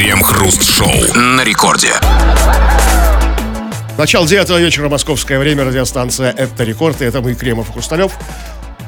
Крем-хруст-шоу 0.00 1.14
на 1.14 1.44
рекорде. 1.44 1.92
Начало 3.98 4.26
девятого 4.26 4.56
вечера, 4.56 4.88
московское 4.88 5.38
время, 5.38 5.62
радиостанция 5.62 6.32
«Это 6.32 6.64
рекорд», 6.64 7.02
и 7.02 7.04
это 7.04 7.20
мы, 7.20 7.34
Кремов 7.34 7.68
и 7.68 7.72
Хрусталев. 7.72 8.12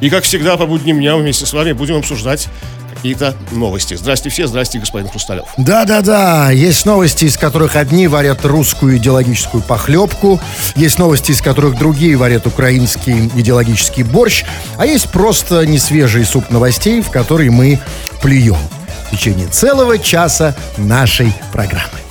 И, 0.00 0.08
как 0.08 0.24
всегда, 0.24 0.56
по 0.56 0.64
будним 0.64 1.00
дням 1.00 1.20
вместе 1.20 1.44
с 1.44 1.52
вами 1.52 1.72
будем 1.72 1.96
обсуждать 1.96 2.48
какие-то 2.94 3.34
новости. 3.50 3.92
Здрасте 3.92 4.30
все, 4.30 4.46
здрасте, 4.46 4.78
господин 4.78 5.10
Хрусталев. 5.10 5.48
Да-да-да, 5.58 6.50
есть 6.50 6.86
новости, 6.86 7.26
из 7.26 7.36
которых 7.36 7.76
одни 7.76 8.08
варят 8.08 8.46
русскую 8.46 8.96
идеологическую 8.96 9.62
похлебку, 9.62 10.40
есть 10.76 10.98
новости, 10.98 11.32
из 11.32 11.42
которых 11.42 11.76
другие 11.76 12.16
варят 12.16 12.46
украинский 12.46 13.26
идеологический 13.36 14.02
борщ, 14.02 14.44
а 14.78 14.86
есть 14.86 15.10
просто 15.10 15.66
несвежий 15.66 16.24
суп 16.24 16.48
новостей, 16.48 17.02
в 17.02 17.10
который 17.10 17.50
мы 17.50 17.80
плюем 18.22 18.56
течение 19.12 19.46
целого 19.46 19.98
часа 19.98 20.56
нашей 20.76 21.32
программы. 21.52 22.02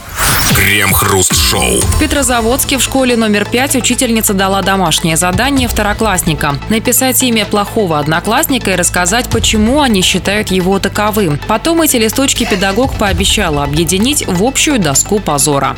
Крем-хруст-шоу. 0.56 1.82
В 1.82 2.00
Петрозаводске 2.00 2.78
в 2.78 2.82
школе 2.82 3.18
номер 3.18 3.46
5 3.46 3.78
учительница 3.78 4.34
дала 4.34 4.62
домашнее 4.62 5.18
задание 5.18 5.68
второклассника. 5.68 6.56
Написать 6.70 7.22
имя 7.24 7.46
плохого 7.46 7.98
одноклассника 8.00 8.72
и 8.72 8.76
рассказать, 8.76 9.30
почему 9.30 9.82
они 9.82 10.02
считают 10.02 10.52
его 10.52 10.80
таковым. 10.80 11.40
Потом 11.48 11.82
эти 11.82 11.98
листочки 11.98 12.46
педагог 12.46 12.96
пообещала 12.96 13.64
объединить 13.64 14.26
в 14.28 14.44
общую 14.44 14.80
доску 14.80 15.20
позора. 15.20 15.76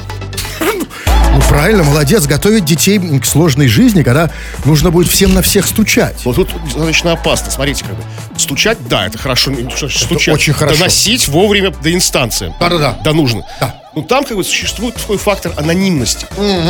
Ну, 1.33 1.41
правильно, 1.49 1.83
молодец, 1.83 2.27
готовить 2.27 2.65
детей 2.65 2.99
к 3.19 3.25
сложной 3.25 3.67
жизни, 3.67 4.03
когда 4.03 4.29
нужно 4.65 4.91
будет 4.91 5.07
всем 5.07 5.33
на 5.33 5.41
всех 5.41 5.65
стучать. 5.65 6.23
Вот 6.25 6.35
тут 6.35 6.49
достаточно 6.65 7.13
опасно. 7.13 7.49
Смотрите, 7.49 7.83
как 7.85 7.95
бы. 7.95 8.03
Стучать, 8.37 8.77
да, 8.87 9.07
это 9.07 9.17
хорошо. 9.17 9.51
Стучать. 9.89 10.33
очень 10.33 10.53
хорошо. 10.53 10.77
Доносить 10.77 11.27
вовремя 11.27 11.71
до 11.71 11.93
инстанции. 11.93 12.53
Да-да-да. 12.59 12.99
Да 13.03 13.13
нужно. 13.13 13.45
Да. 13.59 13.82
Ну, 13.95 14.01
там 14.01 14.23
как 14.23 14.37
бы 14.37 14.43
существует 14.43 14.95
такой 14.95 15.17
фактор 15.17 15.53
анонимности. 15.55 16.25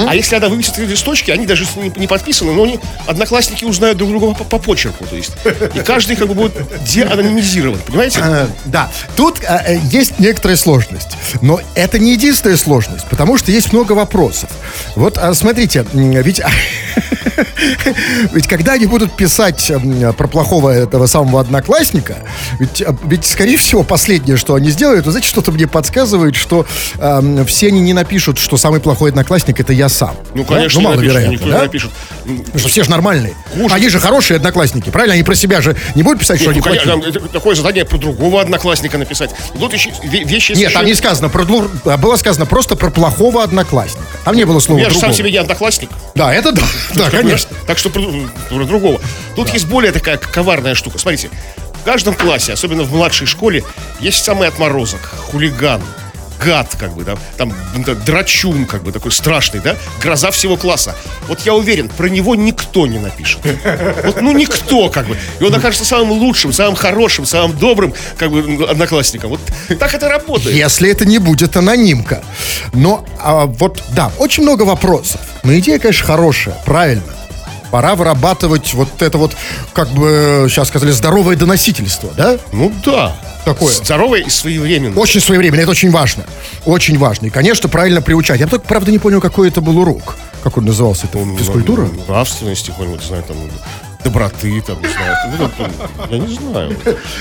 А 0.07 0.13
если 0.13 0.35
она 0.35 0.49
вывесит 0.49 0.77
эти 0.77 0.89
листочки, 0.89 1.31
они 1.31 1.45
даже 1.45 1.65
не, 1.75 1.91
не 1.95 2.07
подписаны, 2.07 2.51
но 2.53 2.63
они, 2.63 2.79
одноклассники 3.07 3.63
узнают 3.63 3.97
друг 3.97 4.09
друга 4.09 4.33
по, 4.33 4.43
по 4.43 4.59
почерку. 4.59 5.05
То 5.05 5.15
есть. 5.15 5.31
И 5.73 5.79
каждый 5.79 6.15
как 6.15 6.27
бы 6.27 6.33
будет 6.33 6.53
деанонимизирован, 6.83 7.79
понимаете? 7.85 8.19
Э, 8.21 8.47
Да, 8.65 8.91
тут 9.15 9.39
э, 9.41 9.75
э, 9.75 9.79
есть 9.91 10.19
некоторая 10.19 10.57
сложность. 10.57 11.09
Но 11.41 11.61
это 11.75 11.97
не 11.99 12.13
единственная 12.13 12.57
сложность, 12.57 13.05
потому 13.09 13.37
что 13.37 13.51
есть 13.51 13.71
много 13.71 13.93
вопросов. 13.93 14.49
Вот 14.95 15.17
а, 15.17 15.33
смотрите, 15.33 15.85
ведь, 15.93 16.41
ведь 18.33 18.47
когда 18.47 18.73
они 18.73 18.85
будут 18.85 19.15
писать 19.15 19.71
про 20.17 20.27
плохого 20.27 20.69
этого 20.69 21.05
самого 21.05 21.39
одноклассника, 21.39 22.17
ведь, 22.59 22.81
а, 22.81 22.95
ведь 23.05 23.25
скорее 23.25 23.57
всего 23.57 23.83
последнее, 23.83 24.37
что 24.37 24.55
они 24.55 24.69
сделают, 24.69 25.05
вы 25.05 25.11
знаете, 25.11 25.29
что-то 25.29 25.51
мне 25.51 25.67
подсказывает, 25.67 26.35
что 26.35 26.65
все 27.45 27.67
они 27.67 27.81
не 27.81 27.93
напишут, 27.93 28.37
что 28.37 28.57
самый 28.57 28.79
плохой 28.79 29.09
одноклассник 29.09 29.59
это 29.59 29.73
я 29.73 29.89
сам. 29.89 30.15
Ну, 30.33 30.43
Да? 30.43 30.55
конечно, 30.55 30.81
ну, 30.81 30.89
не 30.89 30.95
напишет, 30.95 31.13
маловероятно, 31.13 31.31
никто 31.33 31.47
да? 31.49 31.55
не 31.57 31.61
напишет. 31.63 31.91
Потому 32.23 32.59
что 32.59 32.67
все 32.69 32.83
же 32.83 32.89
нормальные. 32.89 33.33
Они 33.69 33.89
же 33.89 33.99
хорошие 33.99 34.37
одноклассники, 34.37 34.89
правильно? 34.89 35.13
Они 35.15 35.23
про 35.23 35.35
себя 35.35 35.61
же 35.61 35.75
не 35.95 36.03
будут 36.03 36.19
писать, 36.19 36.39
что 36.41 36.53
Нет, 36.53 36.65
они 36.65 36.75
ну, 36.77 36.83
плохие. 36.83 37.11
там, 37.13 37.23
это 37.23 37.29
такое 37.33 37.55
задание 37.55 37.85
про 37.85 37.97
другого 37.97 38.41
одноклассника 38.41 38.97
написать. 38.97 39.31
Тут 39.59 39.73
еще 39.73 39.89
ве- 40.03 40.23
вещи 40.23 40.53
Нет, 40.53 40.73
там 40.73 40.85
не 40.85 40.93
сказано 40.93 41.29
про 41.29 41.43
а 41.85 41.97
было 41.97 42.15
сказано 42.15 42.45
просто 42.45 42.75
про 42.75 42.89
плохого 42.89 43.43
одноклассника. 43.43 44.05
Там 44.23 44.35
не 44.35 44.45
было 44.45 44.59
слова 44.59 44.79
Я 44.79 44.89
же 44.89 44.97
сам 44.99 45.13
себе 45.13 45.31
не 45.31 45.37
одноклассник. 45.37 45.89
Да, 46.15 46.33
это 46.33 46.51
да. 46.51 46.63
Да, 46.95 47.09
конечно. 47.09 47.51
Так 47.67 47.77
что 47.77 47.89
про, 47.89 48.01
про 48.49 48.63
другого. 48.65 49.01
Тут 49.35 49.49
есть 49.49 49.67
более 49.67 49.91
такая 49.91 50.17
коварная 50.17 50.75
штука. 50.75 50.97
Смотрите, 50.99 51.29
в 51.81 51.85
каждом 51.85 52.13
классе, 52.13 52.53
особенно 52.53 52.83
в 52.83 52.93
младшей 52.93 53.27
школе, 53.27 53.63
есть 53.99 54.23
самый 54.23 54.47
отморозок, 54.47 55.01
хулиган, 55.31 55.81
гад, 56.45 56.75
как 56.79 56.93
бы, 56.93 57.03
да, 57.03 57.15
там, 57.37 57.53
да, 57.85 57.95
драчун, 57.95 58.65
как 58.65 58.83
бы, 58.83 58.91
такой 58.91 59.11
страшный, 59.11 59.59
да, 59.59 59.75
гроза 60.01 60.31
всего 60.31 60.57
класса. 60.57 60.95
Вот 61.27 61.41
я 61.41 61.53
уверен, 61.53 61.89
про 61.89 62.07
него 62.07 62.35
никто 62.35 62.87
не 62.87 62.99
напишет. 62.99 63.39
Вот, 64.03 64.21
ну, 64.21 64.31
никто, 64.31 64.89
как 64.89 65.07
бы. 65.07 65.17
И 65.39 65.43
он 65.43 65.53
окажется 65.53 65.85
самым 65.85 66.11
лучшим, 66.11 66.53
самым 66.53 66.75
хорошим, 66.75 67.25
самым 67.25 67.57
добрым, 67.57 67.93
как 68.17 68.31
бы, 68.31 68.65
одноклассником. 68.69 69.31
Вот 69.31 69.41
так 69.79 69.93
это 69.93 70.09
работает. 70.09 70.55
Если 70.55 70.89
это 70.89 71.05
не 71.05 71.19
будет 71.19 71.55
анонимка. 71.57 72.23
Но 72.73 73.05
а, 73.19 73.45
вот, 73.45 73.81
да, 73.91 74.11
очень 74.19 74.43
много 74.43 74.63
вопросов. 74.63 75.21
Но 75.43 75.57
идея, 75.57 75.79
конечно, 75.79 76.05
хорошая, 76.05 76.57
правильно. 76.65 77.03
Пора 77.73 77.95
вырабатывать 77.95 78.71
вот 78.75 79.01
это 79.01 79.17
вот, 79.17 79.35
как 79.73 79.89
бы 79.89 80.45
сейчас 80.47 80.67
сказали, 80.67 80.91
здоровое 80.91 81.35
доносительство, 81.35 82.11
да? 82.15 82.37
Ну, 82.51 82.71
да. 82.85 83.15
Такое. 83.45 83.73
Здоровое 83.73 84.19
и 84.19 84.29
своевременно. 84.29 84.95
Очень 84.99 85.19
своевременно, 85.21 85.61
это 85.61 85.71
очень 85.71 85.89
важно. 85.89 86.23
Очень 86.65 86.99
важно. 86.99 87.25
И, 87.25 87.29
конечно, 87.31 87.67
правильно 87.69 88.03
приучать. 88.03 88.39
Я 88.39 88.45
только, 88.45 88.67
правда, 88.67 88.91
не 88.91 88.99
понял, 88.99 89.19
какой 89.19 89.47
это 89.47 89.59
был 89.59 89.79
урок. 89.79 90.15
Как 90.43 90.55
он 90.59 90.65
назывался? 90.65 91.07
Это 91.07 91.17
физкультура? 91.35 91.89
Нравственности 92.07 92.67
какой-нибудь, 92.69 93.01
знаю, 93.01 93.23
там, 93.23 93.37
доброты, 94.03 94.61
там, 94.61 94.79
не 94.79 94.89
знаю. 94.89 95.17
Ну, 95.39 95.49
там, 95.57 95.71
Я 96.11 96.17
не 96.19 96.35
знаю. 96.35 96.77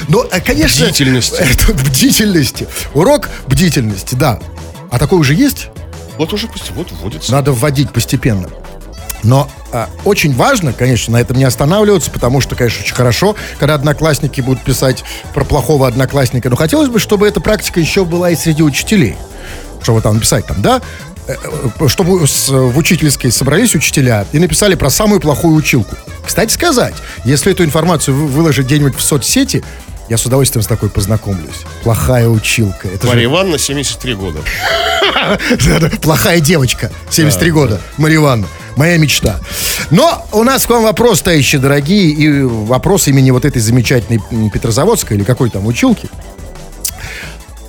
Ну, 0.09 0.23
э, 0.31 0.41
конечно... 0.43 0.84
Бдительности. 0.84 1.37
Это 1.41 1.73
бдительности. 1.73 2.69
Урок 2.93 3.31
бдительности, 3.47 4.17
да. 4.17 4.39
А 4.91 4.99
такой 4.99 5.19
уже 5.19 5.33
есть? 5.33 5.69
Вот 6.19 6.31
уже 6.34 6.47
пусть 6.47 6.71
вот 6.73 6.93
вводится. 6.93 7.33
Надо 7.33 7.53
вводить 7.53 7.91
постепенно. 7.91 8.51
Но 9.22 9.49
а, 9.72 9.88
очень 10.05 10.34
важно, 10.34 10.72
конечно, 10.72 11.12
на 11.12 11.21
этом 11.21 11.37
не 11.37 11.44
останавливаться, 11.44 12.10
потому 12.10 12.41
что, 12.41 12.56
конечно, 12.56 12.83
очень 12.83 12.94
хорошо, 12.94 13.37
когда 13.59 13.75
одноклассники 13.75 14.41
будут 14.41 14.62
писать 14.65 15.05
про 15.34 15.44
плохого 15.44 15.87
одноклассника. 15.87 16.50
Но 16.50 16.56
хотелось 16.56 16.88
бы, 16.88 16.99
чтобы 16.99 17.28
эта 17.28 17.41
практика 17.41 17.81
еще 17.81 18.05
была 18.05 18.31
и 18.31 18.37
среди 18.37 18.62
учителей. 18.62 19.16
Чтобы 19.83 20.00
там 20.00 20.15
написать 20.15 20.47
там, 20.47 20.60
да, 20.62 20.81
э, 21.27 21.34
э, 21.81 21.88
чтобы 21.88 22.19
в 22.19 22.78
учительской 22.78 23.31
собрались 23.31 23.75
учителя 23.75 24.27
и 24.33 24.38
написали 24.38 24.75
про 24.75 24.91
самую 24.91 25.21
плохую 25.21 25.54
училку. 25.54 25.97
Кстати 26.25 26.53
сказать, 26.53 26.94
если 27.25 27.53
эту 27.53 27.65
информацию 27.65 28.16
вы- 28.16 28.27
выложить 28.27 28.66
где-нибудь 28.66 28.97
в 28.97 29.03
соцсети, 29.03 29.65
я 30.09 30.19
с 30.19 30.27
удовольствием 30.27 30.62
с 30.62 30.66
такой 30.66 30.91
познакомлюсь. 30.91 31.62
Плохая 31.84 32.28
училка. 32.28 32.89
Это 32.89 33.06
же 33.06 33.12
Мария 33.12 33.27
Ивановна, 33.27 33.59
73 33.59 34.15
года. 34.15 34.41
Плохая 36.03 36.41
девочка, 36.41 36.91
73 37.10 37.50
года, 37.50 37.81
Марья 37.97 38.16
Ивановна. 38.16 38.49
Моя 38.77 38.97
мечта. 38.97 39.41
Но 39.91 40.27
у 40.33 40.43
нас 40.44 40.66
к 40.66 40.71
вам 40.71 40.84
вопрос, 40.84 41.22
товарищи 41.22 41.59
дорогие, 41.59 42.10
и 42.10 42.43
вопрос 42.43 43.09
имени 43.09 43.31
вот 43.31 43.44
этой 43.44 43.60
замечательной 43.60 44.21
Петрозаводской 44.50 45.16
или 45.16 45.25
какой 45.25 45.50
там 45.50 45.66
училки. 45.66 46.09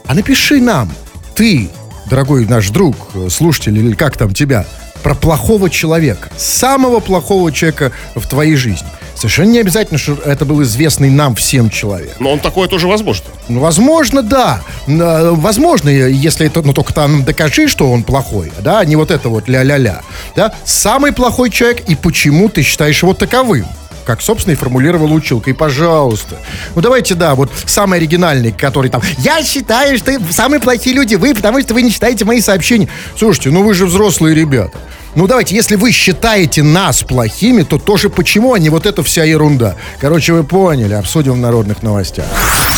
А 0.06 0.14
напиши 0.14 0.62
нам, 0.62 0.91
ты, 1.36 1.69
дорогой 2.09 2.46
наш 2.46 2.69
друг, 2.69 2.96
слушатель, 3.30 3.78
или 3.78 3.96
как 3.96 4.18
там 4.18 4.34
тебя, 4.34 4.66
про 5.02 5.16
плохого 5.16 5.69
человека, 5.69 6.30
самого 6.38 7.00
плохого 7.00 7.52
человека 7.52 7.91
в 8.16 8.28
твоей 8.28 8.56
жизни. 8.56 8.88
Совершенно 9.23 9.51
не 9.51 9.59
обязательно, 9.59 9.97
что 9.97 10.17
это 10.25 10.44
был 10.44 10.61
известный 10.63 11.09
нам 11.09 11.34
всем 11.35 11.69
человек. 11.69 12.17
Но 12.19 12.34
он 12.34 12.39
такое 12.41 12.67
тоже 12.67 12.89
возможно. 12.89 13.23
Ну, 13.47 13.61
возможно, 13.61 14.22
да. 14.22 14.59
Э, 14.85 15.31
Возможно, 15.31 15.88
если 15.88 16.47
это, 16.47 16.61
ну, 16.61 16.73
только 16.73 16.94
там 16.94 17.23
докажи, 17.23 17.69
что 17.69 17.89
он 17.89 18.03
плохой, 18.03 18.51
да, 18.59 18.79
а 18.79 18.85
не 18.85 18.97
вот 18.97 19.11
это 19.11 19.29
вот 19.29 19.47
ля-ля-ля. 19.47 20.01
Да? 20.35 20.53
Самый 20.66 21.13
плохой 21.13 21.51
человек, 21.51 21.88
и 21.88 21.95
почему 21.95 22.50
ты 22.50 22.63
считаешь 22.63 23.01
его 23.01 23.13
таковым? 23.13 23.66
Как, 24.03 24.22
собственно, 24.22 24.56
и 24.56 24.57
формулировала 24.57 25.13
училка. 25.13 25.51
И, 25.51 25.53
пожалуйста. 25.53 26.35
Ну, 26.75 26.81
давайте, 26.81 27.16
да, 27.16 27.35
вот 27.35 27.50
самый 27.66 28.00
оригинальный, 28.00 28.51
который 28.51 28.90
там... 28.90 29.01
Я 29.19 29.41
считаю, 29.41 29.97
что 30.00 30.19
самые 30.31 30.59
плохие 30.59 30.94
люди 30.94 31.16
вы, 31.16 31.34
потому 31.34 31.61
что 31.61 31.73
вы 31.73 31.81
не 31.84 31.91
читаете 31.91 32.25
мои 32.25 32.41
сообщения. 32.41 32.90
Слушайте, 33.17 33.51
ну 33.51 33.63
вы 33.63 33.73
же 33.73 33.85
взрослые 33.85 34.35
ребята. 34.35 34.78
Ну, 35.16 35.28
давайте, 35.28 35.53
если 35.56 35.75
вы 35.75 35.91
считаете 35.91 36.63
нас 36.63 37.03
плохими, 37.03 37.62
то 37.62 37.78
тоже 37.78 38.09
почему, 38.09 38.53
а 38.53 38.59
не 38.59 38.69
вот 38.69 38.88
эта 38.88 39.03
вся 39.03 39.24
ерунда? 39.24 39.75
Короче, 40.01 40.34
вы 40.34 40.44
поняли, 40.44 40.94
обсудим 40.96 41.34
в 41.34 41.38
народных 41.38 41.84
новостях. 41.84 42.25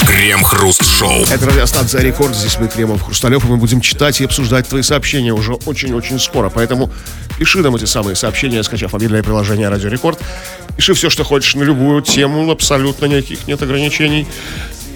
Крем-хруст-шоу. 0.06 1.24
Это 1.32 1.46
радиостанция 1.46 2.02
«Рекорд». 2.02 2.36
Здесь 2.36 2.58
мы, 2.60 2.68
Кремов, 2.68 3.04
Хрусталев, 3.04 3.46
и 3.46 3.48
мы 3.48 3.56
будем 3.56 3.80
читать 3.80 4.20
и 4.20 4.26
обсуждать 4.26 4.68
твои 4.68 4.82
сообщения 4.82 5.34
уже 5.34 5.54
очень-очень 5.54 6.20
скоро. 6.20 6.50
Поэтому 6.50 6.92
пиши 7.40 7.60
нам 7.60 7.76
эти 7.78 7.86
самые 7.86 8.18
сообщения, 8.18 8.62
скачав 8.64 8.92
мобильное 8.92 9.24
приложение 9.24 9.70
«Радио 9.70 9.88
Рекорд». 9.90 10.20
Пиши 10.76 10.94
все, 10.94 11.10
что 11.10 11.24
хочешь 11.24 11.56
на 11.56 11.64
любую 11.64 12.02
тему, 12.02 12.52
абсолютно 12.52 13.06
никаких 13.06 13.48
нет 13.48 13.62
ограничений. 13.62 14.28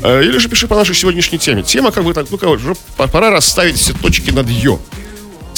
Э, 0.03 0.21
Или 0.23 0.37
же 0.39 0.49
пиши 0.49 0.67
по 0.67 0.75
нашей 0.75 0.93
сегодняшней 0.93 1.37
теме. 1.37 1.63
Тема 1.63 1.91
как 1.91 2.03
бы 2.03 2.13
так, 2.13 2.27
ну, 2.29 2.37
короче, 2.37 2.63
уже 2.65 2.75
пора 2.97 3.31
расставить 3.31 3.77
все 3.77 3.93
точки 3.93 4.31
над 4.31 4.49
«ё». 4.49 4.79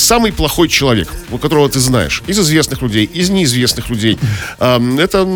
Самый 0.01 0.33
плохой 0.33 0.67
человек, 0.67 1.09
у 1.31 1.37
которого 1.37 1.69
ты 1.69 1.79
знаешь, 1.79 2.23
из 2.27 2.39
известных 2.39 2.81
людей, 2.81 3.05
из 3.05 3.29
неизвестных 3.29 3.89
людей. 3.89 4.17
Это, 4.59 5.27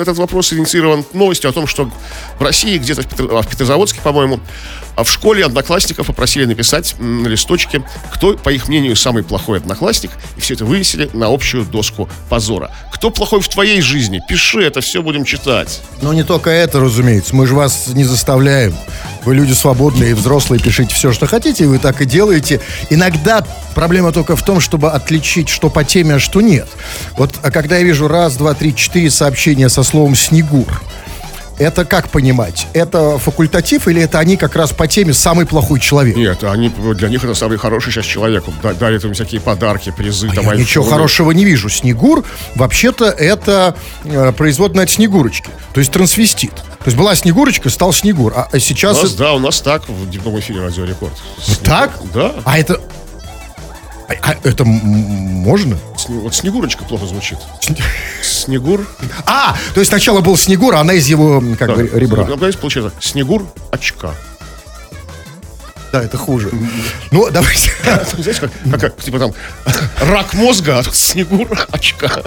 этот 0.00 0.18
вопрос 0.18 0.52
инициирован 0.52 1.04
новостью 1.12 1.50
о 1.50 1.52
том, 1.52 1.66
что 1.66 1.90
в 2.38 2.42
России, 2.42 2.78
где-то 2.78 3.02
в, 3.02 3.06
Петр- 3.06 3.28
а, 3.30 3.42
в 3.42 3.48
Петрозаводске, 3.48 4.00
по-моему, 4.02 4.40
а 4.96 5.04
в 5.04 5.10
школе 5.10 5.44
одноклассников 5.44 6.08
попросили 6.08 6.44
написать 6.44 6.96
на 6.98 7.28
листочке, 7.28 7.84
кто, 8.12 8.36
по 8.36 8.50
их 8.50 8.66
мнению, 8.66 8.96
самый 8.96 9.22
плохой 9.22 9.58
одноклассник, 9.58 10.10
и 10.36 10.40
все 10.40 10.54
это 10.54 10.64
вывесили 10.64 11.08
на 11.12 11.28
общую 11.32 11.64
доску 11.64 12.08
позора. 12.28 12.72
Кто 12.92 13.10
плохой 13.10 13.40
в 13.40 13.48
твоей 13.48 13.80
жизни? 13.80 14.20
Пиши, 14.28 14.60
это 14.60 14.80
все 14.80 15.02
будем 15.02 15.24
читать. 15.24 15.82
Но 16.02 16.12
не 16.12 16.24
только 16.24 16.50
это, 16.50 16.80
разумеется. 16.80 17.36
Мы 17.36 17.46
же 17.46 17.54
вас 17.54 17.86
не 17.88 18.02
заставляем. 18.02 18.74
Вы 19.24 19.36
люди 19.36 19.52
свободные 19.52 20.10
и 20.10 20.14
взрослые, 20.14 20.60
пишите 20.60 20.92
все, 20.94 21.12
что 21.12 21.26
хотите, 21.26 21.64
и 21.64 21.66
вы 21.68 21.78
так 21.78 22.00
и 22.00 22.04
делаете. 22.04 22.60
Иногда 22.90 23.46
проблема 23.76 24.07
только 24.12 24.36
в 24.36 24.42
том, 24.42 24.60
чтобы 24.60 24.90
отличить, 24.90 25.48
что 25.48 25.70
по 25.70 25.84
теме, 25.84 26.14
а 26.14 26.18
что 26.18 26.40
нет. 26.40 26.68
Вот 27.16 27.34
а 27.42 27.50
когда 27.50 27.76
я 27.78 27.82
вижу 27.84 28.08
раз, 28.08 28.36
два, 28.36 28.54
три, 28.54 28.74
четыре 28.74 29.10
сообщения 29.10 29.68
со 29.68 29.82
словом 29.82 30.14
«снегур», 30.14 30.82
это 31.58 31.84
как 31.84 32.08
понимать? 32.10 32.68
Это 32.72 33.18
факультатив 33.18 33.88
или 33.88 34.00
это 34.00 34.20
они 34.20 34.36
как 34.36 34.54
раз 34.54 34.70
по 34.70 34.86
теме 34.86 35.12
«самый 35.12 35.44
плохой 35.44 35.80
человек»? 35.80 36.16
Нет, 36.16 36.44
они, 36.44 36.68
для 36.68 37.08
них 37.08 37.24
это 37.24 37.34
самый 37.34 37.58
хороший 37.58 37.90
сейчас 37.90 38.04
человек. 38.04 38.44
Дарит 38.78 39.04
им 39.04 39.12
всякие 39.12 39.40
подарки, 39.40 39.90
призы. 39.96 40.30
там, 40.30 40.48
А 40.48 40.54
Я 40.54 40.60
ничего 40.60 40.84
айфоны. 40.84 40.96
хорошего 40.98 41.32
не 41.32 41.44
вижу. 41.44 41.68
Снегур, 41.68 42.24
вообще-то, 42.54 43.06
это 43.06 43.74
э, 44.04 44.30
производная 44.32 44.84
от 44.84 44.90
Снегурочки. 44.90 45.50
То 45.74 45.80
есть 45.80 45.90
трансвестит. 45.90 46.54
То 46.54 46.84
есть 46.86 46.96
была 46.96 47.16
Снегурочка, 47.16 47.70
стал 47.70 47.92
Снегур. 47.92 48.32
А, 48.36 48.48
а 48.52 48.56
У 48.56 48.60
сейчас... 48.60 49.02
нас, 49.02 49.10
это- 49.10 49.18
да, 49.18 49.32
у 49.32 49.40
нас 49.40 49.60
так 49.60 49.88
в 49.88 50.08
дневном 50.10 50.38
эфире 50.38 50.60
Радио 50.60 50.84
Рекорд. 50.84 51.14
Так? 51.64 51.90
Да. 52.14 52.34
А 52.44 52.56
это... 52.56 52.80
А, 54.08 54.14
а 54.22 54.36
это 54.42 54.64
можно? 54.64 55.76
Вот 56.08 56.34
Снегурочка 56.34 56.84
плохо 56.84 57.06
звучит. 57.06 57.38
Снегур. 58.22 58.86
А, 59.26 59.54
то 59.74 59.80
есть 59.80 59.90
сначала 59.90 60.20
был 60.20 60.36
Снегур, 60.36 60.74
а 60.74 60.80
она 60.80 60.94
из 60.94 61.06
его, 61.06 61.42
как 61.58 61.74
бы, 61.74 61.90
ребра. 61.92 62.24
Ну, 62.24 62.36
Знаете, 62.36 62.58
получается, 62.58 62.92
Снегур 63.00 63.46
очка. 63.70 64.14
Да, 65.92 66.02
это 66.02 66.16
хуже. 66.16 66.50
Ну, 67.10 67.28
давайте. 67.30 67.70
Знаете, 68.18 68.40
как, 68.70 68.80
как, 68.80 68.96
типа 69.02 69.18
там 69.18 69.34
рак 70.00 70.34
мозга, 70.34 70.78
а 70.78 70.82
тут 70.82 70.94
Снегур 70.94 71.48
очка. 71.70 72.22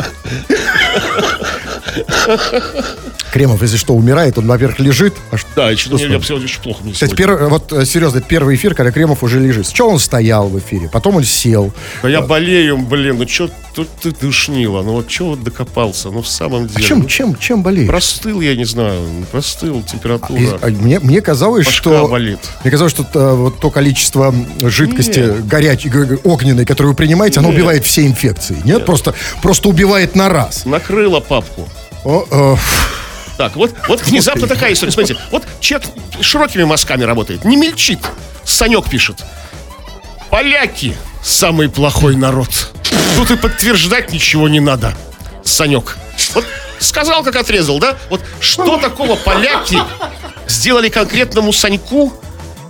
Кремов, 3.31 3.61
если 3.61 3.77
что, 3.77 3.93
умирает, 3.93 4.37
он 4.37 4.45
наверх 4.47 4.79
лежит. 4.79 5.13
А 5.31 5.37
что- 5.37 5.47
Да, 5.55 5.75
Что 5.77 5.97
я 5.97 6.19
с 6.19 6.25
сегодня 6.25 6.45
очень 6.45 6.61
плохо 6.61 6.83
мне 6.83 6.93
Кстати, 6.93 7.15
первый, 7.15 7.47
вот 7.47 7.71
э, 7.71 7.85
серьезно, 7.85 8.21
первый 8.21 8.55
эфир, 8.55 8.75
когда 8.75 8.91
Кремов 8.91 9.23
уже 9.23 9.39
лежит. 9.39 9.67
Сначала 9.67 9.91
он 9.91 9.99
стоял 9.99 10.49
в 10.49 10.59
эфире, 10.59 10.89
потом 10.91 11.15
он 11.15 11.23
сел. 11.23 11.73
Да 12.03 12.09
я 12.09 12.21
болею, 12.21 12.77
блин, 12.77 13.17
ну 13.19 13.27
что 13.27 13.49
тут 13.73 13.87
ты 14.01 14.11
душнило, 14.11 14.81
ну 14.83 14.93
вот 14.93 15.07
вот 15.19 15.43
докопался, 15.43 16.09
ну 16.09 16.21
в 16.21 16.27
самом 16.27 16.65
А 16.65 16.67
деле. 16.67 16.83
чем, 16.83 16.99
ну, 16.99 17.05
чем, 17.07 17.35
чем 17.37 17.63
болеешь? 17.63 17.87
Простыл, 17.87 18.41
я 18.41 18.55
не 18.55 18.65
знаю, 18.65 19.01
простыл, 19.31 19.81
температура. 19.83 20.59
а 20.61 20.67
мне, 20.67 20.99
мне 20.99 21.21
казалось, 21.21 21.65
Башка 21.65 21.81
что... 21.81 22.07
болит. 22.07 22.39
Мне 22.63 22.71
казалось, 22.71 22.93
что 22.93 23.05
э, 23.13 23.33
вот 23.35 23.59
то 23.59 23.69
количество 23.71 24.33
жидкости 24.61 25.41
горячей, 25.43 25.89
г- 25.89 26.05
г- 26.05 26.19
огненной, 26.23 26.65
которую 26.65 26.91
вы 26.93 26.97
принимаете, 26.97 27.39
оно 27.39 27.49
Нет. 27.49 27.57
убивает 27.59 27.85
все 27.85 28.05
инфекции. 28.05 28.61
Нет, 28.65 28.85
Просто, 28.85 29.13
просто 29.41 29.69
убивает 29.69 30.15
на 30.15 30.27
раз. 30.29 30.65
Накрыла 30.65 31.19
папку. 31.19 31.67
О, 32.03 32.25
э, 32.29 32.55
Так, 33.37 33.55
вот, 33.55 33.73
вот 33.87 34.01
внезапно 34.05 34.47
такая 34.47 34.73
история. 34.73 34.91
Смотрите, 34.91 35.19
вот 35.31 35.43
человек 35.59 35.87
широкими 36.19 36.63
мазками 36.63 37.03
работает, 37.03 37.45
не 37.45 37.55
мельчит. 37.55 37.99
Санек 38.43 38.89
пишет. 38.89 39.23
Поляки– 40.29 40.95
самый 41.23 41.69
плохой 41.69 42.15
народ. 42.15 42.71
Тут 43.15 43.31
и 43.31 43.35
подтверждать 43.35 44.11
ничего 44.11 44.49
не 44.49 44.59
надо. 44.59 44.93
Санек. 45.43 45.97
Вот 46.33 46.45
сказал, 46.79 47.23
как 47.23 47.35
отрезал, 47.35 47.79
да? 47.79 47.97
Вот 48.09 48.21
что 48.39 48.77
такого 48.77 49.15
поляки 49.15 49.77
сделали 50.47 50.89
конкретному 50.89 51.53
Саньку? 51.53 52.13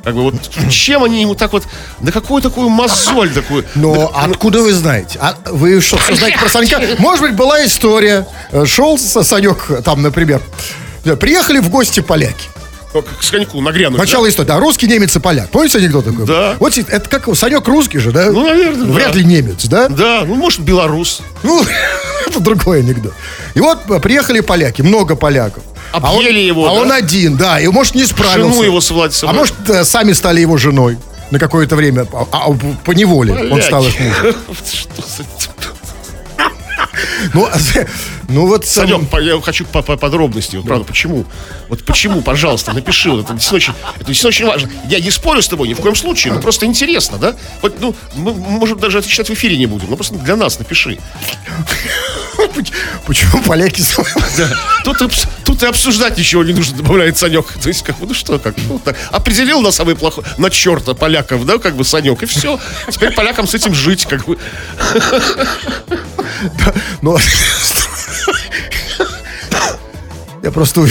Как 0.04 0.16
бы 0.16 0.24
вот 0.24 0.36
чем 0.72 1.04
они 1.04 1.22
ему 1.22 1.36
так 1.36 1.54
вот, 1.54 1.64
на 2.00 2.12
какую 2.12 2.42
такую 2.42 2.70
мозоль 2.70 3.30
такую? 3.32 3.66
но 3.76 4.12
откуда 4.16 4.62
вы 4.62 4.74
знаете? 4.74 5.20
А 5.22 5.36
вы 5.46 5.80
что, 5.80 5.98
все 5.98 6.16
знаете 6.16 6.40
про 6.40 6.50
Санька? 6.50 6.82
Может 6.98 7.22
быть, 7.22 7.36
была 7.36 7.64
история. 7.66 8.28
Э, 8.52 8.66
Шел 8.66 8.98
Санек, 8.98 9.84
там, 9.84 10.02
например, 10.02 10.42
приехали 11.20 11.60
в 11.60 11.70
гости 11.70 12.00
поляки. 12.00 12.51
Ну, 12.94 13.02
К 13.02 13.24
Саньку 13.24 13.62
нагрянуть. 13.62 13.98
Начало 13.98 14.28
истории. 14.28 14.48
Да, 14.48 14.60
русский, 14.60 14.88
немец 14.88 15.16
и 15.16 15.20
поляк. 15.20 15.50
Помните 15.50 15.78
анекдот 15.78 16.06
такой? 16.06 16.26
Да. 16.26 16.56
Вот 16.60 16.78
это 16.78 17.10
как 17.10 17.34
Санек 17.36 17.68
русский 17.68 18.00
же, 18.00 18.12
да? 18.12 18.32
Ну, 18.32 18.48
наверное, 18.48 18.86
да. 18.86 18.94
Вряд 18.94 19.16
ли 19.16 19.24
немец, 19.24 19.66
да? 19.66 19.88
Да? 19.88 19.96
Да, 19.96 20.26
ну, 20.26 20.36
может, 20.36 20.60
белорус. 20.60 21.22
Ну, 21.44 21.64
это 22.28 22.40
другой 22.40 22.80
анекдот. 22.80 23.14
И 23.54 23.60
вот 23.60 23.80
э, 23.90 24.00
приехали 24.00 24.42
поляки, 24.42 24.82
много 24.82 25.16
поляков. 25.16 25.64
А 25.94 26.12
он- 26.12 26.20
Объели 26.20 26.46
его, 26.46 26.68
А 26.68 26.74
да? 26.74 26.82
он 26.82 26.92
один, 26.92 27.38
да, 27.38 27.60
и 27.60 27.68
может 27.68 27.96
не 27.96 28.06
справился. 28.06 28.52
Жену 28.54 28.64
его 28.64 28.82
совладь 28.82 29.18
А 29.24 29.32
может, 29.34 29.56
э, 29.70 29.84
сами 29.84 30.14
стали 30.14 30.42
его 30.42 30.58
женой 30.58 30.98
на 31.32 31.40
какое-то 31.40 31.76
время, 31.78 32.06
а, 32.12 32.26
а, 32.32 32.52
по 32.84 32.92
неволе 32.92 33.34
он 33.52 33.62
стал 33.62 33.86
их 33.86 33.98
мужем. 34.00 34.36
Что 34.74 35.02
за... 35.02 35.24
Ну, 37.34 37.48
ну 38.32 38.48
вот... 38.48 38.66
Санек, 38.66 39.10
по- 39.10 39.22
я 39.22 39.40
хочу 39.42 39.66
по, 39.66 39.82
по 39.82 39.98
подробности. 39.98 40.56
Вот, 40.56 40.66
правда, 40.66 40.86
почему? 40.86 41.26
Вот 41.70 41.84
почему, 41.84 42.22
пожалуйста, 42.22 42.74
напиши. 42.74 43.10
Вот 43.10 43.26
это 43.26 43.34
действительно 43.34 43.74
очень, 43.74 43.74
это 43.96 44.06
действительно 44.06 44.30
очень 44.30 44.46
важно. 44.46 44.72
Я 44.88 45.00
не 45.00 45.12
спорю 45.12 45.42
с 45.42 45.48
тобой 45.48 45.68
ни 45.68 45.74
в 45.74 45.82
коем 45.82 45.96
случае, 45.96 46.34
но 46.34 46.42
просто 46.42 46.66
интересно, 46.66 47.18
да? 47.18 47.36
Вот, 47.62 47.80
ну, 47.80 47.96
мы, 48.16 48.34
может, 48.34 48.80
даже 48.80 49.00
отвечать 49.00 49.30
в 49.30 49.34
эфире 49.34 49.58
не 49.58 49.66
будем. 49.66 49.88
Ну, 49.90 49.96
просто 49.96 50.16
для 50.16 50.36
нас 50.36 50.60
напиши. 50.60 50.98
Почему 53.06 53.44
поляки... 53.44 53.84
Да. 54.38 54.50
Тут, 54.84 55.28
тут 55.46 55.64
и 55.64 55.66
обсуждать 55.66 56.18
ничего 56.18 56.44
не 56.44 56.54
нужно, 56.54 56.78
добавляет 56.78 57.18
Санек. 57.18 57.48
То 57.62 57.68
есть, 57.68 57.84
как 57.84 57.98
бы, 57.98 58.08
ну 58.08 58.14
что, 58.14 58.40
как 58.40 58.56
ну, 58.70 58.80
так, 58.80 58.98
определил 59.12 59.62
на 59.62 59.72
самый 59.72 59.96
плохой, 59.96 60.24
на 60.38 60.50
черта 60.50 60.94
поляков, 60.94 61.46
да, 61.46 61.58
как 61.58 61.76
бы 61.76 61.84
Санек, 61.84 62.24
и 62.24 62.26
все. 62.26 62.60
Теперь 62.90 63.14
полякам 63.14 63.48
с 63.48 63.54
этим 63.54 63.74
жить, 63.74 64.06
как 64.06 64.26
бы. 64.26 64.38
Ну, 67.02 67.18
Я 70.44 70.50
просто... 70.50 70.88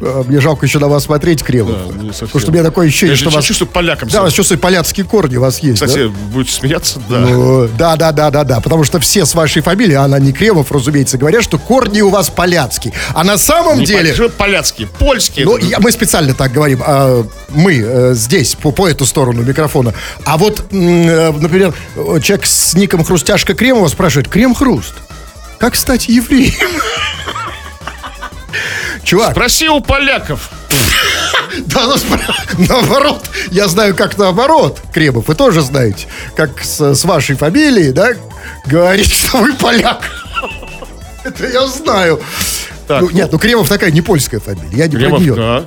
э, 0.00 0.22
Мне 0.26 0.40
жалко 0.40 0.66
еще 0.66 0.78
на 0.78 0.88
вас 0.88 1.04
смотреть, 1.04 1.42
Кремов. 1.42 1.76
Да, 1.96 2.02
не 2.02 2.08
совсем. 2.10 2.26
Потому 2.28 2.40
что 2.40 2.50
у 2.50 2.54
меня 2.54 2.62
такое 2.64 2.86
ощущение, 2.88 3.14
Я 3.14 3.20
что 3.20 3.30
вас... 3.30 3.44
чувствую 3.44 3.70
полякам. 3.70 4.08
Да, 4.10 4.20
у 4.20 4.24
вас 4.24 4.32
чувствую, 4.34 4.58
поляцкие 4.58 5.06
корни 5.06 5.36
у 5.36 5.40
вас 5.40 5.60
есть, 5.60 5.80
да? 5.80 5.86
Кстати, 5.86 6.06
будете 6.08 6.52
смеяться, 6.52 7.00
да. 7.08 7.18
Ну, 7.20 7.68
Да, 7.78 7.96
да, 7.96 8.12
да, 8.12 8.30
да, 8.30 8.44
да. 8.44 8.60
Потому 8.60 8.84
что 8.84 9.00
все 9.00 9.24
с 9.24 9.34
вашей 9.34 9.62
фамилией, 9.62 9.94
а 9.96 10.04
она 10.04 10.18
не 10.18 10.32
Кремов, 10.32 10.70
разумеется, 10.70 11.16
говорят, 11.16 11.42
что 11.42 11.58
корни 11.58 12.02
у 12.02 12.10
вас 12.10 12.28
поляцкие. 12.28 12.92
А 13.14 13.24
на 13.24 13.38
самом 13.38 13.78
Не 13.78 13.86
деле. 13.86 14.12
поля- 14.12 14.28
поляцкие, 14.28 14.86
польские. 14.86 15.46
Ну, 15.46 15.56
я- 15.56 15.78
мы 15.80 15.92
специально 15.92 16.34
так 16.34 16.52
говорим, 16.52 16.82
а, 16.86 17.24
мы 17.48 17.78
э, 17.82 18.14
здесь, 18.14 18.54
по, 18.54 18.70
по 18.70 18.86
эту 18.86 19.06
сторону 19.06 19.42
микрофона. 19.42 19.94
А 20.26 20.36
вот, 20.36 20.66
э, 20.72 21.32
например, 21.32 21.72
человек 21.96 22.44
с 22.44 22.74
ником 22.74 23.02
Хрустяшка 23.04 23.54
Кремова 23.54 23.88
спрашивает, 23.88 24.28
Крем-хруст, 24.28 24.92
как 25.58 25.74
стать 25.74 26.08
евреем? 26.08 26.52
Чувак, 29.10 29.32
Спроси 29.32 29.68
у 29.68 29.80
поляков. 29.80 30.50
да, 31.66 31.84
ну, 31.84 31.96
наоборот, 32.68 33.28
я 33.50 33.66
знаю, 33.66 33.96
как 33.96 34.16
наоборот, 34.16 34.80
Кремов, 34.94 35.26
вы 35.26 35.34
тоже 35.34 35.62
знаете, 35.62 36.06
как 36.36 36.62
с, 36.62 36.94
с 36.94 37.04
вашей 37.04 37.34
фамилией, 37.34 37.90
да, 37.90 38.10
говорить, 38.66 39.12
что 39.12 39.38
вы 39.38 39.52
поляк. 39.54 40.04
Это 41.24 41.44
я 41.48 41.66
знаю. 41.66 42.20
Так, 42.86 43.02
Ну, 43.02 43.10
нет, 43.10 43.32
ну 43.32 43.40
Кремов 43.40 43.68
такая 43.68 43.90
не 43.90 44.00
польская 44.00 44.38
фамилия, 44.38 44.78
я 44.78 44.86
не 44.86 44.92
про 44.92 45.00
Кремов, 45.00 45.20
нее. 45.22 45.34
да. 45.34 45.64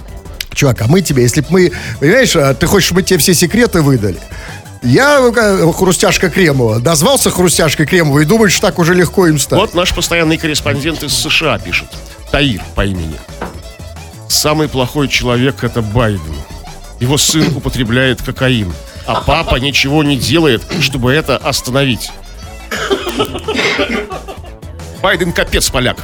Чувак, 0.53 0.81
а 0.81 0.87
мы 0.87 1.01
тебе, 1.01 1.23
если 1.23 1.41
бы 1.41 1.47
мы, 1.49 1.73
понимаешь, 1.99 2.33
а, 2.37 2.53
ты 2.53 2.65
хочешь, 2.65 2.85
чтобы 2.85 3.01
мы 3.01 3.03
тебе 3.05 3.19
все 3.19 3.33
секреты 3.33 3.81
выдали? 3.81 4.19
Я, 4.83 5.19
э, 5.19 5.73
Хрустяшка 5.73 6.29
Кремова, 6.29 6.79
дозвался 6.79 7.29
Хрустяшка 7.29 7.85
Кремова 7.85 8.19
и 8.19 8.25
думаешь, 8.25 8.53
что 8.53 8.67
так 8.67 8.79
уже 8.79 8.93
легко 8.93 9.27
им 9.27 9.37
стать. 9.37 9.59
Вот 9.59 9.73
наш 9.73 9.93
постоянный 9.93 10.37
корреспондент 10.37 11.03
из 11.03 11.11
США 11.11 11.59
пишет. 11.59 11.89
Таир 12.33 12.63
по 12.73 12.83
имени. 12.83 13.15
Самый 14.27 14.67
плохой 14.67 15.07
человек 15.07 15.63
это 15.63 15.83
Байден. 15.83 16.35
Его 16.99 17.19
сын 17.19 17.45
употребляет 17.55 18.23
кокаин. 18.23 18.73
А 19.05 19.21
папа 19.21 19.57
ничего 19.57 20.03
не 20.03 20.17
делает, 20.17 20.63
чтобы 20.81 21.13
это 21.13 21.37
остановить. 21.37 22.11
Байден 25.03 25.31
капец 25.31 25.69
поляк. 25.69 25.97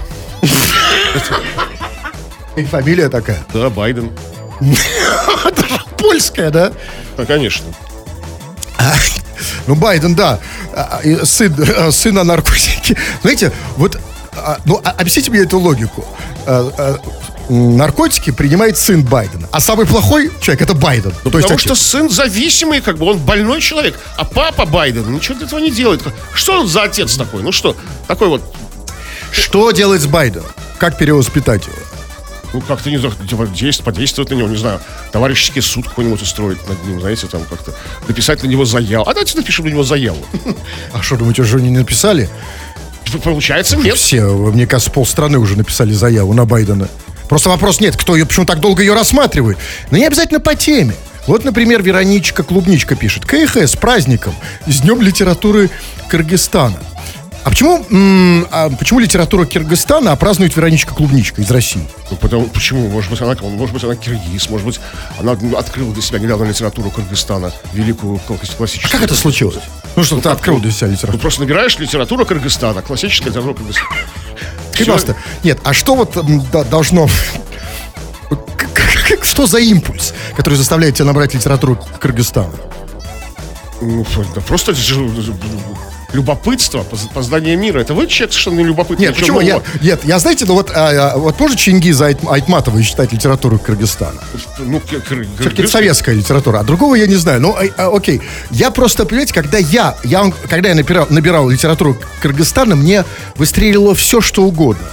И 2.56 2.64
фамилия 2.64 3.10
такая. 3.10 3.40
Да, 3.52 3.72
Байден. 3.72 4.12
Польская, 5.98 6.52
да? 6.52 6.72
Ну, 7.18 7.26
конечно. 7.26 7.66
Ну, 9.66 9.74
Байден, 9.74 10.14
да. 10.14 10.40
А, 10.76 11.02
Сын, 11.24 11.56
э, 11.58 11.92
сын 11.92 12.14
на 12.14 12.24
наркотики. 12.24 12.96
Знаете, 13.24 13.52
вот, 13.78 14.00
ну, 14.66 14.80
а- 14.84 14.92
объясните 14.92 15.30
мне 15.32 15.42
эту 15.42 15.60
логику. 15.60 16.06
А, 16.46 16.72
а, 16.78 17.00
м, 17.50 17.78
наркотики 17.78 18.32
принимает 18.32 18.78
сын 18.78 19.04
Байдена. 19.04 19.48
А 19.52 19.60
самый 19.60 19.86
плохой 19.86 20.32
человек 20.42 20.62
это 20.62 20.74
Байден. 20.74 21.14
Ну, 21.24 21.32
то 21.32 21.38
есть 21.40 21.48
Потому 21.50 21.60
что 21.60 21.76
сын 21.76 22.10
зависимый, 22.10 22.82
как 22.82 22.98
бы 22.98 23.06
он 23.08 23.18
больной 23.18 23.62
человек, 23.62 24.00
а 24.18 24.24
папа 24.26 24.66
Байден 24.66 25.12
ничего 25.14 25.36
для 25.38 25.48
этого 25.48 25.60
не 25.60 25.72
делает. 25.72 26.02
Что 26.34 26.62
он 26.62 26.68
за 26.68 26.84
отец 26.84 27.16
такой? 27.18 27.42
Ну 27.44 27.52
что, 27.52 27.76
такой 28.08 28.28
вот, 28.28 28.42
Что 29.32 29.72
делать 29.72 30.02
с 30.02 30.06
Байденом? 30.08 30.48
Как 30.78 30.98
перевоспитать 30.98 31.66
его? 31.68 31.76
ну 32.52 32.62
как-то 32.62 32.90
не 32.90 32.98
знаю, 32.98 33.14
типа, 33.30 33.44
действ- 33.44 33.84
подействовать 33.84 34.32
на 34.32 34.36
него, 34.36 34.48
не 34.48 34.58
знаю, 34.58 34.80
товарищеский 35.12 35.62
суд 35.62 35.88
какой-нибудь 35.88 36.20
устроить 36.24 36.58
над 36.68 36.84
ним, 36.84 37.00
знаете, 37.00 37.28
там 37.28 37.44
как-то 37.48 37.76
написать 38.08 38.42
на 38.42 38.48
него 38.48 38.66
заяву. 38.66 39.04
А 39.08 39.14
давайте 39.14 39.38
напишем 39.38 39.66
на 39.66 39.70
него 39.70 39.84
заяву. 39.84 40.18
А 40.94 41.04
что, 41.04 41.16
думаете, 41.16 41.44
уже 41.44 41.62
не 41.62 41.70
написали? 41.70 42.28
Получается, 43.18 43.78
нет. 43.78 43.96
Все, 43.96 44.24
мне 44.28 44.68
кажется, 44.68 44.92
полстраны 44.92 45.40
уже 45.40 45.58
написали 45.58 45.94
заяву 45.94 46.34
на 46.34 46.46
Байдена. 46.46 46.88
Просто 47.28 47.50
вопрос 47.50 47.80
нет, 47.80 47.96
кто 47.96 48.16
ее, 48.16 48.26
почему 48.26 48.46
так 48.46 48.60
долго 48.60 48.82
ее 48.82 48.94
рассматривает. 48.94 49.58
Но 49.92 49.98
не 49.98 50.06
обязательно 50.06 50.40
по 50.40 50.56
теме. 50.56 50.96
Вот, 51.28 51.44
например, 51.46 51.84
Вероничка 51.84 52.44
Клубничка 52.44 52.96
пишет. 52.96 53.26
КХ 53.26 53.58
с 53.58 53.76
праздником, 53.76 54.34
с 54.66 54.82
Днем 54.82 55.02
литературы 55.02 55.70
Кыргызстана. 56.10 56.80
А 57.44 57.50
почему, 57.50 57.86
а 58.52 58.70
почему 58.70 59.00
литература 59.00 59.46
Кыргызстана, 59.46 60.12
а 60.12 60.16
празднует 60.16 60.56
Вероничка 60.56 60.94
Клубничка 60.94 61.42
из 61.42 61.50
России? 61.50 61.88
Ну, 62.12 62.18
потому, 62.18 62.48
почему? 62.48 62.90
Может 62.90 63.10
быть, 63.10 63.22
она, 63.22 63.36
может 63.42 63.74
быть, 63.74 63.84
она 63.84 63.96
киргиз, 63.96 64.50
может 64.50 64.66
быть, 64.68 64.80
она 65.20 65.38
ну, 65.40 65.56
открыла 65.58 65.94
для 65.94 66.02
себя 66.02 66.20
недавно 66.20 66.46
литературу 66.46 66.90
Кыргызстана, 66.92 67.54
великую 67.74 68.20
класс- 68.20 68.56
классическую. 68.58 68.92
Как 68.92 69.04
это 69.04 69.16
случилось? 69.16 69.56
Ну 69.96 70.04
что, 70.04 70.20
ты 70.20 70.30
открыл 70.30 70.60
для 70.60 70.72
себя 70.72 70.88
Ты 70.88 70.94
литературу? 70.94 71.20
просто 71.20 71.42
набираешь 71.42 71.78
литература 71.80 72.26
Кыргызстана, 72.26 72.82
классическая 72.82 73.30
литература 73.30 73.54
Кыргызстана. 73.54 73.90
Пожалуйста, 74.78 75.16
нет, 75.44 75.60
а 75.64 75.74
что 75.74 75.96
вот 75.96 76.18
да, 76.52 76.64
должно... 76.66 77.08
Что 79.24 79.48
за 79.48 79.60
импульс, 79.60 80.14
который 80.36 80.56
заставляет 80.56 80.96
тебя 80.96 81.06
набрать 81.06 81.34
литературу 81.34 81.78
Кыргызстана? 82.00 82.54
Ну, 83.82 84.06
да 84.36 84.42
просто 84.42 84.74
любопытство, 86.14 86.84
поз- 86.84 87.08
познание 87.14 87.56
мира. 87.56 87.80
Это 87.80 87.94
вы 87.94 88.08
человек 88.08 88.34
совершенно 88.34 88.58
не 88.60 88.64
любопытный. 88.66 89.08
Нет, 89.08 89.16
почему? 89.16 89.42
Я, 89.42 89.62
нет, 89.82 90.02
я, 90.04 90.20
знаете, 90.20 90.46
ну 90.46 90.54
вот, 90.56 90.72
а, 90.74 91.12
а, 91.14 91.18
вот 91.18 91.40
можно 91.40 91.56
Чингиза 91.58 92.08
Айт- 92.10 92.28
Айтматова 92.30 92.82
считать 92.84 93.14
литературой 93.14 93.60
Кыргызстана? 93.60 94.22
Ну, 94.60 94.80
кыр- 94.80 95.28
Все-таки 95.40 95.62
это 95.64 95.72
советская 95.72 96.16
литература, 96.16 96.60
а 96.60 96.64
другого 96.64 96.96
я 96.96 97.08
не 97.08 97.16
знаю. 97.16 97.42
Ну, 97.42 97.56
а- 97.56 97.66
а, 97.78 97.96
окей. 97.96 98.22
Я 98.52 98.72
просто, 98.72 99.06
понимаете, 99.06 99.34
когда 99.34 99.58
я, 99.58 99.96
я 100.04 100.32
когда 100.50 100.70
я 100.70 100.76
набирал, 100.76 101.08
набирал 101.10 101.50
литературу 101.50 101.98
Кыргызстана, 102.22 102.76
мне 102.76 103.04
выстрелило 103.36 103.94
все, 103.96 104.22
что 104.22 104.44
угодно. 104.44 104.88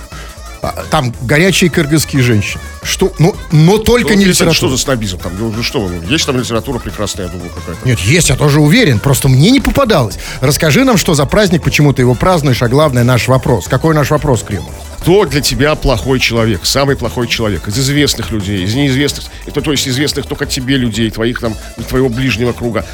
А, 0.63 0.85
Там 0.91 1.15
горячие 1.23 1.71
кыргызские 1.71 2.23
женщины. 2.23 2.61
Что, 2.87 3.13
ну, 3.19 3.35
но 3.53 3.79
только 3.79 4.13
Ну, 4.13 4.19
не 4.19 4.25
литература. 4.25 4.55
Что 4.55 4.69
за 4.69 4.79
снобизм 4.79 5.19
там? 5.19 5.33
Ну, 5.39 5.63
что, 5.63 5.89
ну, 5.89 6.09
есть 6.09 6.25
там 6.25 6.39
литература 6.39 6.79
прекрасная, 6.79 7.27
я 7.27 7.33
думаю, 7.33 7.51
какая-то. 7.51 7.87
Нет, 7.87 7.99
есть, 8.01 8.29
я 8.29 8.37
тоже 8.37 8.61
уверен. 8.61 8.99
Просто 9.01 9.29
мне 9.29 9.51
не 9.51 9.61
попадалось. 9.61 10.19
Расскажи 10.41 10.85
нам, 10.85 10.97
что 10.97 11.15
за 11.15 11.27
праздник, 11.27 11.63
почему 11.63 11.93
ты 11.93 12.03
его 12.03 12.15
празднуешь, 12.15 12.63
а 12.63 12.69
главное 12.69 13.05
наш 13.05 13.29
вопрос. 13.29 13.67
Какой 13.67 13.95
наш 13.95 14.11
вопрос, 14.11 14.43
Кремов? 14.43 14.73
Кто 15.01 15.25
для 15.25 15.41
тебя 15.41 15.75
плохой 15.75 16.19
человек? 16.19 16.65
Самый 16.65 16.97
плохой 16.97 17.29
человек? 17.29 17.69
Из 17.69 17.79
известных 17.79 18.31
людей, 18.31 18.65
из 18.65 18.75
неизвестных, 18.75 19.27
это, 19.47 19.61
то 19.61 19.71
есть 19.71 19.87
известных 19.87 20.27
только 20.27 20.47
тебе 20.47 20.77
людей, 20.77 21.11
твоих 21.11 21.41
там, 21.41 21.55
твоего 21.89 22.09
ближнего 22.09 22.53
круга. 22.53 22.85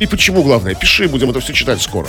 И 0.00 0.06
почему, 0.06 0.42
главное? 0.42 0.74
Пиши, 0.74 1.08
будем 1.08 1.28
это 1.28 1.40
все 1.40 1.52
читать 1.52 1.82
скоро. 1.82 2.08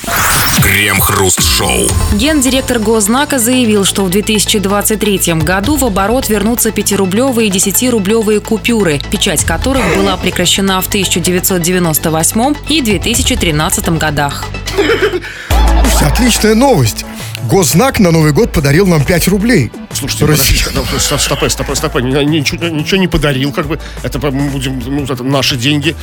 Крем-хруст-шоу. 0.63 1.89
Гендиректор 2.13 2.79
Гознака 2.79 3.38
заявил, 3.38 3.83
что 3.83 4.05
в 4.05 4.10
2023 4.10 5.33
году 5.43 5.75
в 5.75 5.83
оборот 5.83 6.29
вернутся 6.29 6.69
5-рублевые 6.69 7.48
и 7.48 7.51
10-рублевые 7.51 8.39
купюры, 8.39 9.01
печать 9.12 9.43
которых 9.43 9.83
была 9.98 10.15
прекращена 10.15 10.81
в 10.81 10.88
1998 10.88 12.53
и 12.69 12.81
2013 12.81 13.89
годах. 13.98 14.45
Слушайте, 14.77 16.05
отличная 16.05 16.55
новость. 16.55 17.03
Гознак 17.50 18.00
на 18.00 18.12
Новый 18.12 18.31
год 18.31 18.53
подарил 18.53 18.88
нам 18.88 19.03
5 19.03 19.27
рублей. 19.27 19.69
Слушайте, 19.91 20.25
Россия- 20.25 20.65
подождите, 20.69 21.00
стоп, 21.00 21.19
стопэ, 21.19 21.50
стопэ, 21.50 21.75
стопэ, 21.75 22.01
ни- 22.03 22.24
ничего, 22.24 22.67
ничего 22.67 23.01
не 23.01 23.07
подарил, 23.10 23.51
как 23.51 23.67
бы, 23.67 23.79
это 24.03 24.17
мы 24.19 24.50
будем, 24.50 24.79
ну, 24.86 25.03
это 25.03 25.24
наши 25.24 25.57
деньги. 25.57 25.95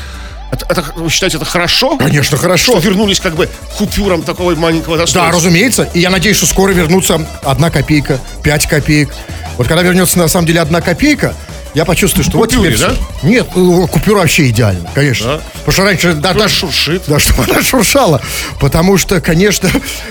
Это, 0.50 0.64
это, 0.68 0.84
вы 0.96 1.10
считаете, 1.10 1.36
это 1.36 1.44
хорошо? 1.44 1.96
Конечно, 1.98 2.36
хорошо. 2.38 2.72
Что 2.78 2.88
вернулись 2.88 3.20
как 3.20 3.34
бы 3.34 3.48
купюрам 3.76 4.22
такого 4.22 4.54
маленького 4.54 4.96
Да, 4.96 5.02
достоинства? 5.04 5.32
разумеется. 5.32 5.82
И 5.94 6.00
я 6.00 6.10
надеюсь, 6.10 6.36
что 6.38 6.46
скоро 6.46 6.72
вернутся 6.72 7.20
одна 7.42 7.70
копейка, 7.70 8.18
5 8.42 8.66
копеек. 8.66 9.10
Вот 9.58 9.66
когда 9.68 9.82
вернется 9.82 10.18
на 10.18 10.28
самом 10.28 10.46
деле 10.46 10.60
одна 10.60 10.80
копейка, 10.80 11.34
я 11.74 11.84
почувствую, 11.84 12.24
что 12.24 12.38
вот 12.38 12.50
Купюре, 12.50 12.76
теперь 12.76 12.88
да? 12.88 12.96
Нет, 13.22 13.48
э, 13.54 13.86
купюра 13.90 14.18
вообще 14.18 14.48
идеально, 14.48 14.88
конечно. 14.94 15.26
Да? 15.26 15.40
Потому 15.54 15.72
что 15.72 15.84
раньше... 15.84 16.12
Да, 16.14 16.32
да, 16.34 16.48
шуршит. 16.48 17.02
Да, 17.06 17.18
чтобы 17.20 17.44
она 17.44 17.62
шуршала. 17.62 18.20
Потому 18.60 18.96
что, 18.96 19.20
конечно... 19.20 19.68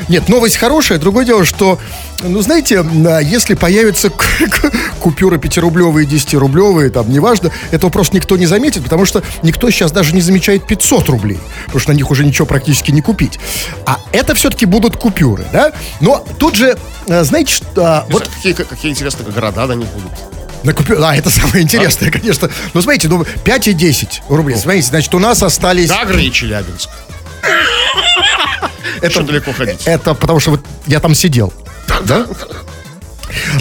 Нет, 0.07 0.29
новость 0.29 0.57
хорошая. 0.57 0.97
Другое 0.99 1.25
дело, 1.25 1.45
что, 1.45 1.79
ну, 2.21 2.41
знаете, 2.41 2.85
если 3.23 3.55
появятся 3.55 4.11
купюры 5.01 5.37
5-рублевые, 5.37 6.05
10-рублевые, 6.07 6.89
там, 6.89 7.11
неважно, 7.11 7.51
этого 7.71 7.89
просто 7.89 8.15
никто 8.15 8.37
не 8.37 8.45
заметит, 8.45 8.83
потому 8.83 9.05
что 9.05 9.23
никто 9.43 9.69
сейчас 9.69 9.91
даже 9.91 10.13
не 10.13 10.21
замечает 10.21 10.65
500 10.67 11.09
рублей, 11.09 11.39
потому 11.65 11.79
что 11.79 11.91
на 11.91 11.95
них 11.95 12.09
уже 12.11 12.23
ничего 12.25 12.45
практически 12.45 12.91
не 12.91 13.01
купить. 13.01 13.39
А 13.85 13.99
это 14.11 14.35
все-таки 14.35 14.65
будут 14.65 14.97
купюры, 14.97 15.45
да? 15.51 15.73
Но 16.01 16.25
тут 16.39 16.55
же, 16.55 16.77
а, 17.09 17.23
знаете, 17.23 17.53
что... 17.53 17.65
а, 17.77 18.05
Вот 18.09 18.23
Вот 18.23 18.29
какие, 18.35 18.53
какие 18.53 18.91
интересные 18.91 19.29
города 19.31 19.65
на 19.65 19.73
них 19.73 19.87
будут. 19.89 20.11
На 20.67 20.73
купю- 20.73 20.97
Да, 20.99 21.15
это 21.15 21.29
самое 21.29 21.63
интересное, 21.63 22.11
конечно. 22.11 22.49
Но 22.73 22.81
смотрите, 22.81 23.07
ну, 23.07 23.25
5 23.43 23.67
и 23.67 23.73
10 23.73 24.21
рублей. 24.29 24.57
Смотрите, 24.57 24.87
значит, 24.89 25.13
у 25.15 25.19
нас 25.19 25.41
остались... 25.41 25.89
Гагры 25.89 26.21
и 26.23 26.31
Челябинск. 26.31 26.89
это, 29.01 29.23
далеко 29.23 29.53
ходить? 29.53 29.81
Это 29.85 30.13
потому 30.13 30.39
что 30.39 30.51
вот 30.51 30.61
я 30.85 30.99
там 30.99 31.15
сидел. 31.15 31.53
Да? 32.05 32.27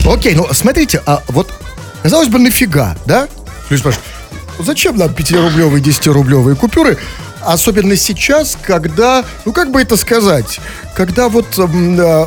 Окей, 0.04 0.34
ну 0.34 0.46
смотрите, 0.52 1.02
а 1.06 1.22
вот 1.28 1.50
казалось 2.02 2.28
бы, 2.28 2.38
нафига, 2.38 2.96
да? 3.06 3.28
Люди 3.70 3.80
спрашивают, 3.80 4.06
зачем 4.58 4.96
нам 4.96 5.08
5-рублевые, 5.08 5.80
10-рублевые 5.82 6.54
купюры? 6.56 6.98
Особенно 7.40 7.96
сейчас, 7.96 8.56
когда, 8.60 9.24
ну 9.44 9.52
как 9.52 9.70
бы 9.70 9.80
это 9.80 9.96
сказать, 9.96 10.60
когда 10.96 11.28
вот 11.28 11.46
э, 11.58 12.26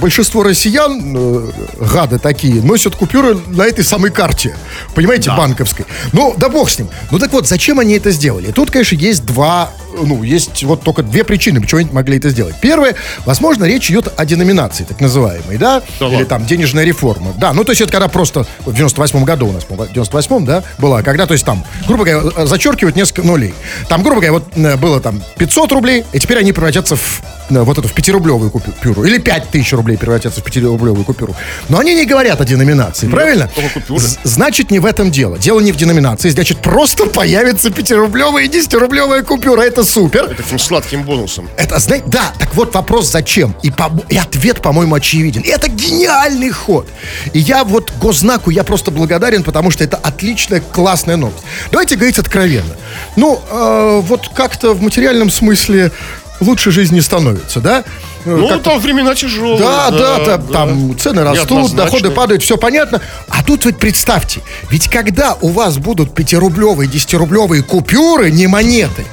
большинство 0.00 0.42
россиян, 0.42 1.16
э, 1.16 1.50
гады 1.92 2.18
такие, 2.18 2.62
носят 2.62 2.96
купюры 2.96 3.38
на 3.48 3.62
этой 3.62 3.84
самой 3.84 4.10
карте, 4.10 4.56
понимаете, 4.94 5.30
банковской. 5.30 5.86
Ну, 6.12 6.34
да 6.36 6.48
бог 6.48 6.70
с 6.70 6.78
ним. 6.78 6.88
Ну 7.10 7.18
так 7.18 7.32
вот, 7.32 7.46
зачем 7.46 7.78
они 7.78 7.94
это 7.94 8.10
сделали? 8.10 8.52
Тут, 8.52 8.70
конечно, 8.70 8.96
есть 8.96 9.24
два, 9.24 9.70
ну, 10.02 10.22
есть 10.22 10.62
вот 10.64 10.82
только 10.82 11.02
две 11.02 11.24
причины, 11.24 11.60
почему 11.60 11.80
они 11.80 11.90
могли 11.92 12.18
это 12.18 12.30
сделать. 12.30 12.54
Первое, 12.60 12.94
возможно, 13.24 13.64
речь 13.64 13.90
идет 13.90 14.12
о 14.16 14.24
деноминации, 14.24 14.84
так 14.84 15.00
называемой, 15.00 15.58
да? 15.58 15.82
Да 16.00 16.08
Или 16.08 16.24
там 16.24 16.46
денежная 16.46 16.84
реформа. 16.84 17.32
Да, 17.38 17.52
ну 17.52 17.64
то 17.64 17.72
есть 17.72 17.80
это 17.82 17.92
когда 17.92 18.08
просто 18.08 18.46
в 18.64 18.72
98 18.72 19.24
году 19.24 19.48
у 19.48 19.52
нас, 19.52 19.64
в 19.64 19.72
98-м, 19.72 20.44
да, 20.44 20.62
была, 20.78 21.02
когда, 21.02 21.26
то 21.26 21.32
есть 21.32 21.44
там, 21.44 21.64
грубо 21.86 22.04
говоря, 22.04 22.30
э, 22.36 22.46
зачеркивают 22.46 22.96
несколько 22.96 23.22
нулей. 23.22 23.54
Там, 23.88 24.02
грубо 24.02 24.20
говоря, 24.20 24.32
вот 24.32 24.44
э, 24.56 24.76
было 24.76 25.00
там 25.00 25.22
500 25.38 25.72
рублей, 25.72 26.04
и 26.12 26.18
теперь 26.18 26.38
они 26.38 26.52
превратятся 26.52 26.96
в 26.96 27.20
э, 27.20 27.35
вот 27.50 27.78
эту 27.78 27.88
в 27.88 27.94
5-рублевую 27.94 28.50
купюру. 28.50 29.04
Или 29.04 29.18
5000 29.18 29.72
рублей 29.74 29.96
превратятся 29.96 30.40
в 30.40 30.44
5-рублевую 30.44 31.04
купюру. 31.04 31.34
Но 31.68 31.78
они 31.78 31.94
не 31.94 32.04
говорят 32.06 32.40
о 32.40 32.44
деноминации, 32.44 33.08
правильно? 33.08 33.48
купюры. 33.74 34.00
З- 34.00 34.18
Значит, 34.24 34.70
не 34.70 34.78
в 34.78 34.86
этом 34.86 35.10
дело. 35.10 35.38
Дело 35.38 35.60
не 35.60 35.72
в 35.72 35.76
деноминации. 35.76 36.28
Значит, 36.30 36.58
просто 36.58 37.06
появится 37.06 37.68
5-рублевая 37.68 38.44
и 38.44 38.48
10-рублевая 38.48 39.22
купюра. 39.22 39.62
Это 39.62 39.84
супер. 39.84 40.34
Таким 40.36 40.58
сладким 40.58 41.02
бонусом. 41.04 41.48
Это, 41.56 41.78
знаете, 41.78 42.04
да, 42.08 42.32
так 42.38 42.54
вот 42.54 42.74
вопрос 42.74 43.10
зачем? 43.10 43.54
И, 43.62 43.70
по- 43.70 43.92
и 44.08 44.16
ответ, 44.16 44.60
по-моему, 44.62 44.94
очевиден. 44.94 45.42
Это 45.46 45.68
гениальный 45.68 46.50
ход. 46.50 46.86
И 47.32 47.38
я 47.38 47.64
вот 47.64 47.92
Госзнаку, 48.00 48.50
я 48.50 48.64
просто 48.64 48.90
благодарен, 48.90 49.42
потому 49.42 49.70
что 49.70 49.84
это 49.84 49.96
отличная, 49.96 50.60
классная 50.60 51.16
новость. 51.16 51.44
Давайте 51.70 51.96
говорить 51.96 52.18
откровенно. 52.18 52.74
Ну, 53.16 53.40
э, 53.50 54.00
вот 54.04 54.28
как-то 54.34 54.74
в 54.74 54.82
материальном 54.82 55.30
смысле 55.30 55.92
лучше 56.40 56.70
жизнь 56.70 56.94
не 56.94 57.00
становится, 57.00 57.60
да? 57.60 57.84
Э, 58.24 58.34
Ну, 58.36 58.48
как- 58.48 58.62
там 58.62 58.80
времена 58.80 59.14
тяжелые. 59.14 59.58
да, 59.58 59.90
да, 59.90 60.18
там, 60.24 60.46
там 60.48 60.98
цены 60.98 61.22
растут, 61.22 61.46
доходы 61.76 62.10
падают, 62.10 62.42
все 62.42 62.56
понятно. 62.56 63.00
А 63.28 63.42
тут 63.44 63.64
вот 63.64 63.78
представьте, 63.78 64.40
ведь 64.70 64.88
когда 64.88 65.36
у 65.40 65.48
вас 65.48 65.78
будут 65.78 66.12
5-рублевые, 66.12 66.88
10-рублевые 66.90 67.62
купюры, 67.62 68.30
не 68.30 68.46
монеты, 68.48 69.04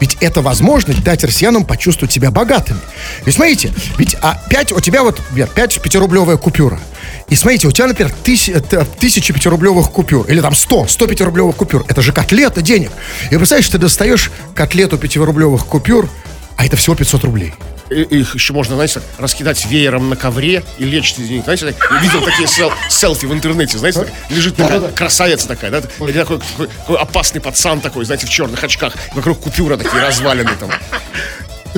ведь 0.00 0.16
это 0.20 0.40
возможность 0.40 1.02
дать 1.04 1.22
россиянам 1.24 1.64
почувствовать 1.64 2.12
себя 2.12 2.30
богатыми. 2.30 2.80
Ведь 3.26 3.34
смотрите, 3.34 3.72
ведь 3.98 4.16
а 4.22 4.38
5, 4.48 4.72
у 4.72 4.80
тебя 4.80 5.02
вот, 5.02 5.20
Вер, 5.32 5.48
5 5.48 5.78
5-рублевая 5.84 6.38
купюра. 6.38 6.80
И 7.28 7.34
смотрите, 7.34 7.66
у 7.68 7.72
тебя, 7.72 7.86
например, 7.86 8.12
тысяча, 8.24 8.60
т- 8.60 8.84
тысяча 8.98 9.32
пятирублевых 9.32 9.90
купюр, 9.90 10.26
или 10.28 10.40
там 10.40 10.54
100, 10.54 10.86
100 10.86 11.06
пятирублевых 11.06 11.56
купюр. 11.56 11.84
Это 11.88 12.00
же 12.02 12.12
котлета 12.12 12.62
денег. 12.62 12.90
И 13.30 13.36
представляешь, 13.36 13.68
ты 13.68 13.78
достаешь 13.78 14.30
котлету 14.54 14.98
пятирублевых 14.98 15.64
купюр, 15.66 16.08
а 16.56 16.64
это 16.66 16.76
всего 16.76 16.94
500 16.94 17.24
рублей. 17.24 17.54
и- 17.90 18.20
их 18.20 18.34
еще 18.34 18.52
можно, 18.54 18.74
знаете, 18.74 19.02
раскидать 19.18 19.66
веером 19.66 20.08
на 20.08 20.16
ковре 20.16 20.62
и 20.78 20.84
лечь 20.84 21.12
из 21.18 21.28
них. 21.28 21.44
Знаете, 21.44 21.74
я 21.90 21.98
видел 22.00 22.22
такие 22.22 22.48
сел- 22.48 22.72
селфи 22.88 23.26
в 23.26 23.32
интернете, 23.34 23.76
знаете, 23.76 24.00
так, 24.00 24.08
лежит 24.30 24.56
такая 24.56 24.80
красавица 24.92 25.46
такая, 25.48 25.70
да, 25.70 25.82
или 26.06 26.12
такой, 26.18 26.38
такой- 26.38 26.68
такой 26.68 26.96
опасный 26.96 27.40
пацан 27.42 27.80
такой, 27.82 28.04
знаете, 28.06 28.26
в 28.26 28.30
черных 28.30 28.64
очках, 28.64 28.94
вокруг 29.14 29.40
купюра 29.40 29.76
такие 29.76 30.02
развалины 30.02 30.52
там. 30.58 30.70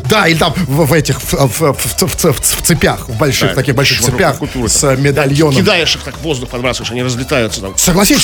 Да, 0.09 0.27
или 0.29 0.37
там 0.37 0.53
в, 0.55 0.87
в 0.87 0.93
этих, 0.93 1.21
в, 1.21 1.33
в- 1.33 1.73
в- 1.73 1.75
в- 1.75 2.25
в- 2.25 2.41
в 2.41 2.63
цепях, 2.63 3.09
в 3.09 3.17
больших, 3.17 3.51
Да, 3.51 3.55
таких 3.55 3.75
больших 3.75 4.01
цепях 4.01 4.39
культуры 4.39 4.69
с 4.69 4.97
медальоном. 4.97 5.55
Кидаешь 5.57 5.95
их 5.97 6.03
так 6.03 6.17
в 6.19 6.23
воздух, 6.23 6.49
подбрасываешь, 6.51 6.91
они 6.93 7.03
разлетаются 7.03 7.61
там. 7.61 7.77
Согласись, 7.79 8.21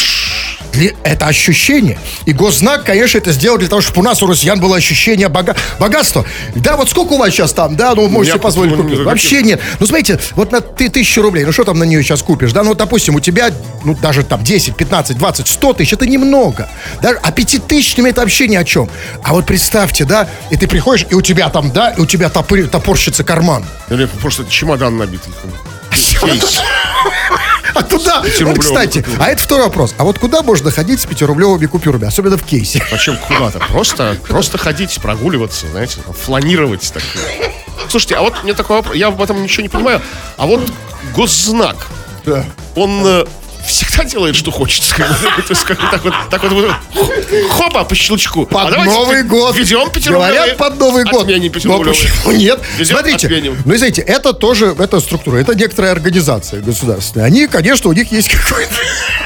это 1.05 1.26
ощущение. 1.26 1.99
И 2.26 2.33
госзнак, 2.33 2.85
конечно, 2.85 3.19
это 3.19 3.33
сделал 3.33 3.59
для 3.59 3.69
того, 3.69 3.81
чтобы 3.81 4.00
у 4.00 4.02
нас, 4.05 4.23
у 4.23 4.26
россиян, 4.26 4.61
было 4.61 4.76
ощущение 4.76 5.29
бога- 5.29 5.57
богатства. 5.79 6.25
Да, 6.55 6.76
вот 6.76 6.88
сколько 6.90 7.14
у 7.14 7.19
вас 7.19 7.31
сейчас 7.31 7.52
там, 7.52 7.76
да, 7.76 7.95
ну, 7.95 8.09
можете 8.09 8.35
меня 8.35 8.43
позволить 8.43 8.76
купить. 8.76 8.99
ну, 8.99 9.05
Вообще 9.05 9.43
нет. 9.43 9.61
Ну, 9.79 9.87
смотрите, 9.87 10.19
вот 10.37 10.52
на 10.52 10.61
ты 10.61 10.88
тысячу 10.88 11.23
рублей, 11.23 11.45
ну, 11.45 11.52
что 11.52 11.64
там 11.64 11.79
на 11.79 11.85
нее 11.85 12.02
сейчас 12.02 12.23
купишь, 12.23 12.52
да, 12.52 12.62
ну, 12.62 12.71
вот, 12.71 12.79
допустим, 12.79 13.14
у 13.17 13.21
тебя, 13.21 13.50
ну, 13.85 13.95
даже 13.95 14.23
там 14.23 14.43
10, 14.45 14.76
15, 14.76 15.17
20, 15.19 15.49
100 15.49 15.73
тысяч, 15.75 15.93
это 15.93 16.07
немного. 16.07 16.69
Да, 17.02 17.14
а 17.23 17.33
пятитысячными 17.33 18.11
это 18.11 18.21
вообще 18.21 18.49
ни 18.49 18.57
о 18.57 18.64
чем. 18.64 18.88
А 19.23 19.33
вот 19.33 19.47
представьте, 19.47 20.05
да, 20.05 20.29
и 20.50 20.57
ты 20.57 20.67
приходишь, 20.69 21.07
и 21.11 21.14
у 21.14 21.21
тебя 21.23 21.49
там, 21.50 21.71
да, 21.73 21.90
и 21.90 22.00
у 22.00 22.07
тебя 22.07 22.29
топыр- 22.29 22.69
топорщится 22.69 23.25
карман. 23.25 23.64
Или 23.90 24.07
просто 24.07 24.45
чемодан 24.49 24.97
набитый. 24.99 25.33
Кейс. 25.93 26.61
А 27.75 27.83
туда, 27.83 28.17
вот, 28.21 28.27
Пятирублевыми 28.27 28.61
кстати, 28.61 28.99
купюрами. 28.99 29.23
а 29.25 29.29
это 29.33 29.43
второй 29.43 29.65
вопрос. 29.67 29.95
А 29.99 30.05
вот 30.05 30.19
куда 30.19 30.43
можно 30.43 30.71
ходить 30.71 31.00
с 31.00 31.07
пятирублевыми 31.07 31.67
купюрами, 31.67 32.07
особенно 32.07 32.37
в 32.37 32.43
кейсе? 32.45 32.83
Зачем 32.91 33.17
куда-то? 33.17 33.59
Просто, 33.71 34.17
просто 34.29 34.59
ходить, 34.59 34.99
прогуливаться, 35.00 35.67
знаете, 35.69 35.99
фланировать 36.25 36.91
так. 36.93 37.03
Слушайте, 37.89 38.17
а 38.17 38.23
вот 38.23 38.43
мне 38.45 38.55
такой 38.55 38.77
вопрос, 38.77 38.95
я 38.97 39.11
в 39.11 39.23
этом 39.23 39.43
ничего 39.43 39.62
не 39.62 39.69
понимаю. 39.69 40.00
А 40.37 40.47
вот 40.47 40.61
госзнак, 41.15 41.77
Да. 42.25 42.45
он 42.77 43.03
э, 43.05 43.25
всегда 43.67 44.05
делает, 44.05 44.37
что 44.37 44.50
хочется. 44.50 44.95
Как 44.95 45.09
бы, 45.09 45.14
то 45.47 45.50
есть, 45.50 45.64
как 45.64 45.81
бы 45.81 45.87
так 45.90 46.05
вот, 46.05 46.14
так 46.31 46.43
вот, 46.45 46.71
хопа, 47.50 47.85
по 47.85 47.95
щелчку. 47.95 48.47
Под 48.47 48.73
А 48.73 48.85
Новый 48.85 49.23
год. 49.23 49.57
Введем 49.57 49.90
пятирублевые. 49.90 50.33
Говорят, 50.35 50.57
под 50.57 50.79
Новый 50.79 51.05
год. 51.05 51.23
Отменим 51.23 51.49
Но 51.49 51.50
пятирублевые. 51.52 51.95
почему 51.95 52.33
нет? 52.33 52.61
Смотрите, 52.85 53.26
отменим. 53.26 53.57
ну, 53.64 53.76
знаете, 53.76 54.02
это 54.02 54.33
тоже, 54.33 54.75
это 54.79 55.00
структура, 55.00 55.38
это 55.38 55.55
некоторая 55.55 55.93
организация 55.93 56.61
государственная. 56.61 57.26
Они, 57.26 57.47
конечно, 57.47 57.90
у 57.90 57.93
них 57.93 58.11
есть 58.12 58.29
какой-то... 58.29 58.75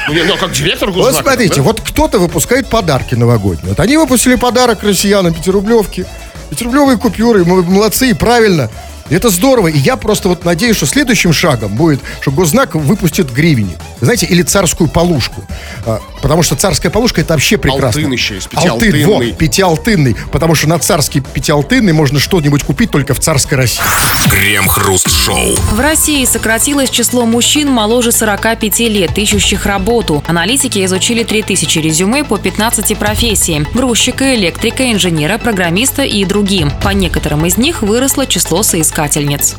Ну, 0.09 0.23
ну, 0.23 0.33
а 0.35 0.37
как 0.37 0.51
директор 0.51 0.91
Вот 0.91 1.15
смотрите, 1.15 1.55
да? 1.55 1.61
вот 1.63 1.81
кто-то 1.81 2.19
выпускает 2.19 2.67
подарки 2.67 3.15
новогодние. 3.15 3.69
Вот 3.69 3.79
они 3.79 3.97
выпустили 3.97 4.35
подарок 4.35 4.83
россиянам, 4.83 5.33
пятирублевки. 5.33 6.05
Пятирублевые 6.49 6.97
купюры, 6.97 7.43
молодцы, 7.43 8.13
правильно. 8.13 8.69
Это 9.09 9.29
здорово. 9.29 9.67
И 9.67 9.77
я 9.77 9.97
просто 9.97 10.29
вот 10.29 10.45
надеюсь, 10.45 10.77
что 10.77 10.87
следующим 10.87 11.31
шагом 11.31 11.75
будет, 11.75 12.01
что 12.21 12.31
госзнак 12.31 12.73
выпустит 12.73 13.31
гривенник. 13.31 13.77
Знаете, 14.01 14.25
или 14.25 14.41
царскую 14.41 14.89
полушку. 14.89 15.43
А, 15.85 16.01
потому 16.23 16.41
что 16.41 16.55
царская 16.55 16.91
полушка 16.91 17.21
это 17.21 17.33
вообще 17.33 17.57
прекрасно. 17.57 18.01
Алтын 18.01 18.11
еще 18.11 18.35
есть, 18.35 18.49
Алтын, 18.55 18.91
пятиалтынный. 18.91 19.05
вот, 19.05 19.37
пятиалтынный. 19.37 20.15
Потому 20.31 20.55
что 20.55 20.67
на 20.69 20.79
царский 20.79 21.19
пятиалтынный 21.19 21.93
можно 21.93 22.19
что-нибудь 22.19 22.63
купить 22.63 22.89
только 22.89 23.13
в 23.13 23.19
царской 23.19 23.59
России. 23.59 23.83
Крем-хруст-шоу. 24.31 25.55
В 25.71 25.79
России 25.79 26.25
сократилось 26.25 26.89
число 26.89 27.27
мужчин 27.27 27.69
моложе 27.69 28.11
45 28.11 28.79
лет, 28.79 29.15
ищущих 29.17 29.67
работу. 29.67 30.23
Аналитики 30.27 30.83
изучили 30.83 31.23
3000 31.23 31.77
резюме 31.77 32.23
по 32.23 32.39
15 32.39 32.97
профессиям– 32.97 33.67
грузчика, 33.73 34.33
электрика, 34.33 34.91
инженера, 34.91 35.37
программиста 35.37 36.01
и 36.03 36.25
другим. 36.25 36.71
По 36.81 36.89
некоторым 36.89 37.45
из 37.45 37.57
них 37.57 37.83
выросло 37.83 38.25
число 38.25 38.63
соискательниц. 38.95 39.55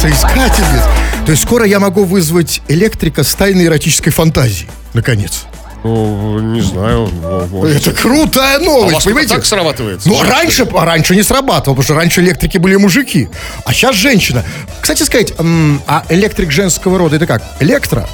Соискательниц. 0.00 0.82
То 1.26 1.32
есть 1.32 1.42
скоро 1.42 1.66
я 1.66 1.78
могу 1.78 2.04
вызвать 2.04 2.62
электрика 2.68 3.22
с 3.22 3.34
тайной 3.34 3.66
эротической 3.66 4.12
фантазией. 4.12 4.68
Наконец. 4.94 5.44
Ну, 5.84 6.40
не 6.40 6.60
знаю. 6.62 7.08
может. 7.50 7.86
Это 7.86 7.92
крутая 7.92 8.56
А 8.56 8.60
новость, 8.60 8.94
вас 8.94 9.04
понимаете? 9.04 9.34
так 9.34 9.44
срабатывается? 9.44 10.08
Ну, 10.08 10.22
раньше, 10.22 10.66
а 10.74 10.84
раньше 10.86 11.14
не 11.14 11.22
срабатывало, 11.22 11.74
потому 11.76 11.82
что 11.82 11.94
раньше 11.94 12.20
электрики 12.22 12.56
были 12.58 12.76
мужики, 12.76 13.28
а 13.64 13.72
сейчас 13.72 13.94
женщина. 13.94 14.42
Кстати 14.80 15.02
сказать, 15.02 15.34
а 15.38 16.04
электрик 16.08 16.50
женского 16.50 16.98
рода 16.98 17.16
это 17.16 17.26
как? 17.26 17.42
Электро? 17.60 18.08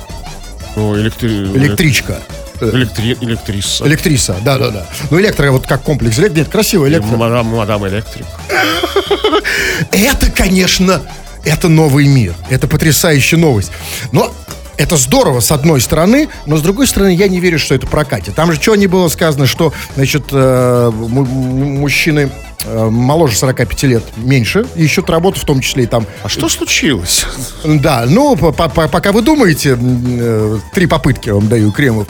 Ну, 0.76 0.96
электри... 0.96 1.28
Электричка? 1.28 2.18
Электри... 2.61 3.16
Электриса. 3.20 3.87
Электриса, 3.87 4.37
да-да-да. 4.42 4.87
Ну, 5.11 5.20
электро 5.20 5.50
вот 5.50 5.66
как 5.66 5.82
комплекс. 5.82 6.18
Нет, 6.18 6.49
красиво, 6.49 6.88
электро. 6.88 7.16
Мадам, 7.16 7.46
мадам 7.46 7.87
электрик. 7.88 8.26
Это, 9.90 10.30
конечно, 10.30 11.02
это 11.44 11.68
новый 11.68 12.06
мир. 12.06 12.34
Это 12.50 12.66
потрясающая 12.68 13.38
новость. 13.38 13.70
Но 14.12 14.32
это 14.76 14.96
здорово, 14.96 15.40
с 15.40 15.52
одной 15.52 15.80
стороны, 15.80 16.28
но 16.46 16.56
с 16.56 16.62
другой 16.62 16.87
стороны, 16.87 17.14
я 17.14 17.28
не 17.28 17.38
верю, 17.40 17.58
что 17.58 17.75
это 17.75 17.87
прокатит. 17.87 18.34
Там 18.34 18.50
же 18.52 18.61
что 18.61 18.75
не 18.75 18.87
было 18.87 19.08
сказано, 19.08 19.46
что, 19.46 19.73
значит, 19.94 20.25
э, 20.32 20.90
мужчины 20.90 22.30
э, 22.64 22.84
моложе 22.90 23.37
45 23.37 23.82
лет 23.84 24.02
меньше 24.16 24.66
ищут 24.75 25.11
работу, 25.11 25.38
в 25.38 25.44
том 25.44 25.61
числе 25.61 25.84
и 25.84 25.87
там 25.87 26.06
А 26.23 26.28
что 26.28 26.49
случилось? 26.49 27.24
Да, 27.64 28.05
ну, 28.09 28.37
по- 28.37 28.52
по- 28.52 28.68
по- 28.68 28.88
пока 28.88 29.12
вы 29.12 29.22
думаете, 29.22 29.78
э, 29.81 30.59
три 30.72 30.87
попытки 30.87 31.31
вам 31.31 31.46
даю, 31.48 31.70
Кремов. 31.70 32.09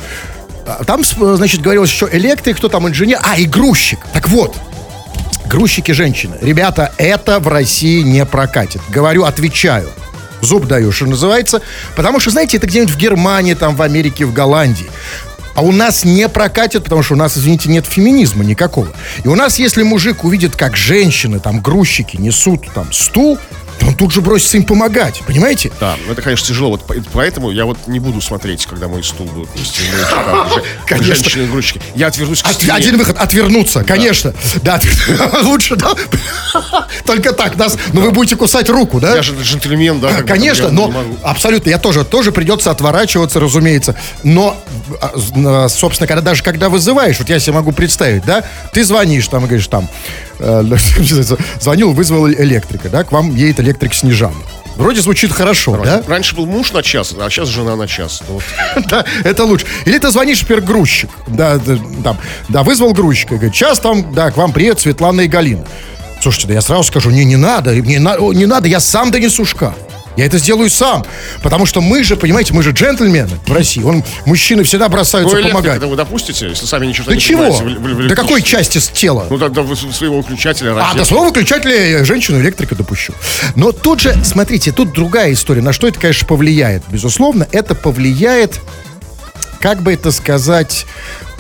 А 0.67 0.85
Там, 0.85 1.03
значит, 1.05 1.61
говорилось 1.61 1.91
еще 1.91 2.09
электрик, 2.11 2.57
кто 2.57 2.69
там 2.69 2.89
инженер, 2.89 3.19
а, 3.23 3.37
и 3.37 3.45
грузчик. 3.45 3.99
Так 4.13 4.29
вот, 4.29 4.57
грузчики 5.47 5.93
женщины. 5.93 6.37
Ребята, 6.41 6.93
это 6.99 7.39
в 7.39 7.49
России 7.49 8.03
не 8.03 8.25
прокатит. 8.25 8.83
Говорю, 8.89 9.25
отвечаю. 9.25 9.89
Зуб 10.41 10.67
даю, 10.67 10.93
что 10.93 11.07
называется. 11.07 11.63
Потому 11.97 12.21
что, 12.21 12.31
знаете, 12.31 12.57
это 12.57 12.67
где-нибудь 12.67 12.95
в 12.95 12.99
Германии, 12.99 13.55
там, 13.55 13.77
в 13.77 13.83
Америке, 13.83 14.25
в 14.25 14.33
Голландии. 14.33 14.91
А 15.55 15.63
у 15.63 15.71
нас 15.71 16.05
не 16.05 16.29
прокатит, 16.29 16.85
потому 16.85 17.03
что 17.03 17.15
у 17.15 17.17
нас, 17.17 17.39
извините, 17.39 17.69
нет 17.69 17.87
феминизма 17.87 18.45
никакого. 18.45 18.89
И 19.23 19.29
у 19.29 19.37
нас, 19.37 19.59
если 19.59 19.85
мужик 19.85 20.25
увидит, 20.25 20.57
как 20.57 20.77
женщины, 20.77 21.39
там, 21.39 21.61
грузчики 21.61 22.17
несут 22.17 22.67
там 22.75 22.93
стул, 22.93 23.39
он 23.83 23.95
тут 23.95 24.13
же 24.13 24.21
бросится 24.21 24.57
им 24.57 24.65
помогать, 24.65 25.23
понимаете? 25.27 25.71
Да, 25.81 25.97
ну 26.07 26.13
это, 26.13 26.23
конечно, 26.23 26.47
тяжело. 26.47 26.71
Вот 26.71 26.87
по- 26.87 26.95
поэтому 27.13 27.51
я 27.51 27.65
вот 27.65 27.79
не 27.87 28.01
буду 28.01 28.21
смотреть, 28.21 28.67
когда 28.67 28.89
мой 28.89 29.03
стул 29.05 29.27
будет 29.27 29.55
нести 29.55 29.83
Конечно. 30.87 31.15
Женщины-грузчики. 31.15 31.81
Я 31.95 32.09
отвернусь 32.09 32.43
к 32.43 32.53
стене. 32.53 32.73
один 32.73 32.99
выход 32.99 33.17
отвернуться, 33.19 33.85
конечно. 33.85 34.35
Да, 34.63 34.81
лучше, 35.43 35.77
да. 35.77 35.93
Только 37.07 37.33
так 37.33 37.57
нас. 37.57 37.77
Но 37.93 38.01
вы 38.01 38.11
будете 38.11 38.37
кусать 38.37 38.69
руку, 38.69 39.01
да? 39.01 39.15
Я 39.17 39.23
же 39.23 39.35
джентльмен, 39.41 40.01
да. 40.01 40.23
Конечно, 40.23 40.71
но 40.71 40.93
абсолютно, 41.23 41.71
я 41.71 41.79
тоже, 41.79 42.05
тоже 42.05 42.33
придется 42.33 42.71
отворачиваться, 42.71 43.41
разумеется. 43.41 43.95
Но, 44.23 44.57
а, 45.01 45.69
собственно, 45.69 46.07
когда 46.07 46.23
даже 46.23 46.43
когда 46.43 46.69
вызываешь, 46.69 47.19
вот 47.19 47.29
я 47.29 47.39
себе 47.39 47.55
могу 47.55 47.73
представить, 47.73 48.25
да, 48.25 48.45
ты 48.73 48.85
звонишь, 48.85 49.29
там, 49.29 49.45
и 49.45 49.47
говоришь, 49.47 49.67
там, 49.67 49.89
звонил, 51.61 51.93
вызвал 51.93 52.29
электрика, 52.29 52.89
да, 52.89 53.05
к 53.05 53.13
вам 53.13 53.35
едет 53.35 53.61
электрик 53.61 53.95
Снежан. 53.95 54.35
Вроде 54.77 55.01
звучит 55.01 55.31
хорошо, 55.33 55.81
да? 55.85 56.03
Раньше 56.07 56.35
был 56.35 56.47
муж 56.47 56.73
на 56.73 56.83
час, 56.83 57.15
а 57.19 57.31
сейчас 57.31 57.49
жена 57.49 57.77
на 57.77 57.87
час. 57.87 58.23
Вот. 58.29 58.43
Да, 58.89 59.05
это 59.23 59.45
лучше. 59.45 59.67
Или 59.85 59.99
ты 59.99 60.11
звонишь, 60.11 60.41
например, 60.43 60.63
грузчик. 60.63 61.11
Да, 61.29 61.59
да, 61.59 62.17
да, 62.49 62.63
вызвал 62.65 62.93
грузчика. 62.93 63.35
Говорит, 63.37 63.55
сейчас 63.55 63.79
там, 63.79 64.13
да, 64.13 64.31
к 64.33 64.37
вам 64.37 64.53
приедет 64.53 64.81
Светлана 64.81 65.21
и 65.23 65.29
Галина. 65.29 65.65
Слушайте, 66.21 66.49
да 66.49 66.55
я 66.55 66.61
сразу 66.61 66.83
скажу, 66.85 67.11
не, 67.11 67.25
не 67.25 67.37
надо, 67.37 67.75
не, 67.77 67.99
на- 67.99 68.17
не 68.19 68.47
надо, 68.47 68.67
я 68.67 68.81
сам 68.81 69.11
донесу 69.13 69.45
шкаф. 69.45 69.75
Я 70.17 70.27
это 70.27 70.39
сделаю 70.39 70.71
сам. 70.71 71.05
Потому 71.43 71.67
что 71.67 71.81
мы 71.81 72.05
же, 72.05 72.17
понимаете, 72.17 72.55
мы 72.55 72.63
же 72.63 72.71
джентльмены 72.71 73.31
в 73.47 73.53
России. 73.53 73.83
Он, 73.83 74.05
мужчины 74.27 74.63
всегда 74.63 74.89
бросаются 74.89 75.35
электрика 75.37 75.57
помогать. 75.63 75.83
вы 75.83 75.97
допустите, 75.97 76.49
если 76.49 76.67
сами 76.67 76.87
ничего 76.87 77.07
Да 77.09 77.15
не 77.15 77.21
чего? 77.21 77.51
в- 77.51 77.63
в- 77.63 78.05
в 78.05 78.09
До 78.09 78.15
какой 78.15 78.41
части 78.43 78.79
тела? 78.93 79.27
Ну, 79.29 79.39
тогда 79.39 79.63
вы 79.63 79.75
своего 79.77 80.19
выключателя 80.21 80.75
А, 80.79 80.95
до 80.95 81.05
слова 81.05 81.27
выключателя 81.29 81.75
я 81.99 82.05
женщину 82.05 82.41
электрика 82.41 82.75
допущу. 82.77 83.13
Но 83.57 83.73
тут 83.73 84.01
же, 84.01 84.17
смотрите, 84.25 84.71
тут 84.73 84.93
другая 84.93 85.33
история. 85.33 85.63
На 85.63 85.73
что 85.73 85.89
это, 85.89 85.99
конечно, 85.99 86.27
повлияет? 86.29 86.85
Безусловно, 86.89 87.49
это 87.51 87.75
повлияет, 87.75 88.61
как 89.61 89.83
бы 89.83 89.93
это 89.93 90.13
сказать, 90.13 90.87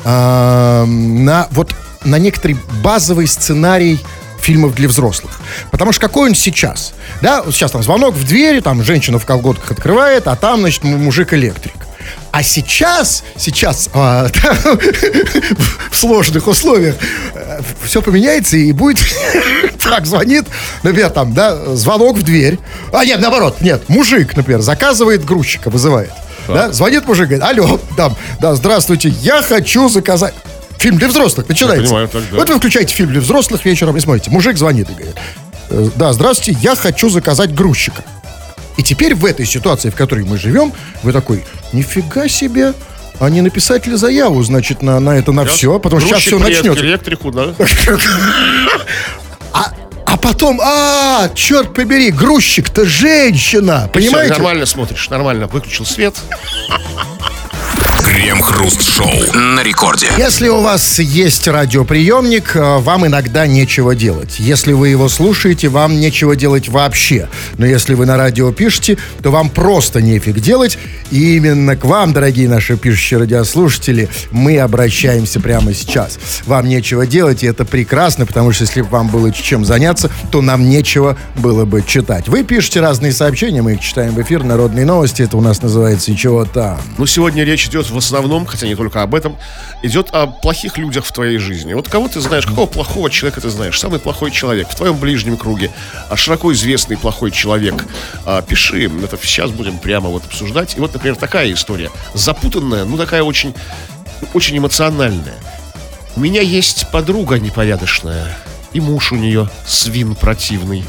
эм, 0.04 1.24
на 1.24 1.48
вот 1.52 1.72
на 2.04 2.18
некоторый 2.18 2.56
базовый 2.82 3.26
сценарий 3.26 3.98
фильмов 4.44 4.74
для 4.74 4.88
взрослых. 4.88 5.40
Потому 5.70 5.92
что 5.92 6.00
какой 6.00 6.28
он 6.28 6.34
сейчас? 6.34 6.92
Да, 7.22 7.42
вот 7.42 7.54
сейчас 7.54 7.70
там 7.70 7.82
звонок 7.82 8.14
в 8.14 8.24
двери, 8.26 8.60
там 8.60 8.82
женщина 8.82 9.18
в 9.18 9.24
колготках 9.24 9.72
открывает, 9.72 10.28
а 10.28 10.36
там, 10.36 10.60
значит, 10.60 10.84
мужик-электрик. 10.84 11.74
А 12.30 12.42
сейчас, 12.42 13.24
сейчас 13.38 13.88
а, 13.94 14.26
в 15.90 15.96
сложных 15.96 16.46
условиях 16.46 16.96
все 17.84 18.02
поменяется 18.02 18.56
и 18.56 18.72
будет 18.72 18.98
так 19.78 20.04
звонит, 20.04 20.44
например, 20.82 21.10
там, 21.10 21.32
да, 21.32 21.56
звонок 21.74 22.18
в 22.18 22.22
дверь. 22.22 22.58
А 22.92 23.04
нет, 23.04 23.20
наоборот, 23.20 23.60
нет, 23.60 23.88
мужик, 23.88 24.36
например, 24.36 24.60
заказывает 24.60 25.24
грузчика, 25.24 25.70
вызывает. 25.70 26.12
Да, 26.48 26.72
звонит 26.72 27.06
мужик, 27.06 27.28
говорит, 27.28 27.44
алло, 27.44 27.80
там, 27.96 28.16
да, 28.40 28.54
здравствуйте, 28.54 29.08
я 29.08 29.40
хочу 29.40 29.88
заказать. 29.88 30.34
Фильм 30.84 30.98
для 30.98 31.08
взрослых 31.08 31.48
начинается. 31.48 31.86
понимаю, 31.86 32.08
так, 32.08 32.22
да. 32.30 32.36
Вот 32.36 32.48
вы 32.50 32.58
включаете 32.58 32.94
фильм 32.94 33.08
для 33.08 33.22
взрослых 33.22 33.64
вечером 33.64 33.96
и 33.96 34.00
смотрите. 34.00 34.30
Мужик 34.30 34.58
звонит 34.58 34.90
и 34.90 34.92
говорит, 34.92 35.16
э, 35.70 35.88
да, 35.96 36.12
здравствуйте, 36.12 36.60
я 36.60 36.74
хочу 36.76 37.08
заказать 37.08 37.54
грузчика. 37.54 38.04
И 38.76 38.82
теперь 38.82 39.14
в 39.14 39.24
этой 39.24 39.46
ситуации, 39.46 39.88
в 39.88 39.94
которой 39.94 40.26
мы 40.26 40.36
живем, 40.36 40.74
вы 41.02 41.12
такой, 41.12 41.42
нифига 41.72 42.28
себе, 42.28 42.74
а 43.18 43.30
не 43.30 43.40
написать 43.40 43.86
ли 43.86 43.96
заяву, 43.96 44.42
значит, 44.42 44.82
на, 44.82 45.00
на 45.00 45.16
это, 45.16 45.32
на 45.32 45.46
все, 45.46 45.78
потому 45.78 46.02
что 46.02 46.10
сейчас 46.10 46.24
все 46.24 46.38
начнется. 46.38 46.84
электрику, 46.84 47.30
да? 47.30 47.54
А, 49.54 49.72
а 50.04 50.16
потом, 50.18 50.60
а, 50.62 51.30
черт 51.34 51.72
побери, 51.72 52.10
грузчик-то 52.10 52.84
женщина, 52.84 53.88
понимаете? 53.90 54.34
нормально 54.34 54.66
смотришь, 54.66 55.08
нормально. 55.08 55.46
Выключил 55.46 55.86
свет. 55.86 56.14
Крем-хруст-шоу 58.14 59.34
на 59.34 59.64
рекорде. 59.64 60.06
Если 60.16 60.46
у 60.46 60.60
вас 60.60 61.00
есть 61.00 61.48
радиоприемник, 61.48 62.54
э, 62.54 62.78
вам 62.78 63.08
иногда 63.08 63.44
нечего 63.44 63.96
делать. 63.96 64.36
Если 64.38 64.72
вы 64.72 64.90
его 64.90 65.08
слушаете, 65.08 65.66
вам 65.66 65.98
нечего 65.98 66.36
делать 66.36 66.68
вообще. 66.68 67.28
Но 67.58 67.66
если 67.66 67.94
вы 67.94 68.06
на 68.06 68.16
радио 68.16 68.52
пишете, 68.52 68.98
то 69.20 69.32
вам 69.32 69.50
просто 69.50 70.00
нефиг 70.00 70.38
делать. 70.38 70.78
И 71.10 71.36
именно 71.36 71.74
к 71.74 71.84
вам, 71.84 72.12
дорогие 72.12 72.48
наши 72.48 72.76
пишущие 72.76 73.18
радиослушатели, 73.18 74.08
мы 74.30 74.60
обращаемся 74.60 75.40
прямо 75.40 75.74
сейчас. 75.74 76.20
Вам 76.46 76.68
нечего 76.68 77.08
делать, 77.08 77.42
и 77.42 77.48
это 77.48 77.64
прекрасно, 77.64 78.26
потому 78.26 78.52
что 78.52 78.62
если 78.62 78.82
бы 78.82 78.90
вам 78.90 79.08
было 79.08 79.32
чем 79.32 79.64
заняться, 79.64 80.08
то 80.30 80.40
нам 80.40 80.68
нечего 80.68 81.16
было 81.34 81.64
бы 81.64 81.82
читать. 81.84 82.28
Вы 82.28 82.44
пишете 82.44 82.80
разные 82.80 83.10
сообщения, 83.12 83.60
мы 83.60 83.72
их 83.72 83.80
читаем 83.80 84.14
в 84.14 84.22
эфир, 84.22 84.44
народные 84.44 84.86
новости, 84.86 85.22
это 85.22 85.36
у 85.36 85.40
нас 85.40 85.62
называется 85.62 86.12
«И 86.12 86.16
чего 86.16 86.44
там?». 86.44 86.80
Ну, 86.96 87.06
сегодня 87.06 87.42
речь 87.42 87.66
идет 87.66 87.90
в 87.90 88.03
основном, 88.04 88.44
хотя 88.44 88.66
не 88.66 88.74
только 88.74 89.02
об 89.02 89.14
этом, 89.14 89.36
идет 89.82 90.10
о 90.12 90.26
плохих 90.26 90.76
людях 90.76 91.06
в 91.06 91.12
твоей 91.12 91.38
жизни. 91.38 91.72
Вот 91.72 91.88
кого 91.88 92.08
ты 92.08 92.20
знаешь, 92.20 92.46
какого 92.46 92.66
плохого 92.66 93.10
человека 93.10 93.40
ты 93.40 93.48
знаешь? 93.48 93.80
Самый 93.80 93.98
плохой 93.98 94.30
человек 94.30 94.68
в 94.68 94.74
твоем 94.74 94.98
ближнем 94.98 95.38
круге, 95.38 95.70
а 96.10 96.16
широко 96.16 96.52
известный 96.52 96.98
плохой 96.98 97.30
человек. 97.30 97.86
А, 98.26 98.42
пиши, 98.42 98.90
это 99.02 99.18
сейчас 99.22 99.50
будем 99.50 99.78
прямо 99.78 100.10
вот 100.10 100.24
обсуждать. 100.26 100.76
И 100.76 100.80
вот, 100.80 100.92
например, 100.92 101.16
такая 101.16 101.50
история. 101.52 101.90
Запутанная, 102.12 102.84
ну 102.84 102.98
такая 102.98 103.22
очень, 103.22 103.54
очень 104.34 104.58
эмоциональная. 104.58 105.38
У 106.14 106.20
меня 106.20 106.42
есть 106.42 106.90
подруга 106.92 107.40
непорядочная, 107.40 108.36
и 108.74 108.80
муж 108.80 109.12
у 109.12 109.16
нее 109.16 109.48
свин 109.66 110.14
противный. 110.14 110.84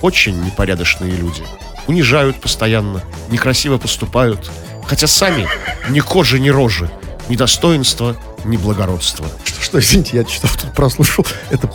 Очень 0.00 0.40
непорядочные 0.42 1.12
люди. 1.12 1.42
Унижают 1.86 2.40
постоянно, 2.40 3.02
некрасиво 3.28 3.78
поступают. 3.78 4.50
Хотя 4.86 5.06
сами 5.06 5.48
ни 5.88 6.00
кожи, 6.00 6.38
ни 6.40 6.50
рожи, 6.50 6.90
ни 7.28 7.36
достоинства, 7.36 8.16
ни 8.44 8.56
благородства. 8.56 9.26
Что, 9.60 9.78
извините, 9.78 10.18
я 10.18 10.26
что 10.26 10.48
тут 10.48 10.72
прослушал. 10.74 11.24
Это 11.50 11.68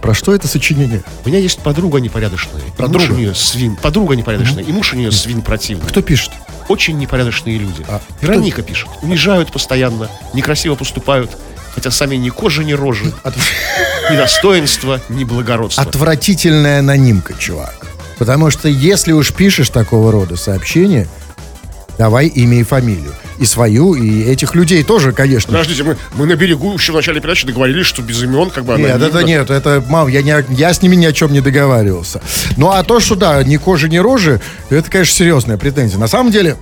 про 0.00 0.14
что 0.14 0.34
это 0.34 0.46
сочинение? 0.46 1.02
У 1.24 1.28
меня 1.28 1.38
есть 1.38 1.58
подруга 1.60 1.98
непорядочная. 2.00 2.60
и 2.60 2.64
муж 2.66 2.74
Подруга? 2.76 3.12
у 3.12 3.16
нее 3.16 3.34
свин. 3.34 3.76
Подруга 3.76 4.14
непорядочная, 4.14 4.62
и 4.62 4.70
муж 4.72 4.92
у 4.92 4.96
нее 4.96 5.10
свин 5.10 5.42
противный. 5.42 5.88
Кто 5.88 6.02
пишет? 6.02 6.30
Очень 6.68 6.98
непорядочные 6.98 7.58
люди. 7.58 7.84
А, 7.88 8.00
Вероника 8.20 8.62
пишет. 8.62 8.88
Унижают 9.02 9.50
постоянно, 9.52 10.08
некрасиво 10.34 10.76
поступают. 10.76 11.30
Хотя 11.74 11.90
сами 11.90 12.16
ни 12.16 12.28
кожи, 12.28 12.64
ни 12.64 12.72
рожи, 12.72 13.12
От- 13.24 13.34
ни 14.10 14.16
достоинства, 14.16 15.00
ни 15.08 15.24
благородства. 15.24 15.82
Отвратительная 15.82 16.80
анонимка, 16.80 17.34
чувак. 17.34 17.74
Потому 18.18 18.50
что 18.50 18.68
если 18.68 19.12
уж 19.12 19.32
пишешь 19.32 19.70
такого 19.70 20.12
рода 20.12 20.36
сообщения, 20.36 21.08
давай 22.00 22.28
имя 22.28 22.60
и 22.60 22.62
фамилию. 22.62 23.12
И 23.38 23.44
свою, 23.44 23.92
и 23.92 24.22
этих 24.22 24.54
людей 24.54 24.82
тоже, 24.82 25.12
конечно. 25.12 25.52
Подождите, 25.52 25.82
мы, 25.82 25.98
мы 26.14 26.24
на 26.24 26.34
берегу 26.34 26.72
еще 26.72 26.92
в 26.92 26.94
начале 26.94 27.20
передачи 27.20 27.46
договорились, 27.46 27.84
что 27.84 28.00
без 28.00 28.22
имен 28.22 28.48
как 28.48 28.64
бы 28.64 28.72
Нет, 28.78 28.92
анонимно. 28.92 29.06
это 29.18 29.22
нет, 29.22 29.50
это, 29.50 29.84
мам, 29.86 30.08
я, 30.08 30.22
не, 30.22 30.34
я 30.54 30.72
с 30.72 30.80
ними 30.80 30.96
ни 30.96 31.04
о 31.04 31.12
чем 31.12 31.30
не 31.30 31.42
договаривался. 31.42 32.22
Ну, 32.56 32.70
а 32.70 32.82
то, 32.84 33.00
что, 33.00 33.16
да, 33.16 33.44
ни 33.44 33.58
кожи, 33.58 33.90
ни 33.90 33.98
рожи, 33.98 34.40
это, 34.70 34.90
конечно, 34.90 35.14
серьезная 35.14 35.58
претензия. 35.58 35.98
На 35.98 36.08
самом 36.08 36.32
деле, 36.32 36.56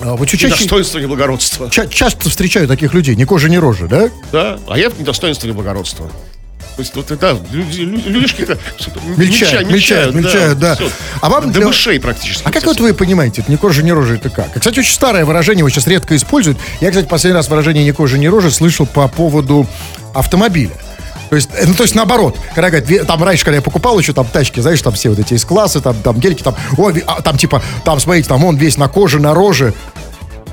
а, 0.00 0.14
вот 0.14 0.28
чуть 0.28 0.38
чаще, 0.38 0.54
достоинства, 0.54 1.00
ни 1.00 1.06
благородства. 1.06 1.68
ча- 1.68 1.88
часто 1.88 2.30
встречаю 2.30 2.68
таких 2.68 2.94
людей, 2.94 3.16
ни 3.16 3.24
кожи, 3.24 3.50
ни 3.50 3.56
рожи, 3.56 3.88
да? 3.88 4.08
Да, 4.30 4.60
а 4.68 4.78
я 4.78 4.88
ни 4.96 5.02
достоинства, 5.02 5.48
ни 5.48 5.52
благородства. 5.52 6.08
То 6.76 6.82
есть, 6.82 6.94
вот, 6.96 7.06
да, 7.20 7.36
люди, 7.52 7.82
лю- 7.82 8.02
людишки-то 8.04 8.58
Мельчают, 9.16 9.70
мельчают, 9.70 10.14
мельчают, 10.14 10.58
да. 10.58 10.74
всё. 10.74 10.88
А 11.20 11.28
вам 11.28 11.52
До 11.52 11.58
для- 11.60 11.66
мышей 11.68 12.00
практически. 12.00 12.42
А 12.44 12.50
как 12.50 12.64
вот 12.64 12.80
вы 12.80 12.92
понимаете, 12.94 13.42
это 13.42 13.52
ни 13.52 13.56
кожи, 13.56 13.82
ни 13.84 13.90
рожи, 13.92 14.16
это 14.16 14.28
как? 14.28 14.52
Кстати, 14.54 14.80
очень 14.80 14.92
старое 14.92 15.24
выражение, 15.24 15.60
его 15.60 15.68
сейчас 15.68 15.86
редко 15.86 16.16
используют. 16.16 16.58
Я, 16.80 16.90
кстати, 16.90 17.06
последний 17.06 17.36
раз 17.36 17.48
выражение 17.48 17.84
ни 17.84 17.92
кожи, 17.92 18.18
ни 18.18 18.26
рожи 18.26 18.50
слышал 18.50 18.86
по 18.86 19.06
поводу 19.06 19.66
автомобиля. 20.14 20.72
То 21.30 21.36
есть, 21.36 21.48
э, 21.54 21.64
ну, 21.66 21.74
то 21.74 21.82
есть 21.84 21.94
наоборот, 21.94 22.36
когда 22.54 22.70
говорят, 22.70 23.06
там 23.06 23.22
раньше, 23.24 23.44
когда 23.44 23.56
я 23.56 23.62
покупал 23.62 23.98
еще 23.98 24.12
там 24.12 24.26
тачки, 24.26 24.60
знаешь, 24.60 24.82
там 24.82 24.92
все 24.94 25.08
вот 25.10 25.18
эти 25.18 25.34
из 25.34 25.44
классы, 25.44 25.80
там, 25.80 25.94
там 25.96 26.18
гельки, 26.20 26.42
там, 26.42 26.54
ви- 26.76 27.02
а, 27.06 27.22
там 27.22 27.38
типа, 27.38 27.62
там, 27.84 27.98
смотрите, 27.98 28.28
там 28.28 28.44
он 28.44 28.56
весь 28.56 28.76
на 28.76 28.88
коже, 28.88 29.20
на 29.20 29.32
роже. 29.34 29.74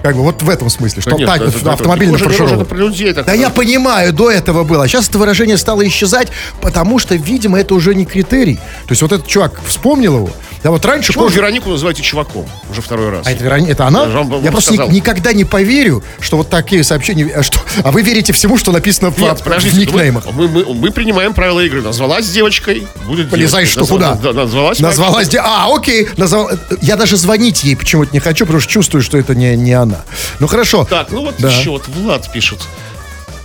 Как 0.02 0.16
бы 0.16 0.24
вот 0.24 0.42
в 0.42 0.50
этом 0.50 0.70
смысле, 0.70 1.02
что 1.02 1.12
Да 1.12 1.18
нет, 1.18 1.28
так, 1.28 1.42
это- 1.42 1.58
это- 1.58 1.74
автомобиль 1.74 2.10
это 2.10 2.66
про 2.66 2.78
людей. 2.78 3.14
так- 3.14 3.26
Да 3.26 3.34
я 3.34 3.50
понимаю, 3.50 4.14
до 4.14 4.32
этого 4.32 4.64
было. 4.64 4.88
Сейчас 4.88 5.08
это 5.08 5.20
выражение 5.20 5.58
стало 5.58 5.88
исчезать, 5.88 6.30
потому 6.60 6.98
что, 6.98 7.16
видимо, 7.16 7.60
это 7.60 7.76
уже 7.76 7.94
не 7.94 8.06
критерий. 8.06 8.56
То 8.56 8.92
есть 8.92 9.02
вот 9.04 9.12
этот 9.12 9.28
чувак 9.28 9.60
вспомнил 9.66 10.18
его. 10.18 10.30
Да 10.63 10.69
вот 10.69 10.86
раньше 10.86 11.08
Почему 11.08 11.24
кожа- 11.26 11.38
Веронику 11.38 11.69
называете 11.71 12.04
чуваком? 12.04 12.47
Уже 12.69 12.82
второй 12.82 13.10
раз. 13.10 13.26
а 13.26 13.32
это, 13.32 13.43
Верони- 13.43 13.67
это 13.71 13.88
она? 13.88 14.04
Я 14.04 14.10
вам- 14.10 14.43
Я 14.43 14.52
просто 14.52 14.74
ни- 14.74 14.93
никогда 14.95 15.34
не 15.34 15.43
поверю, 15.43 16.04
что 16.19 16.38
вот 16.38 16.50
такие 16.52 16.84
сообщения... 16.84 17.26
а 17.36 17.41
Что, 17.41 17.60
а 17.84 17.91
вы 17.91 18.04
верите 18.04 18.32
всему, 18.32 18.58
что 18.58 18.71
написано 18.71 19.10
в, 19.12 19.17
Нет, 19.17 19.39
в 19.39 19.43
подождите, 19.43 19.76
никнеймах? 19.78 20.26
Мы, 20.32 20.47
мы, 20.47 20.63
мы 20.76 20.91
принимаем 20.91 21.34
правила 21.34 21.62
игры. 21.62 21.82
Назвалась 21.82 22.30
девочкой, 22.30 22.88
будет 23.08 23.32
Полезай, 23.32 23.63
девочкой. 23.65 23.86
что, 23.86 23.91
куда? 23.93 24.13
Да, 24.15 24.34
назвалась 24.34 24.80
Назвалась... 24.80 25.30
де- 25.30 25.39
А, 25.39 25.67
окей. 25.76 26.08
назвал- 26.17 26.52
Я 26.82 26.95
даже 26.95 27.17
звонить 27.17 27.63
ей 27.63 27.76
почему-то 27.76 28.12
не 28.13 28.19
хочу, 28.19 28.45
потому 28.45 28.62
что 28.62 28.71
чувствую, 28.71 29.02
что 29.02 29.17
это 29.17 29.34
не, 29.34 29.56
не 29.56 29.74
она. 29.74 30.02
Ну, 30.39 30.45
хорошо. 30.45 30.86
Так, 30.88 31.10
ну 31.12 31.21
вот 31.21 31.36
Да. 31.39 31.50
еще 31.50 31.71
вот 31.71 31.88
Влад 31.88 32.32
пишет. 32.32 32.60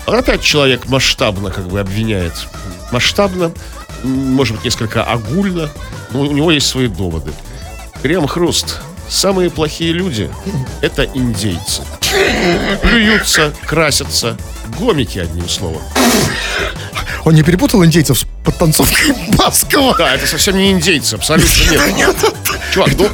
Опять 0.05 0.43
человек 0.43 0.87
масштабно 0.87 1.51
как 1.51 1.67
бы 1.67 1.81
обвиняет. 1.81 2.33
Масштабно, 2.93 3.53
может 4.03 4.57
быть, 4.57 4.65
несколько 4.65 5.05
огульно, 5.05 5.71
но 6.11 6.23
у 6.23 6.33
него 6.33 6.51
есть 6.51 6.67
свои 6.67 6.89
доводы. 6.89 7.33
Крем-хруст. 8.03 8.81
Самые 9.09 9.51
плохие 9.51 9.93
люди– 9.93 10.31
это 10.81 11.05
индейцы. 11.05 11.83
Плюются, 12.83 13.53
красятся, 13.65 14.37
гомики, 14.79 15.19
одним 15.19 15.49
словом. 15.49 15.83
Он 17.25 17.35
не 17.35 17.43
перепутал 17.43 17.85
индейцев 17.85 18.19
с 18.21 18.27
подтанцовкой 18.45 19.13
Баскова? 19.37 19.97
Да, 19.99 20.15
это 20.15 20.27
совсем 20.27 20.57
не 20.57 20.71
индейцы, 20.71 21.15
абсолютно 21.15 21.91
нет. 21.97 22.15
Чувак, 22.73 22.91
ну, 22.97 23.09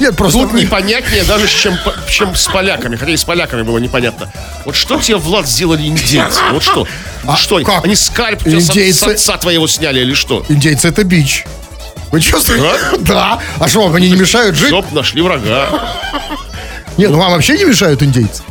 Нет, 0.00 0.16
просто... 0.16 0.38
Тут 0.38 0.54
непонятнее 0.54 1.22
даже, 1.24 1.46
чем, 1.48 1.76
чем 2.08 2.34
с 2.34 2.46
поляками. 2.46 2.96
Хотя 2.96 3.12
и 3.12 3.16
с 3.16 3.24
поляками 3.24 3.62
было 3.62 3.78
непонятно. 3.78 4.32
Вот 4.64 4.74
что 4.74 4.98
тебе, 5.00 5.16
Влад, 5.16 5.46
сделали 5.46 5.86
индейцы? 5.86 6.40
Вот 6.52 6.62
что? 6.62 6.86
А 7.26 7.36
что? 7.36 7.60
как? 7.62 7.84
Они 7.84 7.94
скальп 7.94 8.46
Индейцы- 8.46 8.92
с 8.92 9.02
отца 9.02 9.36
твоего 9.36 9.66
сняли 9.66 10.00
или 10.00 10.14
что? 10.14 10.44
Индейцы 10.48 10.88
это 10.88 11.04
бич. 11.04 11.44
Вы 12.10 12.20
чувствуете? 12.20 12.64
Да. 13.00 13.40
А 13.58 13.68
что, 13.68 13.82
вам 13.82 13.94
они 13.94 14.10
не 14.10 14.16
мешают 14.16 14.56
жить? 14.56 14.68
Стоп, 14.68 14.92
нашли 14.92 15.22
врага. 15.22 15.68
Нет, 16.96 17.10
ну 17.10 17.18
вам 17.18 17.32
вообще 17.32 17.56
не 17.56 17.64
мешают 17.64 18.02
индейцы? 18.02 18.42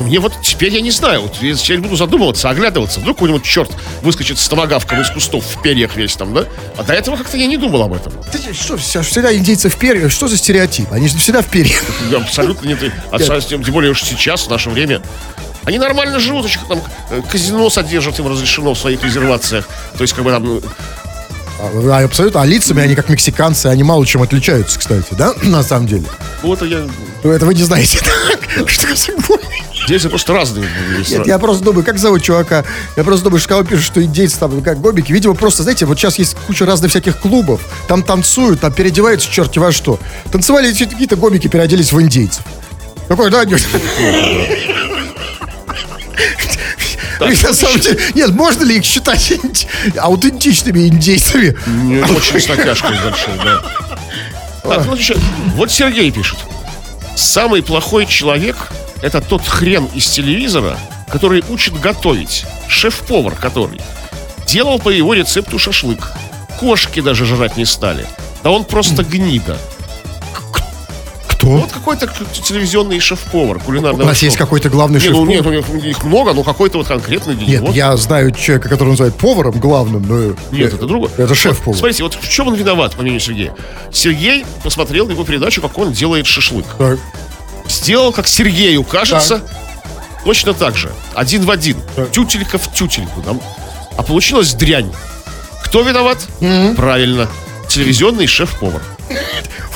Мне 0.00 0.20
вот 0.20 0.32
теперь 0.42 0.72
я 0.72 0.80
не 0.80 0.90
знаю. 0.90 1.22
Вот 1.22 1.36
я 1.40 1.54
теперь 1.54 1.80
буду 1.80 1.96
задумываться, 1.96 2.48
оглядываться. 2.48 3.00
Вдруг 3.00 3.16
какой-нибудь 3.16 3.42
черт 3.42 3.70
выскочит 4.02 4.38
с 4.38 4.48
томогавком 4.48 5.00
из 5.00 5.10
кустов 5.10 5.44
в 5.44 5.60
перьях 5.62 5.96
весь 5.96 6.14
там, 6.14 6.32
да? 6.34 6.44
А 6.76 6.84
до 6.84 6.92
этого 6.92 7.16
как-то 7.16 7.36
я 7.36 7.46
не 7.46 7.56
думал 7.56 7.82
об 7.82 7.94
этом. 7.94 8.12
Ты 8.30 8.54
Что, 8.54 8.76
всегда 8.76 9.34
индейцы 9.34 9.68
в 9.68 9.76
перьях? 9.76 10.12
Что 10.12 10.28
за 10.28 10.36
стереотип? 10.36 10.92
Они 10.92 11.08
же 11.08 11.18
всегда 11.18 11.42
в 11.42 11.46
перьях. 11.46 11.82
Абсолютно 12.14 12.68
нет. 12.68 12.78
А 13.10 13.18
тем 13.18 13.62
тем 13.62 13.72
более 13.72 13.90
уж 13.90 14.02
сейчас, 14.02 14.46
в 14.46 14.50
наше 14.50 14.70
время. 14.70 15.02
Они 15.64 15.78
нормально 15.78 16.18
живут, 16.18 16.46
еще 16.46 16.60
там 16.66 16.80
э, 17.10 17.20
казино 17.30 17.68
содержат, 17.68 18.18
им 18.18 18.28
разрешено 18.28 18.72
в 18.72 18.78
своих 18.78 19.04
резервациях. 19.04 19.68
То 19.98 20.02
есть, 20.02 20.14
как 20.14 20.24
бы 20.24 20.30
там, 20.30 20.60
А, 21.60 22.04
абсолютно. 22.04 22.42
А 22.42 22.46
лицами 22.46 22.82
они 22.82 22.94
как 22.94 23.08
мексиканцы, 23.08 23.66
они 23.66 23.82
мало 23.82 24.06
чем 24.06 24.22
отличаются, 24.22 24.78
кстати, 24.78 25.12
да? 25.12 25.34
На 25.42 25.62
самом 25.62 25.86
деле. 25.86 26.04
вот 26.42 26.62
я... 26.62 26.86
Ну, 27.24 27.30
это 27.30 27.46
вы 27.46 27.54
не 27.54 27.62
знаете. 27.62 27.98
Что 28.66 29.12
гой? 29.26 29.40
Здесь 29.86 30.02
просто 30.02 30.34
разные. 30.34 30.68
Нет, 31.08 31.26
я 31.26 31.38
просто 31.38 31.64
думаю, 31.64 31.82
как 31.84 31.98
зовут 31.98 32.22
чувака? 32.22 32.64
Я 32.96 33.04
просто 33.04 33.24
думаю, 33.24 33.40
что 33.40 33.64
пишет, 33.64 33.84
что 33.84 34.02
индейцы 34.02 34.38
там, 34.38 34.54
ну, 34.54 34.60
как 34.60 34.80
гобики, 34.80 35.12
видимо, 35.12 35.34
просто, 35.34 35.62
знаете, 35.62 35.86
вот 35.86 35.98
сейчас 35.98 36.18
есть 36.18 36.36
куча 36.46 36.66
разных 36.66 36.90
всяких 36.90 37.18
клубов, 37.18 37.62
там 37.86 38.02
танцуют, 38.02 38.60
там 38.60 38.70
переодеваются 38.70 39.30
черти 39.30 39.58
во 39.58 39.72
что. 39.72 39.98
Танцевали 40.30 40.72
какие-то 40.74 41.16
гомики, 41.16 41.48
переоделись 41.48 41.90
в 41.92 42.00
индейцев. 42.02 42.42
Такой, 43.08 43.30
да, 43.30 43.44
нет. 43.46 43.66
Их 47.26 47.42
на 47.48 47.52
самом 47.52 47.80
деле, 47.80 47.98
нет, 48.14 48.30
можно 48.30 48.64
ли 48.64 48.76
их 48.76 48.84
считать 48.84 49.32
аутентичными 49.96 50.88
индейцами? 50.88 51.56
Не, 51.66 52.02
очень 52.16 52.40
с 52.40 52.48
натяжкой 52.48 52.96
большой, 53.02 53.34
да. 53.44 53.62
Так, 54.62 54.86
ну 54.86 54.94
еще, 54.94 55.16
вот 55.54 55.70
Сергей 55.70 56.10
пишет. 56.10 56.38
Самый 57.16 57.62
плохой 57.62 58.06
человек– 58.06 58.56
это 59.02 59.20
тот 59.20 59.46
хрен 59.46 59.86
из 59.94 60.06
телевизора, 60.08 60.78
который 61.08 61.42
учит 61.48 61.78
готовить. 61.80 62.44
Шеф-повар 62.68 63.34
который. 63.34 63.80
Делал 64.46 64.78
по 64.78 64.88
его 64.88 65.14
рецепту 65.14 65.58
шашлык. 65.58 66.12
кошки 66.60 67.00
даже 67.00 67.24
жрать 67.24 67.56
не 67.56 67.64
стали. 67.64 68.06
Да 68.42 68.50
он 68.50 68.64
просто 68.64 69.04
гнида. 69.08 69.58
Кто? 71.38 71.46
Вот 71.46 71.70
какой-то 71.70 72.08
телевизионный 72.32 72.98
шеф-повар, 72.98 73.58
У 73.58 73.60
кулинарный. 73.60 74.04
нас 74.04 74.20
есть 74.22 74.36
какой-то 74.36 74.68
главный 74.70 75.00
Нет, 75.00 75.12
ну, 75.12 75.24
шеф. 75.24 75.28
нет, 75.28 75.46
у 75.46 75.50
них- 75.76 75.84
их 75.84 76.02
много, 76.04 76.32
но 76.32 76.42
какой-то 76.42 76.78
вот 76.78 76.88
конкретный 76.88 77.36
Нет, 77.36 77.60
вот. 77.60 77.74
я 77.76 77.96
знаю 77.96 78.32
человека, 78.32 78.68
которого 78.68 78.90
называют 78.92 79.16
поваром 79.16 79.52
главным, 79.60 80.02
но... 80.02 80.34
Нет, 80.50 80.74
это 80.74 80.84
другое. 80.86 81.10
Это 81.16 81.34
шеф-повар. 81.36 81.78
Смотрите, 81.78 82.02
вот 82.02 82.14
в 82.20 82.28
чем 82.28 82.48
он 82.48 82.54
виноват, 82.54 82.96
по 82.96 83.02
мнению 83.02 83.20
Сергея? 83.20 83.54
Сергей 83.92 84.44
посмотрел 84.64 85.08
его 85.08 85.22
передачу, 85.24 85.62
как 85.62 85.78
он 85.78 85.92
делает 85.92 86.26
шашлык. 86.26 86.66
Так. 86.76 86.98
Сделал, 87.68 88.12
как 88.12 88.26
Сергею 88.26 88.82
кажется, 88.82 89.40
точно 90.24 90.54
так 90.54 90.76
же. 90.76 90.90
Один 91.14 91.42
в 91.44 91.50
один. 91.52 91.76
Так. 91.94 92.10
Тютелька 92.10 92.58
в 92.58 92.72
тютельку. 92.74 93.22
Там. 93.22 93.40
А 93.96 94.02
получилась 94.02 94.54
дрянь. 94.54 94.90
Кто 95.64 95.82
виноват? 95.82 96.18
Правильно. 96.76 97.28
Телевизионный 97.68 98.26
шеф-повар. 98.26 98.82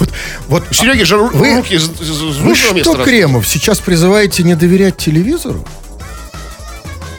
Вот, 0.03 0.11
вот 0.49 0.65
У 0.71 0.75
Сереги 0.75 1.03
же 1.05 1.17
Вы- 1.17 1.57
руки 1.57 1.75
из- 1.75 1.89
из 2.01 2.21
вы 2.39 2.51
места 2.51 2.65
что, 2.83 2.93
растут. 2.93 3.03
Кремов, 3.05 3.47
сейчас 3.49 3.79
призываете 3.79 4.43
не 4.43 4.55
доверять 4.55 4.97
телевизору? 4.97 5.65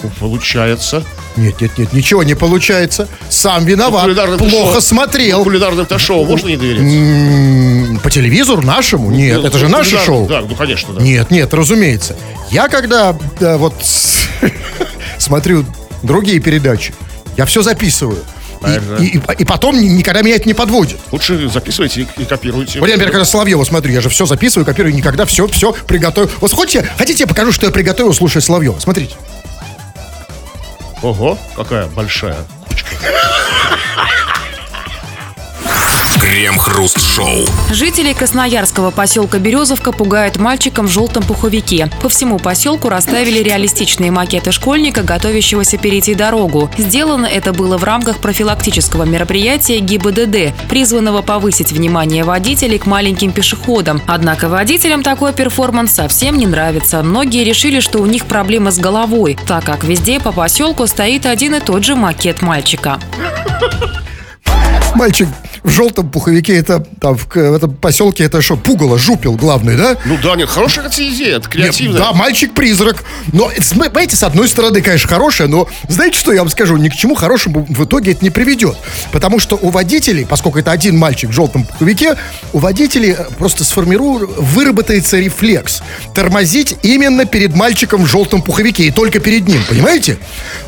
Ну, 0.02 0.12
Получается. 0.20 1.04
Нет, 1.36 1.60
нет, 1.62 1.78
нет, 1.78 1.94
ничего 1.94 2.22
не 2.24 2.36
получается. 2.36 3.08
Сам 3.30 3.66
виноват. 3.66 4.06
Плохо 4.38 4.82
смотрел. 4.82 5.44
Кулинарным 5.44 5.88
шоу 5.98 6.26
можно 6.26 6.48
не 6.50 6.58
доверять? 6.58 8.02
По 8.04 8.12
телевизору 8.12 8.62
нашему? 8.62 9.10
Нет, 9.12 9.42
Ну, 9.42 9.48
это 9.48 9.58
же 9.58 9.68
наше 9.68 9.92
кулинарным, 9.92 10.16
шоу. 10.16 10.28
Да, 10.28 10.42
ну 10.42 10.56
конечно, 10.56 10.94
да. 10.94 11.02
Нет, 11.02 11.32
нет, 11.32 11.54
разумеется. 11.54 12.16
Я 12.52 12.68
когда 12.68 13.16
да, 13.40 13.58
вот 13.58 13.74
с- 13.82 14.28
смотрю 15.18 15.66
другие 16.04 16.40
передачи, 16.40 16.94
я 17.38 17.46
все 17.46 17.64
записываю. 17.64 18.20
И-. 19.00 19.06
И, 19.06 19.22
и- 19.40 19.46
потом 19.46 19.80
ни- 19.80 19.88
никогда 19.88 20.22
меня 20.22 20.36
это 20.36 20.48
не 20.48 20.54
подводит. 20.54 20.98
Лучше 21.12 21.50
записывайте 21.50 22.02
и, 22.18 22.22
и 22.22 22.26
копируйте. 22.26 22.80
Вот 22.80 22.88
я, 22.88 22.94
например, 22.94 23.12
когда 23.12 23.26
Соловьева 23.26 23.64
смотрю, 23.64 23.94
я 23.94 24.02
же 24.02 24.10
все 24.10 24.26
записываю, 24.26 24.66
копирую, 24.66 24.94
никогда 24.96 25.26
все, 25.26 25.48
все 25.48 25.74
приготовил. 25.74 26.30
Вот 26.40 26.54
хотите, 26.54 26.88
хотите, 26.98 27.24
я 27.24 27.28
покажу, 27.28 27.52
что 27.52 27.66
я 27.66 27.72
приготовил, 27.72 28.14
слушая 28.14 28.42
Соловьева. 28.42 28.80
Смотрите. 28.80 29.16
Ого, 31.02 31.38
какая 31.56 31.88
большая 31.88 32.38
кучка. 32.68 32.90
Крем-хруст-шоу. 36.24 37.46
Жителей 37.70 38.14
Красноярского 38.14 38.92
поселка 38.92 39.40
Березовка 39.40 39.92
пугают 39.92 40.38
мальчиком 40.38 40.88
в 40.88 40.90
желтом 40.90 41.22
пуховике. 41.24 41.90
По 42.02 42.08
всему 42.08 42.40
поселку 42.40 42.88
расставили 42.88 43.40
реалистичные 43.40 44.10
макеты 44.10 44.54
школьника, 44.54 45.04
готовящегося 45.04 45.78
перейти 45.78 46.16
дорогу. 46.16 46.72
Сделано 46.78 47.26
это 47.26 47.52
было 47.52 47.78
в 47.78 47.84
рамках 47.84 48.20
профилактического 48.20 49.04
мероприятия 49.04 49.80
ГИБДД, 49.80 50.70
призванного 50.70 51.24
повысить 51.24 51.74
внимание 51.74 52.24
водителей 52.24 52.80
к 52.80 52.86
маленьким 52.86 53.34
пешеходам. 53.34 54.02
Однако 54.08 54.48
водителям 54.48 55.04
такой 55.04 55.34
перформанс 55.34 55.92
совсем 55.92 56.38
не 56.38 56.48
нравится. 56.48 57.04
Многие 57.04 57.44
решили, 57.44 57.82
что 57.82 58.00
у 58.00 58.06
них 58.06 58.28
проблемы 58.28 58.72
с 58.72 58.80
головой, 58.80 59.38
так 59.46 59.66
как 59.66 59.84
везде 59.84 60.22
по 60.22 60.32
поселку 60.32 60.88
стоит 60.88 61.26
один 61.26 61.56
и 61.56 61.60
тот 61.60 61.84
же 61.84 61.96
макет 61.96 62.42
мальчика. 62.42 62.98
Мальчик 64.96 65.28
в 65.64 65.70
желтом 65.70 66.10
пуховике, 66.10 66.56
это 66.56 66.86
там 67.00 67.18
в, 67.18 67.28
в 67.28 67.54
этом 67.54 67.74
поселке, 67.76 68.26
это 68.26 68.42
что, 68.42 68.58
пугало, 68.58 68.98
жупил 68.98 69.34
главный, 69.34 69.78
да? 69.78 69.98
Ну 70.06 70.18
да, 70.22 70.36
нет, 70.36 70.50
хорошая 70.50 70.90
идея, 70.90 71.38
это 71.38 71.50
креативно. 71.50 71.98
Да, 71.98 72.14
мальчик-призрак. 72.14 73.04
Но, 73.32 73.50
понимаете, 73.70 74.16
с 74.16 74.24
одной 74.24 74.48
стороны, 74.48 74.82
конечно, 74.82 75.08
хорошая, 75.08 75.48
но 75.48 75.68
знаете, 75.88 76.18
что 76.20 76.34
я 76.34 76.42
вам 76.42 76.50
скажу? 76.50 76.78
Ни 76.78 76.90
к 76.90 76.96
чему 76.96 77.16
хорошему 77.16 77.66
в 77.70 77.86
итоге 77.86 78.12
это 78.12 78.24
не 78.24 78.30
приведет. 78.30 78.78
Потому 79.12 79.40
что 79.40 79.56
у 79.56 79.70
водителей, 79.70 80.26
поскольку 80.26 80.60
это 80.60 80.72
один 80.72 80.98
мальчик 80.98 81.30
в 81.30 81.34
желтом 81.34 81.66
пуховике, 81.66 82.18
у 82.52 82.60
водителей 82.60 83.12
э, 83.12 83.26
просто 83.38 83.64
сформирует, 83.64 84.30
выработается 84.38 85.18
рефлекс. 85.18 85.82
Тормозить 86.14 86.76
именно 86.84 87.26
перед 87.26 87.56
мальчиком 87.56 88.04
в 88.04 88.08
желтом 88.08 88.42
пуховике, 88.42 88.84
и 88.84 88.92
только 88.92 89.20
перед 89.20 89.48
ним, 89.48 89.62
понимаете? 89.68 90.18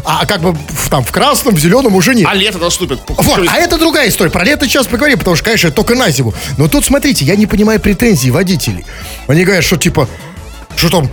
А 0.03 0.25
как 0.25 0.41
бы 0.41 0.57
там 0.89 1.03
в 1.03 1.11
красном, 1.11 1.55
в 1.55 1.59
зеленом 1.59 1.95
уже 1.95 2.15
нет. 2.15 2.27
А 2.29 2.35
лето 2.35 2.57
наступит. 2.57 2.99
Вот, 3.07 3.39
а 3.47 3.57
это 3.57 3.77
другая 3.77 4.09
история. 4.09 4.31
Про 4.31 4.43
лето 4.43 4.67
сейчас 4.67 4.84
поговорим, 4.89 5.17
потому 5.19 5.35
что, 5.35 5.45
конечно, 5.45 5.71
только 5.71 5.95
на 5.95 6.09
зиму. 6.09 6.33
Но 6.57 6.67
тут, 6.67 6.85
смотрите, 6.85 7.25
я 7.25 7.35
не 7.35 7.45
понимаю 7.47 7.79
претензий 7.79 8.31
водителей. 8.31 8.85
Они 9.27 9.43
говорят, 9.43 9.63
что 9.63 9.77
типа, 9.77 10.07
что 10.75 10.89
там, 10.89 11.09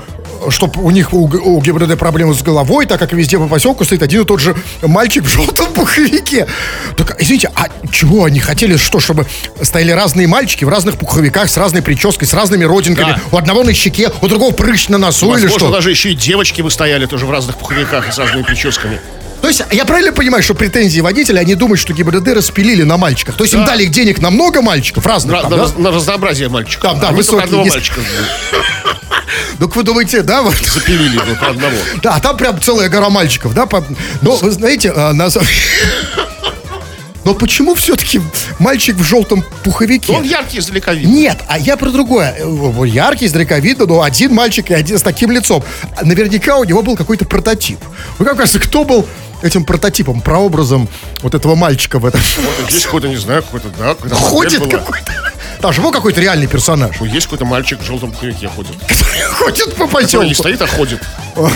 что 0.49 0.71
у 0.77 0.91
них 0.91 1.13
у, 1.13 1.27
у 1.29 1.61
ГИБДД 1.63 1.97
проблемы 1.97 2.35
с 2.35 2.43
головой, 2.43 2.87
так 2.87 2.99
как 2.99 3.13
везде 3.13 3.39
по 3.39 3.47
поселку 3.47 3.85
стоит 3.85 4.03
один 4.03 4.23
и 4.23 4.25
тот 4.25 4.41
же 4.41 4.57
мальчик 4.83 5.23
в 5.25 5.29
желтом 5.29 5.67
пуховике. 5.75 6.49
Так, 6.97 7.17
извините, 7.21 7.51
а 7.55 7.69
чего 7.93 8.25
они 8.25 8.41
хотели, 8.41 8.77
что, 8.77 8.99
чтобы 8.99 9.27
стояли 9.63 9.93
разные 9.93 10.27
мальчики 10.27 10.65
в 10.65 10.69
разных 10.69 10.97
пуховиках, 10.99 11.49
с 11.49 11.57
разной 11.57 11.81
прической, 11.83 12.27
с 12.27 12.35
разными 12.35 12.65
родинками, 12.65 13.13
Да. 13.13 13.21
у 13.31 13.37
одного 13.37 13.63
на 13.63 13.73
щеке, 13.73 14.11
у 14.21 14.27
другого 14.27 14.53
прыщ 14.53 14.89
на 14.89 14.99
носу 14.99 15.27
или 15.27 15.43
Возможно, 15.45 15.59
что? 15.59 15.71
даже 15.71 15.91
еще 15.91 16.11
и 16.11 16.15
девочки 16.15 16.61
бы 16.61 16.71
стояли 16.73 17.07
тоже 17.07 17.27
в 17.27 17.31
разных 17.31 17.57
пуховиках 17.57 18.09
и 18.09 18.13
с 18.13 18.19
разными 18.19 18.43
прическами. 18.43 18.99
То 19.43 19.49
есть, 19.49 19.63
я 19.73 19.85
правильно 19.85 20.13
понимаю, 20.13 20.43
что 20.43 20.55
претензии 20.55 21.01
водителя, 21.01 21.41
они 21.41 21.55
думают, 21.57 21.81
что 21.81 21.93
ГИБДД 21.93 22.29
распилили 22.29 22.85
на 22.85 22.97
мальчиках? 22.97 23.35
То 23.37 23.43
есть, 23.45 23.53
им 23.55 23.61
Да. 23.61 23.67
дали 23.73 23.87
денег 23.87 24.21
на 24.23 24.31
много 24.31 24.63
мальчиков, 24.63 25.05
разных 25.05 25.43
там, 25.43 25.51
на 25.51 25.57
да? 25.57 25.69
на 25.77 25.91
разнообразие 25.91 26.49
мальчиков. 26.49 26.83
Там, 26.93 27.01
да, 27.01 27.09
а 27.09 27.13
высокие 27.13 27.43
одного 27.45 27.65
есть. 27.65 27.75
мальчика 27.75 28.01
Ну, 29.59 29.69
вы 29.69 29.83
думаете, 29.83 30.23
да, 30.23 30.43
вот? 30.43 30.55
запилили 30.57 31.19
по 31.41 31.49
одному. 31.49 31.77
Да, 32.03 32.15
а 32.15 32.21
там 32.21 32.37
прям 32.37 32.61
целая 32.61 32.89
гора 32.89 33.11
мальчиков, 33.11 33.53
да? 33.55 33.69
Но, 34.21 34.37
вы 34.37 34.51
знаете, 34.53 34.93
а, 34.95 35.13
на 35.13 35.29
самом- 35.29 35.49
Но 37.25 37.35
почему 37.35 37.75
все-таки 37.75 38.21
мальчик 38.59 38.97
в 38.97 39.03
желтом 39.05 39.45
пуховике? 39.63 40.13
Он 40.13 40.25
яркий 40.25 40.59
издалека 40.59 40.93
видно. 40.93 41.13
Нет, 41.13 41.39
а 41.49 41.57
я 41.59 41.77
про 41.77 41.91
другое. 41.91 42.35
Э, 42.37 42.45
вот 42.45 42.85
Яркий, 42.87 43.27
издалека 43.27 43.59
видно, 43.61 43.87
но 43.87 44.03
один 44.03 44.35
мальчик 44.35 44.71
и 44.71 44.75
один 44.75 44.99
с 44.99 45.03
таким 45.03 45.31
лицом. 45.31 45.63
Наверняка 46.03 46.57
у 46.59 46.65
него 46.65 46.83
был 46.83 46.97
какой-то 46.97 47.25
прототип. 47.25 47.79
Ну, 48.19 48.25
как 48.25 48.37
кажется, 48.37 48.59
кто 48.59 48.83
был 48.85 49.07
этим 49.43 49.65
прототипом, 49.65 50.21
прообразом 50.21 50.89
вот 51.23 51.35
этого 51.35 51.55
мальчика 51.55 51.99
в 51.99 52.07
этом? 52.07 52.21
Вот 52.61 52.71
здесь 52.71 52.85
какой-то, 52.85 53.09
не 53.09 53.17
знаю, 53.17 53.43
какой-то, 53.43 53.69
да, 53.79 53.95
какой-то 53.95 54.17
Ходит 54.17 54.61
какой-то. 54.71 55.13
Там 55.61 55.73
же 55.73 55.81
был 55.81 55.93
какой-то 55.93 56.21
реальный 56.21 56.47
персонаж. 56.49 56.97
Ну, 56.99 57.07
есть 57.07 57.27
какой-то 57.27 57.45
мальчик 57.45 57.81
в 57.81 57.85
желтом 57.85 58.11
пуховике 58.11 58.49
ходит. 58.49 58.73
Ходит 59.35 59.75
по 59.77 59.87
Который 59.87 60.03
не 60.03 60.05
поселку. 60.05 60.35
стоит, 60.35 60.63
а 60.63 60.67
ходит. 60.67 61.01
Ох, 61.37 61.53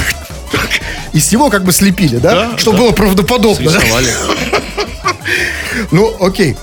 так. 0.53 0.69
И 1.13 1.19
с 1.19 1.33
него 1.33 1.51
как 1.51 1.65
бы 1.65 1.73
слепили, 1.73 2.17
да? 2.19 2.51
Да, 2.51 2.59
Чтобы 2.59 2.77
да. 2.79 2.83
было 2.85 2.93
правдоподобно. 2.93 3.73
Ну, 5.91 6.17
окей. 6.21 6.57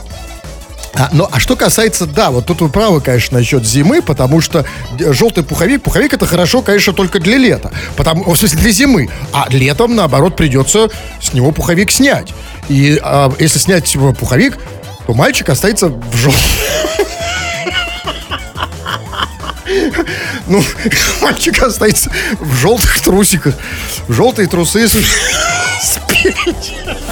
А, 0.95 1.10
ну, 1.12 1.27
а 1.32 1.39
что 1.39 1.56
касается, 1.56 2.06
да, 2.06 2.29
вот 2.29 2.45
тут 2.45 2.62
вы 2.62 2.69
правы, 2.69 3.01
конечно, 3.01 3.39
насчет 3.39 3.65
зимы, 3.65 4.01
потому 4.01 4.41
что 4.41 4.65
желтый 4.99 5.43
пуховик, 5.43 5.82
пуховик 5.82 6.13
это 6.13 6.27
хорошо, 6.27 6.62
конечно, 6.62 6.93
только 6.93 7.19
для 7.19 7.38
лета. 7.38 7.71
Потому, 7.95 8.23
в 8.32 8.38
смысле, 8.38 8.60
для 8.60 8.71
зимы. 8.71 9.10
А 9.32 9.47
летом, 9.49 9.95
наоборот, 9.95 10.36
придется 10.36 10.89
с 11.19 11.34
него 11.34 11.51
пуховик 11.51 11.91
снять. 11.91 12.34
И 12.69 12.99
а, 13.01 13.34
если 13.39 13.58
снять 13.58 13.91
пуховик, 14.19 14.60
то 15.08 15.13
мальчик 15.13 15.49
останется 15.49 15.88
в 15.88 16.15
желтом. 16.15 16.41
Ну, 20.47 20.63
мальчик 21.21 21.63
останется 21.63 22.12
в 22.39 22.53
желтых 22.56 23.01
трусиках. 23.01 23.56
В 24.08 24.13
желтые 24.13 24.47
трусы 24.47 24.88
спереди. 25.82 27.02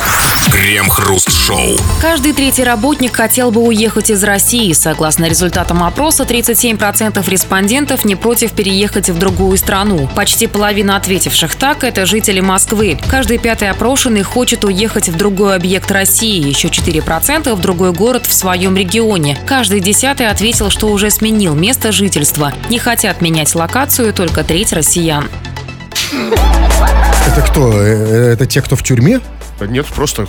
Крем-хруст-шоу. 0.52 1.78
Каждый 2.02 2.34
третий 2.34 2.66
работник 2.66 3.16
хотел 3.16 3.52
бы 3.52 3.62
уехать 3.62 4.10
из 4.10 4.22
России. 4.22 4.74
Согласно 4.74 5.26
результатам 5.26 5.82
опроса, 5.82 6.24
37% 6.24 7.28
респондентов 7.30 8.04
не 8.04 8.16
против 8.18 8.52
переехать 8.52 9.10
в 9.10 9.18
другую 9.18 9.58
страну. 9.58 10.10
Почти 10.14 10.48
половина 10.48 10.98
ответивших 10.98 11.56
так– 11.56 11.84
это 11.86 12.06
жители 12.06 12.42
Москвы. 12.42 13.00
Каждый 13.10 13.38
пятый 13.38 13.70
опрошенный 13.70 14.24
хочет 14.24 14.66
уехать 14.66 15.08
в 15.08 15.16
другой 15.16 15.56
объект 15.56 15.90
России, 15.90 16.46
еще 16.46 16.68
4% 16.68 17.56
в 17.56 17.62
другой 17.62 17.94
город 17.94 18.26
в 18.26 18.34
своем 18.34 18.76
регионе. 18.76 19.38
Каждый 19.48 19.80
десятый 19.80 20.28
ответил, 20.28 20.70
что 20.70 20.88
уже 20.88 21.12
сменил 21.12 21.56
место 21.56 21.94
жительства. 21.94 22.52
Не 22.70 22.78
хотят 22.78 23.22
менять 23.22 23.56
локацию 23.56 24.14
только 24.14 24.44
треть 24.44 24.74
россиян. 24.74 25.30
Это 26.12 27.42
кто? 27.42 27.72
Э, 27.72 28.34
Это 28.34 28.46
те, 28.46 28.62
кто 28.62 28.76
в 28.76 28.84
тюрьме? 28.84 29.22
Нет, 29.68 29.86
просто 29.88 30.28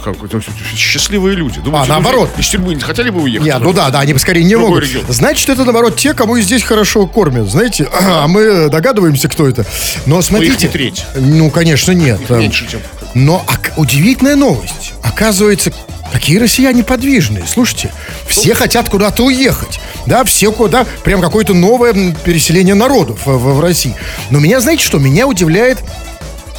счастливые 0.77 1.37
люди. 1.37 1.61
Думаете, 1.61 1.87
А, 1.92 1.95
наоборот. 1.95 2.31
Из 2.38 2.49
тюрьмы 2.49 2.75
не 2.75 2.81
хотели 2.81 3.11
бы 3.11 3.23
уехать? 3.23 3.47
Нет, 3.47 3.59
ну 3.61 3.73
да, 3.73 3.90
да, 3.90 4.01
они 4.01 4.12
бы 4.12 4.18
скорее 4.18 4.45
не 4.45 4.57
могут. 4.57 4.83
регион. 4.85 5.05
Значит, 5.09 5.49
это 5.49 5.64
наоборот 5.64 5.97
те, 5.97 6.14
кому 6.14 6.37
и 6.37 6.42
здесь 6.42 6.62
хорошо 6.62 7.07
кормят. 7.07 7.49
Знаете, 7.51 7.88
а 8.01 8.27
мы 8.29 8.68
догадываемся, 8.68 9.29
кто 9.29 9.49
это. 9.49 9.64
Но 10.07 10.23
смотрите. 10.23 10.66
не 10.66 10.73
треть. 10.73 11.05
Ну, 11.14 11.51
конечно, 11.51 11.92
нет. 11.92 12.21
Их 12.23 12.31
меньше, 12.31 12.68
чем... 12.71 12.81
Но 13.14 13.37
ок- 13.47 13.73
удивительная 13.77 14.37
новость. 14.37 14.95
Оказывается, 15.03 15.71
какие 16.12 16.38
россияне 16.38 16.83
подвижные. 16.83 17.45
Слушайте, 17.47 17.92
все 18.27 18.55
хотят 18.55 18.88
куда-то 18.88 19.25
уехать. 19.25 19.81
Да, 20.07 20.25
все 20.25 20.51
куда, 20.51 20.87
прям 21.05 21.21
какое-то 21.21 21.53
новое 21.55 21.92
переселение 22.25 22.75
народов 22.75 23.27
в- 23.27 23.37
в 23.57 23.61
России. 23.61 23.95
Но 24.31 24.38
меня, 24.40 24.61
знаете 24.61 24.83
что, 24.85 24.99
меня 24.99 25.27
удивляет 25.27 25.79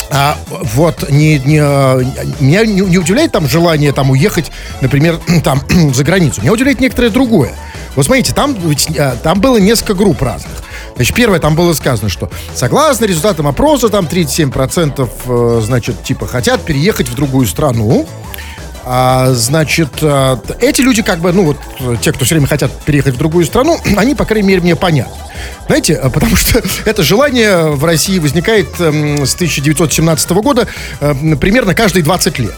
А, 0.09 0.37
вот 0.49 1.09
не, 1.09 1.39
не, 1.39 1.59
а, 1.59 1.99
меня 2.39 2.65
не, 2.65 2.81
не 2.81 2.97
удивляет 2.97 3.31
там 3.31 3.47
желание 3.47 3.91
там 3.93 4.11
уехать, 4.11 4.51
например, 4.81 5.19
там 5.43 5.61
за 5.93 6.03
границу. 6.03 6.41
Меня 6.41 6.53
удивляет 6.53 6.79
некоторое 6.79 7.09
другое. 7.09 7.53
Вот 7.95 8.05
смотрите, 8.05 8.33
там, 8.33 8.55
а, 8.99 9.15
там 9.21 9.39
было 9.41 9.57
несколько 9.57 9.93
групп 9.93 10.21
разных. 10.21 10.63
Значит, 10.95 11.15
первое, 11.15 11.39
там 11.39 11.55
было 11.55 11.73
сказано, 11.73 12.09
что 12.09 12.29
согласно 12.53 13.05
результатам 13.05 13.47
опроса, 13.47 13.89
там 13.89 14.05
37% 14.05 15.09
э, 15.25 15.61
значит, 15.63 16.03
типа 16.03 16.27
хотят 16.27 16.61
переехать 16.61 17.09
в 17.09 17.15
другую 17.15 17.47
страну. 17.47 18.07
А, 18.85 19.31
значит, 19.31 19.89
а, 20.01 20.39
эти 20.59 20.81
люди, 20.81 21.01
как 21.01 21.19
бы, 21.19 21.31
ну 21.31 21.45
вот, 21.45 21.57
те, 22.01 22.11
кто 22.11 22.25
все 22.25 22.35
время 22.35 22.47
хотят 22.47 22.71
переехать 22.83 23.15
в 23.15 23.17
другую 23.17 23.45
страну, 23.45 23.79
они, 23.97 24.15
по 24.15 24.25
крайней 24.25 24.47
мере, 24.47 24.61
мне 24.61 24.75
понятны. 24.75 25.13
Знаете, 25.67 25.95
а, 25.95 26.09
потому 26.09 26.35
что 26.35 26.61
это 26.85 27.03
желание 27.03 27.71
в 27.71 27.83
России 27.85 28.19
возникает 28.19 28.67
эм, 28.79 29.25
с 29.25 29.35
1917 29.35 30.29
года 30.31 30.67
э, 30.99 31.35
примерно 31.39 31.73
каждые 31.73 32.03
20 32.03 32.39
лет. 32.39 32.55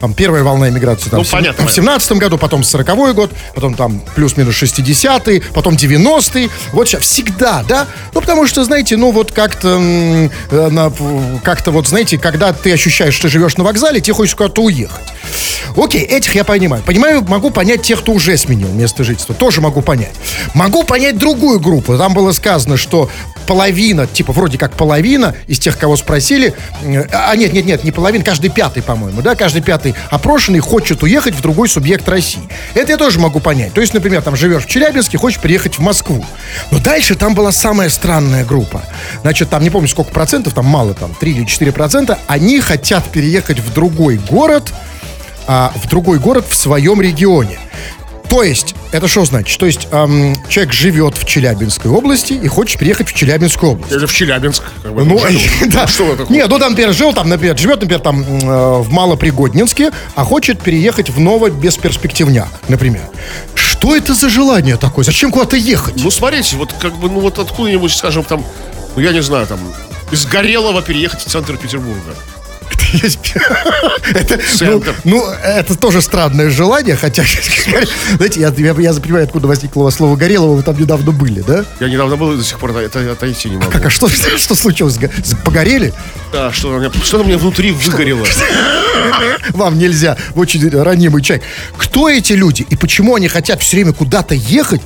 Там 0.00 0.14
первая 0.14 0.42
волна 0.42 0.70
иммиграции 0.70 1.10
там, 1.10 1.20
Ну, 1.20 1.26
понятно, 1.30 1.66
в 1.66 1.72
17 1.72 2.12
году, 2.12 2.38
потом 2.38 2.64
40 2.64 3.14
год, 3.14 3.30
потом 3.54 3.74
там 3.74 4.00
плюс-минус 4.14 4.60
60-й, 4.60 5.42
потом 5.52 5.74
90-й. 5.74 6.50
Вот 6.72 6.88
сейчас 6.88 7.02
всегда, 7.02 7.62
да? 7.68 7.86
Ну, 8.14 8.22
потому 8.22 8.46
что, 8.46 8.64
знаете, 8.64 8.96
ну 8.96 9.10
вот 9.10 9.30
как-то, 9.30 9.78
э, 10.50 10.90
как-то 11.44 11.70
вот, 11.70 11.86
знаете, 11.86 12.16
когда 12.16 12.54
ты 12.54 12.72
ощущаешь, 12.72 13.12
что 13.12 13.28
живешь 13.28 13.58
на 13.58 13.64
вокзале, 13.64 14.00
тебе 14.00 14.14
хочется 14.14 14.38
куда-то 14.38 14.62
уехать. 14.62 15.04
Окей, 15.76 16.02
этих 16.02 16.34
я 16.34 16.44
понимаю. 16.44 16.82
Понимаю, 16.84 17.24
могу 17.26 17.50
понять 17.50 17.82
тех, 17.82 18.00
кто 18.00 18.12
уже 18.12 18.36
сменил 18.36 18.68
место 18.68 19.04
жительства. 19.04 19.34
Тоже 19.34 19.60
могу 19.60 19.82
понять. 19.82 20.12
Могу 20.54 20.84
понять 20.84 21.18
другую 21.18 21.60
группу. 21.60 21.96
Там 21.96 22.14
было 22.14 22.32
сказано, 22.32 22.76
что 22.76 23.08
половина, 23.50 24.06
типа 24.06 24.32
вроде 24.32 24.58
как 24.58 24.76
половина 24.76 25.34
из 25.48 25.58
тех, 25.58 25.76
кого 25.76 25.96
спросили, 25.96 26.54
э, 26.82 27.04
а 27.10 27.34
нет, 27.34 27.52
нет, 27.52 27.66
нет, 27.66 27.82
не 27.82 27.90
половина, 27.90 28.24
каждый 28.24 28.48
пятый, 28.48 28.80
по-моему, 28.80 29.22
да, 29.22 29.34
каждый 29.34 29.60
пятый 29.60 29.96
опрошенный 30.08 30.60
хочет 30.60 31.02
уехать 31.02 31.34
в 31.34 31.40
другой 31.40 31.68
субъект 31.68 32.08
России. 32.08 32.48
Это 32.74 32.92
я 32.92 32.96
тоже 32.96 33.18
могу 33.18 33.40
понять. 33.40 33.72
То 33.72 33.80
есть, 33.80 33.92
например, 33.92 34.22
там 34.22 34.36
живешь 34.36 34.66
в 34.66 34.68
Челябинске, 34.68 35.18
хочешь 35.18 35.40
приехать 35.40 35.78
в 35.78 35.80
Москву. 35.80 36.24
Но 36.70 36.78
дальше 36.78 37.16
там 37.16 37.34
была 37.34 37.50
самая 37.50 37.88
странная 37.88 38.44
группа. 38.44 38.84
Значит, 39.22 39.50
там 39.50 39.64
не 39.64 39.70
помню 39.70 39.88
сколько 39.88 40.12
процентов, 40.12 40.54
там 40.54 40.66
мало, 40.66 40.94
там 40.94 41.12
3 41.18 41.32
или 41.32 41.44
4 41.44 41.72
процента, 41.72 42.20
они 42.28 42.60
хотят 42.60 43.04
переехать 43.10 43.58
в 43.58 43.72
другой 43.72 44.18
город, 44.18 44.72
а, 45.46 45.72
в 45.74 45.88
другой 45.88 46.18
город 46.18 46.46
в 46.48 46.54
своем 46.54 47.00
регионе. 47.00 47.58
То 48.30 48.44
есть, 48.44 48.76
это 48.92 49.08
что 49.08 49.24
значит? 49.24 49.58
То 49.58 49.66
есть, 49.66 49.88
ам, 49.90 50.36
человек 50.48 50.72
живет 50.72 51.18
в 51.18 51.24
Челябинской 51.26 51.90
области 51.90 52.32
и 52.32 52.46
хочет 52.46 52.78
переехать 52.78 53.08
в 53.08 53.12
Челябинскую 53.12 53.72
область. 53.72 53.92
Или 53.92 54.06
в 54.06 54.12
Челябинск. 54.12 54.62
как 54.84 54.94
бы, 54.94 55.04
Ну, 55.04 55.20
да. 55.66 55.88
Что 55.88 56.14
такое? 56.14 56.36
Нет, 56.36 56.48
ну 56.48 56.58
там, 56.60 56.70
например, 56.70 56.94
жил 56.94 57.12
там, 57.12 57.28
например, 57.28 57.58
живет, 57.58 57.80
например, 57.80 58.00
там 58.00 58.22
э, 58.22 58.78
в 58.82 58.88
Малопригоднинске, 58.92 59.90
а 60.14 60.24
хочет 60.24 60.60
переехать 60.60 61.10
в 61.10 61.18
Новобесперспективняк, 61.18 62.48
например. 62.68 63.02
Что 63.56 63.96
это 63.96 64.14
за 64.14 64.28
желание 64.28 64.76
такое? 64.76 65.04
Зачем 65.04 65.32
куда-то 65.32 65.56
ехать? 65.56 65.94
Ну, 65.96 66.12
смотрите, 66.12 66.54
вот 66.54 66.72
как 66.80 66.94
бы, 66.98 67.10
ну, 67.10 67.18
вот 67.18 67.40
откуда-нибудь, 67.40 67.92
скажем, 67.92 68.22
там, 68.22 68.44
ну, 68.94 69.02
я 69.02 69.12
не 69.12 69.22
знаю, 69.22 69.48
там, 69.48 69.58
из 70.12 70.24
Горелого 70.24 70.82
переехать 70.82 71.20
в 71.26 71.28
центр 71.28 71.56
Петербурга. 71.56 72.14
Это, 74.14 74.40
ну, 74.60 74.82
ну, 75.04 75.26
это 75.30 75.76
тоже 75.76 76.02
странное 76.02 76.50
желание, 76.50 76.96
хотя, 76.96 77.22
знаете, 78.16 78.40
я, 78.40 78.52
я, 78.56 78.74
я 78.78 78.92
понимаю, 78.94 79.24
откуда 79.24 79.46
возникло 79.46 79.88
слово 79.90 80.16
Горелого, 80.16 80.56
вы 80.56 80.62
там 80.62 80.78
недавно 80.78 81.12
были, 81.12 81.40
да? 81.40 81.64
Я 81.80 81.88
недавно 81.88 82.16
был 82.16 82.36
до 82.36 82.44
сих 82.44 82.58
пор 82.58 82.76
это 82.76 83.12
отойти 83.12 83.50
не 83.50 83.56
могу. 83.56 83.70
Как, 83.70 83.86
а 83.86 83.90
что, 83.90 84.08
что 84.08 84.54
случилось? 84.54 84.98
Погорели? 85.44 85.92
Да, 86.32 86.52
что, 86.52 86.70
у 86.70 86.78
меня, 86.78 86.90
что 87.02 87.20
у 87.20 87.24
меня 87.24 87.38
внутри 87.38 87.72
выгорело. 87.72 88.26
Вам 89.50 89.78
нельзя, 89.78 90.16
вы 90.34 90.42
очень 90.42 90.68
ранимый 90.70 91.22
человек. 91.22 91.44
Кто 91.76 92.08
эти 92.08 92.32
люди 92.32 92.66
и 92.68 92.76
почему 92.76 93.14
они 93.14 93.28
хотят 93.28 93.62
все 93.62 93.76
время 93.76 93.92
куда-то 93.92 94.34
ехать? 94.34 94.82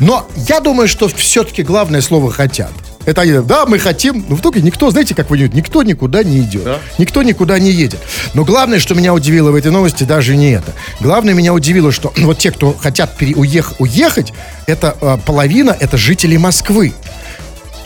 Но 0.00 0.28
я 0.48 0.60
думаю, 0.60 0.88
что 0.88 1.08
все-таки 1.08 1.62
главное 1.62 2.00
слово 2.00 2.30
«хотят». 2.30 2.72
Это 3.06 3.22
они, 3.22 3.32
да, 3.46 3.64
мы 3.66 3.78
хотим, 3.78 4.26
но 4.28 4.36
в 4.36 4.40
итоге 4.40 4.60
никто, 4.60 4.90
знаете, 4.90 5.14
как 5.14 5.30
вы 5.30 5.38
никто 5.38 5.82
никуда 5.82 6.22
не 6.24 6.40
идет. 6.40 6.64
Да. 6.64 6.78
Никто 6.98 7.22
никуда 7.22 7.58
не 7.58 7.70
едет. 7.70 8.00
Но 8.34 8.44
главное, 8.44 8.80
что 8.80 8.94
меня 8.94 9.14
удивило 9.14 9.52
в 9.52 9.54
этой 9.54 9.70
новости, 9.70 10.02
даже 10.04 10.36
не 10.36 10.50
это. 10.50 10.74
Главное, 11.00 11.32
меня 11.32 11.54
удивило, 11.54 11.92
что 11.92 12.12
вот 12.18 12.38
те, 12.38 12.50
кто 12.50 12.74
хотят 12.74 13.16
пере- 13.16 13.34
уех- 13.34 13.74
уехать, 13.78 14.32
это 14.66 14.96
э, 15.00 15.18
половина, 15.24 15.76
это 15.78 15.96
жители 15.96 16.36
Москвы. 16.36 16.92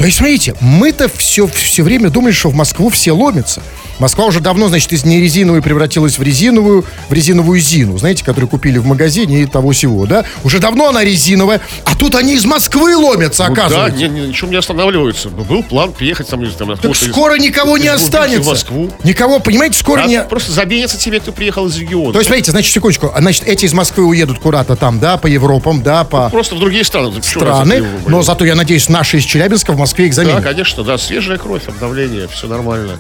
То 0.01 0.07
есть, 0.07 0.17
смотрите, 0.17 0.55
мы-то 0.61 1.11
все, 1.15 1.47
все 1.47 1.83
время 1.83 2.09
думали, 2.09 2.33
что 2.33 2.49
в 2.49 2.55
Москву 2.55 2.89
все 2.89 3.13
ломятся. 3.13 3.61
Москва 3.99 4.25
уже 4.25 4.41
давно, 4.41 4.69
значит, 4.69 4.95
из 4.95 5.05
нерезиновой 5.05 5.61
превратилась 5.61 6.19
в 6.19 6.23
резиновую, 6.23 6.87
в 7.11 7.13
резиновую 7.13 7.61
зину, 7.61 7.99
знаете, 7.99 8.25
которую 8.25 8.49
купили 8.49 8.79
в 8.79 8.87
магазине 8.87 9.43
и 9.43 9.45
того 9.47 9.73
всего, 9.73 10.07
да? 10.07 10.25
Уже 10.43 10.59
давно 10.59 10.89
она 10.89 11.05
резиновая, 11.05 11.61
а 11.85 11.95
тут 11.95 12.15
они 12.15 12.33
из 12.35 12.47
Москвы 12.47 12.97
ломятся, 12.97 13.47
Ну 13.47 13.55
да, 13.55 13.67
оказывается. 13.67 13.99
не, 13.99 14.09
не, 14.09 14.29
ничего 14.29 14.49
не 14.51 14.57
останавливаются. 14.57 15.29
Был 15.29 15.63
план 15.63 15.93
приехать 15.93 16.29
там, 16.29 16.41
там 16.47 16.69
так 16.69 16.77
откуда-то 16.79 17.05
из- 17.05 17.11
скоро 17.11 17.35
никого 17.37 17.77
не 17.77 17.89
из 17.89 17.91
глубинки 17.91 18.05
останется. 18.07 18.43
в 18.43 18.53
Москву. 18.53 18.91
Никого, 19.05 19.39
понимаете, 19.39 19.79
скоро 19.79 20.05
А 20.05 20.07
не... 20.07 20.23
Просто 20.23 20.53
забенятся 20.53 20.97
тебе, 20.99 21.21
кто 21.21 21.33
приехал 21.33 21.67
из 21.67 21.77
региона. 21.77 22.15
То 22.15 22.21
есть, 22.21 22.29
смотрите, 22.29 22.53
значит, 22.53 22.73
секундочку, 22.73 23.13
а, 23.15 23.21
значит, 23.21 23.47
эти 23.47 23.67
из 23.67 23.75
Москвы 23.75 24.07
уедут 24.07 24.39
куда-то 24.39 24.77
там, 24.77 24.99
да, 24.99 25.19
по 25.19 25.27
Европам, 25.27 25.83
да, 25.83 26.05
по 26.05 26.31
Просто 26.31 26.55
в 26.55 26.59
другие 26.59 26.85
страны. 26.85 27.21
Страны, 27.23 27.85
но 28.07 28.23
зато, 28.23 28.47
я 28.47 28.55
надеюсь, 28.55 28.89
наши 28.89 29.19
из 29.19 29.25
Челябинска 29.25 29.73
в 29.75 29.77
Москве 29.91 30.07
их 30.07 30.15
Да, 30.15 30.23
заменят. 30.23 30.45
конечно, 30.45 30.85
да, 30.85 30.99
свежая 30.99 31.39
кровь, 31.39 31.69
обновление, 31.69 32.29
все 32.29 32.47
нормально. 32.47 32.99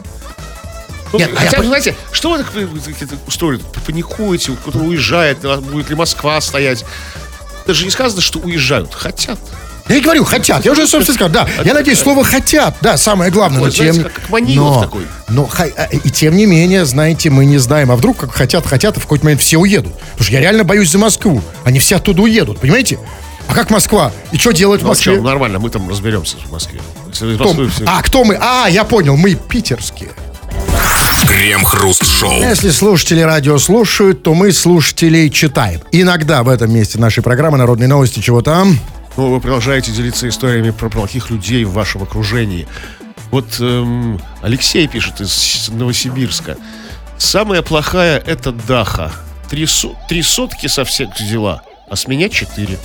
Ну, 1.13 1.19
Нет, 1.19 1.31
а 1.37 1.45
я 1.45 1.51
хотя, 1.51 1.63
пон- 1.63 1.67
знаете, 1.67 1.97
что 2.13 2.31
вы 2.31 2.39
так 2.39 2.49
э, 2.55 2.67
устроили? 3.27 3.63
Паникуете, 3.87 4.53
кто-то 4.53 4.79
уезжает, 4.79 5.39
а 5.45 5.61
будет 5.61 5.89
ли 5.89 5.97
Москва 5.97 6.41
стоять. 6.41 6.85
Даже 7.67 7.85
не 7.85 7.91
сказано, 7.91 8.21
что 8.21 8.39
уезжают, 8.39 8.95
хотят. 8.95 9.39
Я 9.89 9.97
и 9.97 10.01
говорю, 10.01 10.25
хотят. 10.25 10.65
Я 10.65 10.71
уже, 10.71 10.87
собственно, 10.87 11.17
сказал, 11.17 11.33
да. 11.33 11.49
Я 11.65 11.75
надеюсь, 11.75 11.99
слово 11.99 12.23
хотят. 12.23 12.77
Да, 12.81 12.97
самое 12.97 13.33
главное. 13.33 13.61
Но 13.61 13.71
тем... 13.71 13.93
знаете, 13.93 14.11
как 14.15 14.31
Манилов 14.31 14.77
но, 14.77 14.83
такой. 14.83 15.07
Но, 15.29 15.51
а, 15.59 15.85
и 15.87 16.11
тем 16.11 16.37
не 16.37 16.47
менее, 16.47 16.85
знаете, 16.85 17.29
мы 17.31 17.45
не 17.45 17.59
знаем. 17.59 17.91
А 17.91 17.97
вдруг 17.97 18.19
как 18.19 18.33
хотят, 18.33 18.65
хотят, 18.65 18.97
и 18.97 19.01
в 19.01 19.03
какой-то 19.03 19.25
момент 19.25 19.41
все 19.41 19.59
уедут. 19.59 19.93
Потому 19.93 20.23
что 20.23 20.33
я 20.33 20.41
реально 20.41 20.63
боюсь 20.63 20.91
за 20.91 20.99
Москву. 20.99 21.43
Они 21.65 21.81
все 21.81 21.97
оттуда 21.97 22.23
уедут, 22.23 22.61
понимаете? 22.61 23.01
А 23.51 23.55
как 23.55 23.69
Москва? 23.71 24.13
И 24.31 24.39
что 24.39 24.53
делать 24.53 24.81
в 24.81 24.85
Ну, 24.85 24.91
а 24.91 24.93
Москве? 24.93 25.17
чё, 25.17 25.23
нормально, 25.23 25.59
мы 25.59 25.71
там 25.71 25.89
разберемся 25.89 26.37
в 26.47 26.53
Москве. 26.53 26.81
Кто- 27.09 27.53
все- 27.69 27.85
А, 27.85 28.01
кто 28.03 28.23
мы? 28.23 28.39
А, 28.41 28.69
я 28.69 28.85
понял, 28.85 29.17
мы 29.17 29.35
питерские. 29.35 30.11
Крем-хруст-шоу. 31.27 32.31
Если 32.41 32.71
слушатели 32.71 33.21
радио 33.21 33.59
слушают, 33.59 34.23
то 34.23 34.35
мы 34.35 34.53
слушателей 34.53 35.31
читаем. 35.31 35.81
Иногда 35.91 36.43
в 36.45 36.49
этом 36.49 36.73
месте 36.73 36.99
нашей 36.99 37.23
программы 37.25 37.59
«Народные 37.59 37.89
новости» 37.89 38.21
чего 38.21 38.41
там. 38.41 38.79
Ну, 39.17 39.31
вы 39.35 39.41
продолжаете 39.41 39.91
делиться 39.91 40.29
историями 40.29 40.71
про 40.71 40.89
плохих 40.89 41.31
людей 41.31 41.65
в 41.65 41.73
вашем 41.73 42.05
окружении. 42.05 42.69
Вот 43.33 43.47
эм, 43.59 44.21
Алексей 44.43 44.87
пишет 44.87 45.21
из 45.21 45.69
Новосибирска. 45.71 46.57
Самая 47.19 47.63
плохая– 47.63 48.19
это 48.27 48.53
Даха. 48.53 49.13
Три, 49.51 49.67
со- 49.67 49.91
три 50.09 50.23
сотки 50.23 50.69
со 50.69 50.85
всех 50.85 51.11
взяла, 51.19 51.63
а 51.91 51.97
с 51.97 52.07
меня 52.07 52.29
четыре. 52.29 52.79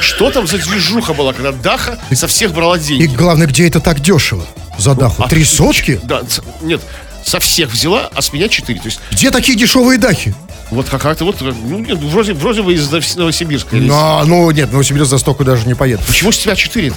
Что 0.00 0.30
там 0.30 0.46
за 0.46 0.58
движуха 0.58 1.12
была, 1.14 1.32
когда 1.32 1.52
Даха 1.52 1.98
со 2.12 2.26
всех 2.28 2.52
брала 2.52 2.76
И 2.76 2.80
деньги? 2.80 3.06
главное, 3.14 3.46
где 3.46 3.66
это 3.68 3.80
так 3.80 4.00
дешево? 4.00 4.44
За 4.78 4.94
даху. 4.94 5.22
А 5.22 5.28
Три 5.28 5.44
сотки? 5.44 6.00
Да, 6.04 6.22
нет, 6.62 6.80
со 7.24 7.40
всех 7.40 7.70
взяла, 7.72 8.08
а 8.14 8.22
с 8.22 8.32
меня 8.32 8.48
четыре. 8.48 8.78
То 8.80 8.86
есть 8.86 9.00
Где 9.10 9.30
такие 9.30 9.56
дешевые 9.58 9.98
дахи? 9.98 10.34
вот 10.70 10.88
как-то 10.88 11.24
вот, 11.24 11.40
ну, 11.40 11.78
нет, 11.78 11.98
вроде, 11.98 12.34
вроде 12.34 12.62
бы 12.62 12.74
из 12.74 12.88
Новос- 12.92 13.18
Новосибирска. 13.18 13.76
из- 13.76 13.84
Ну, 13.88 14.24
ну 14.26 14.50
нет, 14.50 14.70
Новосибирск 14.70 15.08
за 15.10 15.18
столько 15.18 15.42
даже 15.44 15.66
не 15.66 15.74
поеду. 15.74 16.02
Почему 16.06 16.30
с 16.30 16.38
тебя 16.38 16.54
четыре-то? 16.54 16.96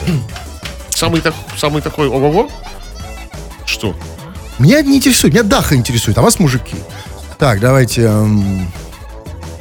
Самый, 0.94 1.22
так, 1.22 1.34
самый 1.58 1.82
такой 1.82 2.08
ого-го? 2.08 2.50
Что? 3.66 3.96
Меня 4.60 4.82
не 4.82 4.98
интересует, 4.98 5.34
меня 5.34 5.44
Даха 5.44 5.76
интересует, 5.76 6.18
а 6.18 6.22
вас 6.22 6.38
мужики. 6.38 6.76
Так, 7.40 7.60
давайте... 7.60 8.02
эм, 8.04 8.72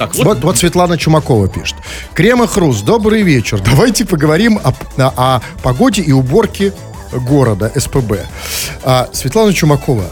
Так, 0.01 0.15
вот, 0.15 0.25
Вот, 0.25 0.43
вот 0.43 0.57
Светлана 0.57 0.97
Чумакова 0.97 1.47
пишет. 1.47 1.75
Крем 2.15 2.41
и 2.41 2.47
хруст, 2.47 2.83
добрый 2.83 3.21
вечер. 3.21 3.61
Давайте 3.65 4.03
поговорим 4.03 4.59
о, 4.63 4.73
о- 4.97 5.13
о 5.35 5.41
погоде 5.61 6.01
и 6.01 6.11
уборке 6.11 6.73
города, 7.13 7.71
СПБ. 7.75 8.13
А, 8.83 9.09
Светлана 9.13 9.53
Чумакова, 9.53 10.05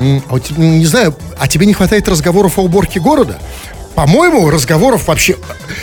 а 0.00 0.34
у 0.34 0.38
те- 0.38 0.54
м, 0.54 0.78
не 0.78 0.86
знаю, 0.86 1.14
а 1.38 1.48
тебе 1.48 1.66
не 1.66 1.74
хватает 1.74 2.08
разговоров 2.08 2.58
о 2.58 2.62
уборке 2.62 2.98
города? 2.98 3.38
По-моему, 3.94 4.48
разговоров 4.48 5.06
вообще... 5.06 5.36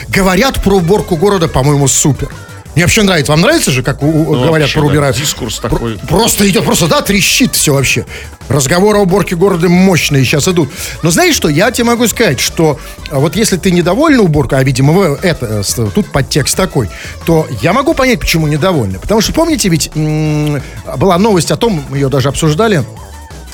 Говорят 0.08 0.60
про 0.60 0.74
уборку 0.78 1.14
города, 1.14 1.46
по-моему, 1.46 1.86
супер. 1.86 2.30
Мне 2.74 2.84
вообще 2.84 3.02
нравится. 3.02 3.32
Вам 3.32 3.40
нравится 3.40 3.70
же, 3.70 3.82
как 3.82 4.02
у- 4.02 4.06
Ну, 4.06 4.24
говорят 4.44 4.62
вообще, 4.62 4.74
про 4.80 4.86
да, 4.86 4.92
убирать? 4.92 5.16
дискурс 5.16 5.58
такой. 5.60 5.98
Просто 6.08 6.48
идет, 6.48 6.64
просто, 6.64 6.86
да, 6.88 7.02
трещит 7.02 7.54
все 7.54 7.72
вообще. 7.74 8.04
Разговоры 8.48 8.98
о 8.98 9.02
уборке 9.02 9.36
города 9.36 9.68
мощные 9.68 10.24
сейчас 10.24 10.48
идут. 10.48 10.70
Но 11.02 11.10
знаешь 11.10 11.34
что, 11.36 11.48
я 11.48 11.70
тебе 11.70 11.84
могу 11.84 12.06
сказать, 12.08 12.40
что 12.40 12.78
а, 13.10 13.18
вот 13.20 13.36
если 13.36 13.56
ты 13.56 13.70
недовольна 13.70 14.22
уборкой, 14.22 14.58
а, 14.58 14.62
видимо, 14.64 14.92
вы- 14.92 15.18
это, 15.22 15.62
э, 15.66 15.86
тут 15.94 16.10
подтекст 16.10 16.56
такой, 16.56 16.90
то 17.26 17.46
я 17.62 17.72
могу 17.72 17.94
понять, 17.94 18.20
почему 18.20 18.46
недовольны. 18.48 18.98
Потому 18.98 19.20
что, 19.20 19.32
помните, 19.32 19.68
ведь 19.68 19.90
м, 19.94 20.60
была 20.98 21.16
новость 21.18 21.50
о 21.52 21.56
том, 21.56 21.82
мы 21.88 21.96
ее 21.98 22.08
даже 22.08 22.28
обсуждали, 22.28 22.84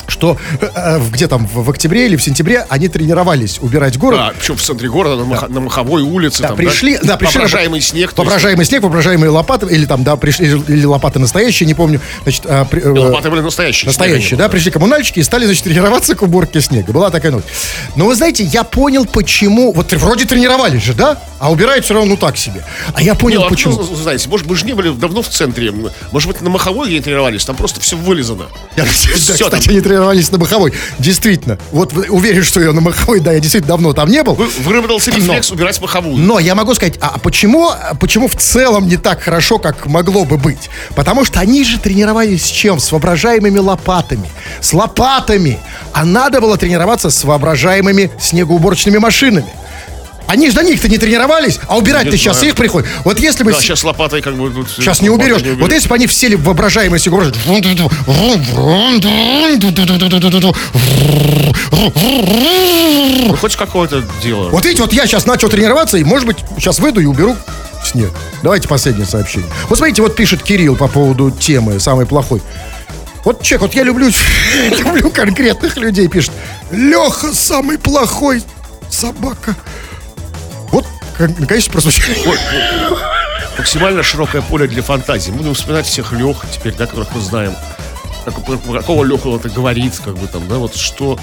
что 0.07 0.37
э, 0.59 0.69
э, 0.75 0.99
где 1.11 1.27
там 1.27 1.47
в, 1.47 1.69
октябре 1.69 2.05
или 2.05 2.15
в 2.15 2.23
сентябре 2.23 2.65
они 2.69 2.87
тренировались 2.87 3.59
убирать 3.61 3.97
город. 3.97 4.19
А, 4.21 4.33
причем 4.37 4.55
в 4.55 4.61
центре 4.61 4.89
города, 4.89 5.23
на, 5.23 5.27
Маха- 5.33 5.47
на 5.47 5.59
Маховой 5.61 6.01
улице. 6.03 6.41
Да, 6.41 6.49
там, 6.49 6.57
пришли, 6.57 6.97
да, 7.01 7.17
пришли 7.17 7.39
Воображаемый 7.39 7.81
снег. 7.81 8.13
то 8.13 8.21
есть, 8.21 8.29
воображаемый 8.31 8.65
снег, 8.65 8.81
воображаемые 8.83 9.29
лопаты, 9.29 9.67
или 9.67 9.85
там, 9.85 10.03
да, 10.03 10.15
пришли, 10.15 10.47
или 10.47 10.85
лопаты 10.85 11.19
настоящие, 11.19 11.67
не 11.67 11.73
помню. 11.73 12.01
Значит, 12.23 12.43
а, 12.45 12.65
при- 12.65 12.81
э, 12.81 12.89
Лопаты 12.89 13.29
были 13.29 13.41
настоящие. 13.41 13.87
Настоящие, 13.87 14.21
снега 14.29 14.37
да, 14.37 14.43
было. 14.47 14.51
пришли 14.51 14.71
коммунальщики 14.71 15.19
и 15.19 15.23
стали, 15.23 15.45
значит, 15.45 15.63
тренироваться 15.63 16.15
к 16.15 16.21
уборке 16.21 16.61
снега. 16.61 16.91
Была 16.91 17.09
такая 17.09 17.31
новость. 17.31 17.49
Но 17.95 18.05
вы 18.05 18.15
знаете, 18.15 18.43
я 18.43 18.63
понял, 18.63 19.05
почему... 19.05 19.71
Вот 19.73 19.91
вроде 19.93 20.25
тренировались 20.25 20.83
же, 20.83 20.93
да? 20.93 21.21
А 21.41 21.51
убирают 21.51 21.83
все 21.83 21.95
равно 21.95 22.11
ну 22.11 22.17
так 22.17 22.37
себе. 22.37 22.63
А 22.93 23.01
я 23.01 23.13
Не, 23.13 23.17
понял, 23.17 23.41
ну, 23.41 23.49
почему. 23.49 23.75
ну, 23.75 23.95
знаете, 23.95 24.29
может, 24.29 24.45
мы 24.45 24.55
же 24.55 24.63
не 24.63 24.73
были 24.73 24.91
давно 24.91 25.23
в 25.23 25.27
центре. 25.27 25.73
Может 26.11 26.27
быть, 26.29 26.39
на 26.41 26.51
Маховой 26.51 26.87
где 26.87 27.01
тренировались, 27.01 27.43
там 27.45 27.55
просто 27.55 27.81
все 27.81 27.97
вылизано. 27.97 28.45
Я, 28.75 28.83
да, 28.83 28.89
Всё 28.91 29.11
кстати, 29.15 29.49
там. 29.49 29.59
они 29.67 29.81
тренировались 29.81 30.31
на 30.31 30.37
Маховой. 30.37 30.71
Действительно. 30.99 31.57
Вот 31.71 31.93
вы- 31.93 32.05
уверен, 32.09 32.43
что 32.43 32.61
я 32.61 32.71
на 32.73 32.81
Маховой, 32.81 33.21
да, 33.21 33.31
я 33.33 33.39
действительно 33.39 33.69
давно 33.69 33.93
там 33.93 34.09
не 34.09 34.21
был. 34.21 34.35
Вы- 34.35 34.49
Выработался 34.59 35.09
рефлекс 35.09 35.51
убирать 35.51 35.81
Маховую. 35.81 36.15
Но 36.17 36.37
я 36.37 36.53
могу 36.53 36.75
сказать, 36.75 36.99
а 37.01 37.17
почему, 37.17 37.71
почему 37.99 38.27
в 38.27 38.35
целом 38.35 38.87
не 38.87 38.97
так 38.97 39.23
хорошо, 39.23 39.57
как 39.57 39.87
могло 39.87 40.25
бы 40.25 40.37
быть? 40.37 40.69
Потому 40.95 41.25
что 41.25 41.39
они 41.39 41.63
же 41.63 41.79
тренировались 41.79 42.45
с 42.45 42.49
чем? 42.49 42.79
С 42.79 42.91
воображаемыми 42.91 43.57
лопатами. 43.57 44.29
С 44.61 44.73
лопатами. 44.73 45.57
А 45.91 46.05
надо 46.05 46.39
было 46.39 46.55
тренироваться 46.55 47.09
с 47.09 47.23
воображаемыми 47.23 48.11
снегоуборочными 48.21 48.99
машинами. 48.99 49.47
Они 50.31 50.49
же 50.49 50.55
на 50.55 50.63
них-то 50.63 50.87
не 50.87 50.97
тренировались, 50.97 51.59
а 51.67 51.77
убирать-то 51.77 52.11
Не 52.11 52.17
сейчас 52.17 52.37
знаю. 52.37 52.51
их 52.51 52.55
приходит. 52.55 52.87
Вот 53.03 53.19
если 53.19 53.43
бы... 53.43 53.51
Да, 53.51 53.57
с- 53.57 53.61
сейчас 53.63 53.83
лопатой 53.83 54.21
как 54.21 54.37
бы... 54.37 54.49
тут, 54.49 54.69
Сейчас 54.69 55.01
не 55.01 55.09
уберешь. 55.09 55.41
Вот 55.59 55.69
если 55.73 55.89
бы 55.89 55.95
они 55.95 56.07
все 56.07 56.33
в 56.37 56.43
воображаемые 56.45 57.01
снегоуборочные... 57.01 57.61
Ну, 63.27 63.35
хоть 63.35 63.57
какое-то 63.57 64.03
дело. 64.23 64.47
Вот 64.51 64.63
видите, 64.63 64.83
вот 64.83 64.93
я 64.93 65.05
сейчас 65.05 65.25
начал 65.25 65.49
тренироваться, 65.49 65.97
и, 65.97 66.03
может 66.05 66.25
быть, 66.25 66.37
сейчас 66.57 66.79
выйду 66.79 67.01
и 67.01 67.05
уберу 67.05 67.35
снег. 67.83 68.11
Давайте 68.41 68.69
последнее 68.69 69.05
сообщение. 69.05 69.49
Вот 69.67 69.79
смотрите, 69.79 70.01
вот 70.01 70.15
пишет 70.15 70.43
Кирилл 70.43 70.77
по 70.77 70.87
поводу 70.87 71.31
темы 71.31 71.77
«Самый 71.81 72.05
плохой». 72.05 72.41
Вот 73.25 73.43
человек, 73.43 73.61
вот 73.63 73.73
я 73.73 73.83
люблю, 73.83 74.09
люблю 74.79 75.11
конкретных 75.11 75.75
людей, 75.75 76.07
пишет. 76.07 76.31
Леха 76.71 77.33
самый 77.33 77.77
плохой 77.77 78.41
собака. 78.89 79.57
Вот, 81.21 81.35
кон- 81.37 81.45
конечно, 81.47 81.71
прозвучало. 81.71 82.15
Максимально 83.57 84.01
широкое 84.03 84.41
поле 84.41 84.67
для 84.67 84.81
фантазии. 84.81 85.31
Будем 85.31 85.53
вспоминать 85.53 85.85
всех 85.85 86.13
Лех 86.13 86.37
теперь, 86.51 86.73
да, 86.73 86.87
которых 86.87 87.09
мы 87.13 87.21
знаем. 87.21 87.53
Как- 88.25 88.35
какого 88.73 89.03
Леху 89.03 89.35
это 89.35 89.49
говорит, 89.49 89.93
как 90.03 90.17
бы 90.17 90.27
там, 90.27 90.47
да, 90.47 90.55
вот 90.55 90.75
что... 90.75 91.19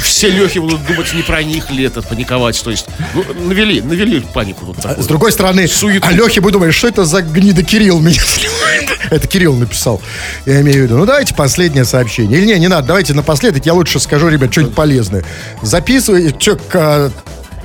Все 0.00 0.28
Лехи 0.28 0.58
будут 0.58 0.84
думать, 0.86 1.14
не 1.14 1.22
про 1.22 1.40
них 1.44 1.70
ли 1.70 1.84
это, 1.84 2.02
паниковать. 2.02 2.60
То 2.64 2.72
есть, 2.72 2.86
ну, 3.14 3.24
навели, 3.46 3.80
навели 3.80 4.18
панику 4.18 4.66
тут 4.66 4.76
такую. 4.78 5.00
С 5.04 5.06
другой 5.06 5.30
стороны, 5.30 5.68
Суету. 5.68 6.04
а 6.08 6.12
Лехе 6.12 6.40
будет 6.40 6.54
думать, 6.54 6.74
что 6.74 6.88
это 6.88 7.04
за 7.04 7.22
гнида 7.22 7.62
Кирилл 7.62 8.00
меня 8.00 8.20
сливает. 8.20 8.90
Это 9.10 9.28
Кирилл 9.28 9.54
написал, 9.54 10.02
я 10.46 10.60
имею 10.62 10.80
в 10.80 10.82
виду. 10.82 10.98
Ну, 10.98 11.06
давайте 11.06 11.34
последнее 11.34 11.84
сообщение. 11.84 12.38
Или 12.40 12.46
не, 12.46 12.58
не 12.58 12.66
надо, 12.68 12.88
давайте 12.88 13.14
напоследок, 13.14 13.64
я 13.64 13.72
лучше 13.74 14.00
скажу, 14.00 14.28
ребят, 14.28 14.50
что-нибудь 14.50 14.74
полезное. 14.74 15.22
Записывай, 15.62 16.34
чё, 16.36 16.58
а, 16.74 17.12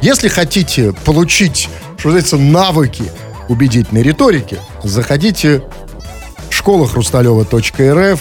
если 0.02 0.28
хотите 0.28 0.94
получить, 1.06 1.70
что 1.98 2.10
называется, 2.10 2.38
навыки 2.38 3.04
убедительной 3.50 4.04
риторики, 4.04 4.58
заходите 4.84 5.64
в 6.50 6.54
школа 6.54 6.88
хрусталева.рф, 6.88 8.20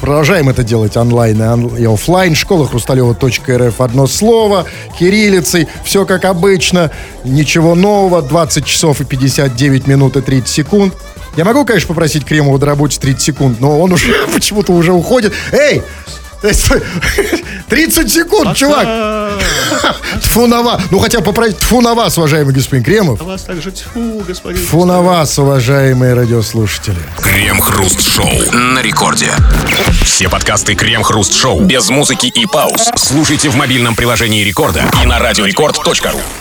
Продолжаем 0.00 0.48
это 0.48 0.62
делать 0.62 0.96
онлайн 0.96 1.40
и, 1.42 1.46
он- 1.46 1.76
и 1.76 1.84
офлайн. 1.84 2.34
Школа 2.34 2.66
хрусталева.рф 2.66 3.80
одно 3.80 4.06
слово, 4.06 4.64
кириллицей, 4.98 5.68
все 5.84 6.06
как 6.06 6.24
обычно, 6.24 6.90
ничего 7.24 7.74
нового, 7.74 8.22
20 8.22 8.64
часов 8.64 9.02
и 9.02 9.04
59 9.04 9.86
минут 9.86 10.16
и 10.16 10.22
30 10.22 10.48
секунд. 10.48 10.94
Я 11.36 11.44
могу, 11.44 11.66
конечно, 11.66 11.88
попросить 11.88 12.24
Кремова 12.24 12.58
доработать 12.58 12.98
30 13.00 13.20
секунд, 13.22 13.60
но 13.60 13.78
он 13.80 13.92
уже 13.92 14.26
почему-то 14.34 14.72
уже 14.72 14.92
уходит. 14.94 15.34
Эй! 15.52 15.82
Э, 16.42 16.52
стой, 16.52 16.82
30 17.68 18.10
секунд, 18.10 18.56
чувак! 18.56 18.86
Тфу 20.22 20.46
на 20.46 20.62
вас. 20.62 20.82
Ну, 20.90 20.98
хотя 20.98 21.18
бы 21.18 21.24
попросить 21.24 21.58
тфу 21.58 21.80
на 21.80 21.94
вас, 21.94 22.18
уважаемый 22.18 22.52
господин 22.52 22.84
Кремов. 22.84 23.20
А 23.20 23.24
вас 23.24 23.42
также 23.42 23.70
тьфу, 23.70 24.22
господин. 24.26 24.64
Тфу 24.64 24.84
на 24.84 25.00
вас, 25.00 25.38
уважаемые 25.38 26.14
радиослушатели. 26.14 26.98
Крем-хруст-шоу 27.20 28.52
на 28.52 28.82
рекорде. 28.82 29.30
Все 30.04 30.28
подкасты 30.28 30.74
Крем-хруст-шоу 30.74 31.60
без 31.60 31.88
музыки 31.90 32.26
и 32.26 32.46
пауз 32.46 32.90
слушайте 32.96 33.48
в 33.48 33.56
мобильном 33.56 33.94
приложении 33.94 34.44
Рекорда 34.44 34.84
и 35.02 35.06
на 35.06 35.18
радиорекорд.ру. 35.18 36.40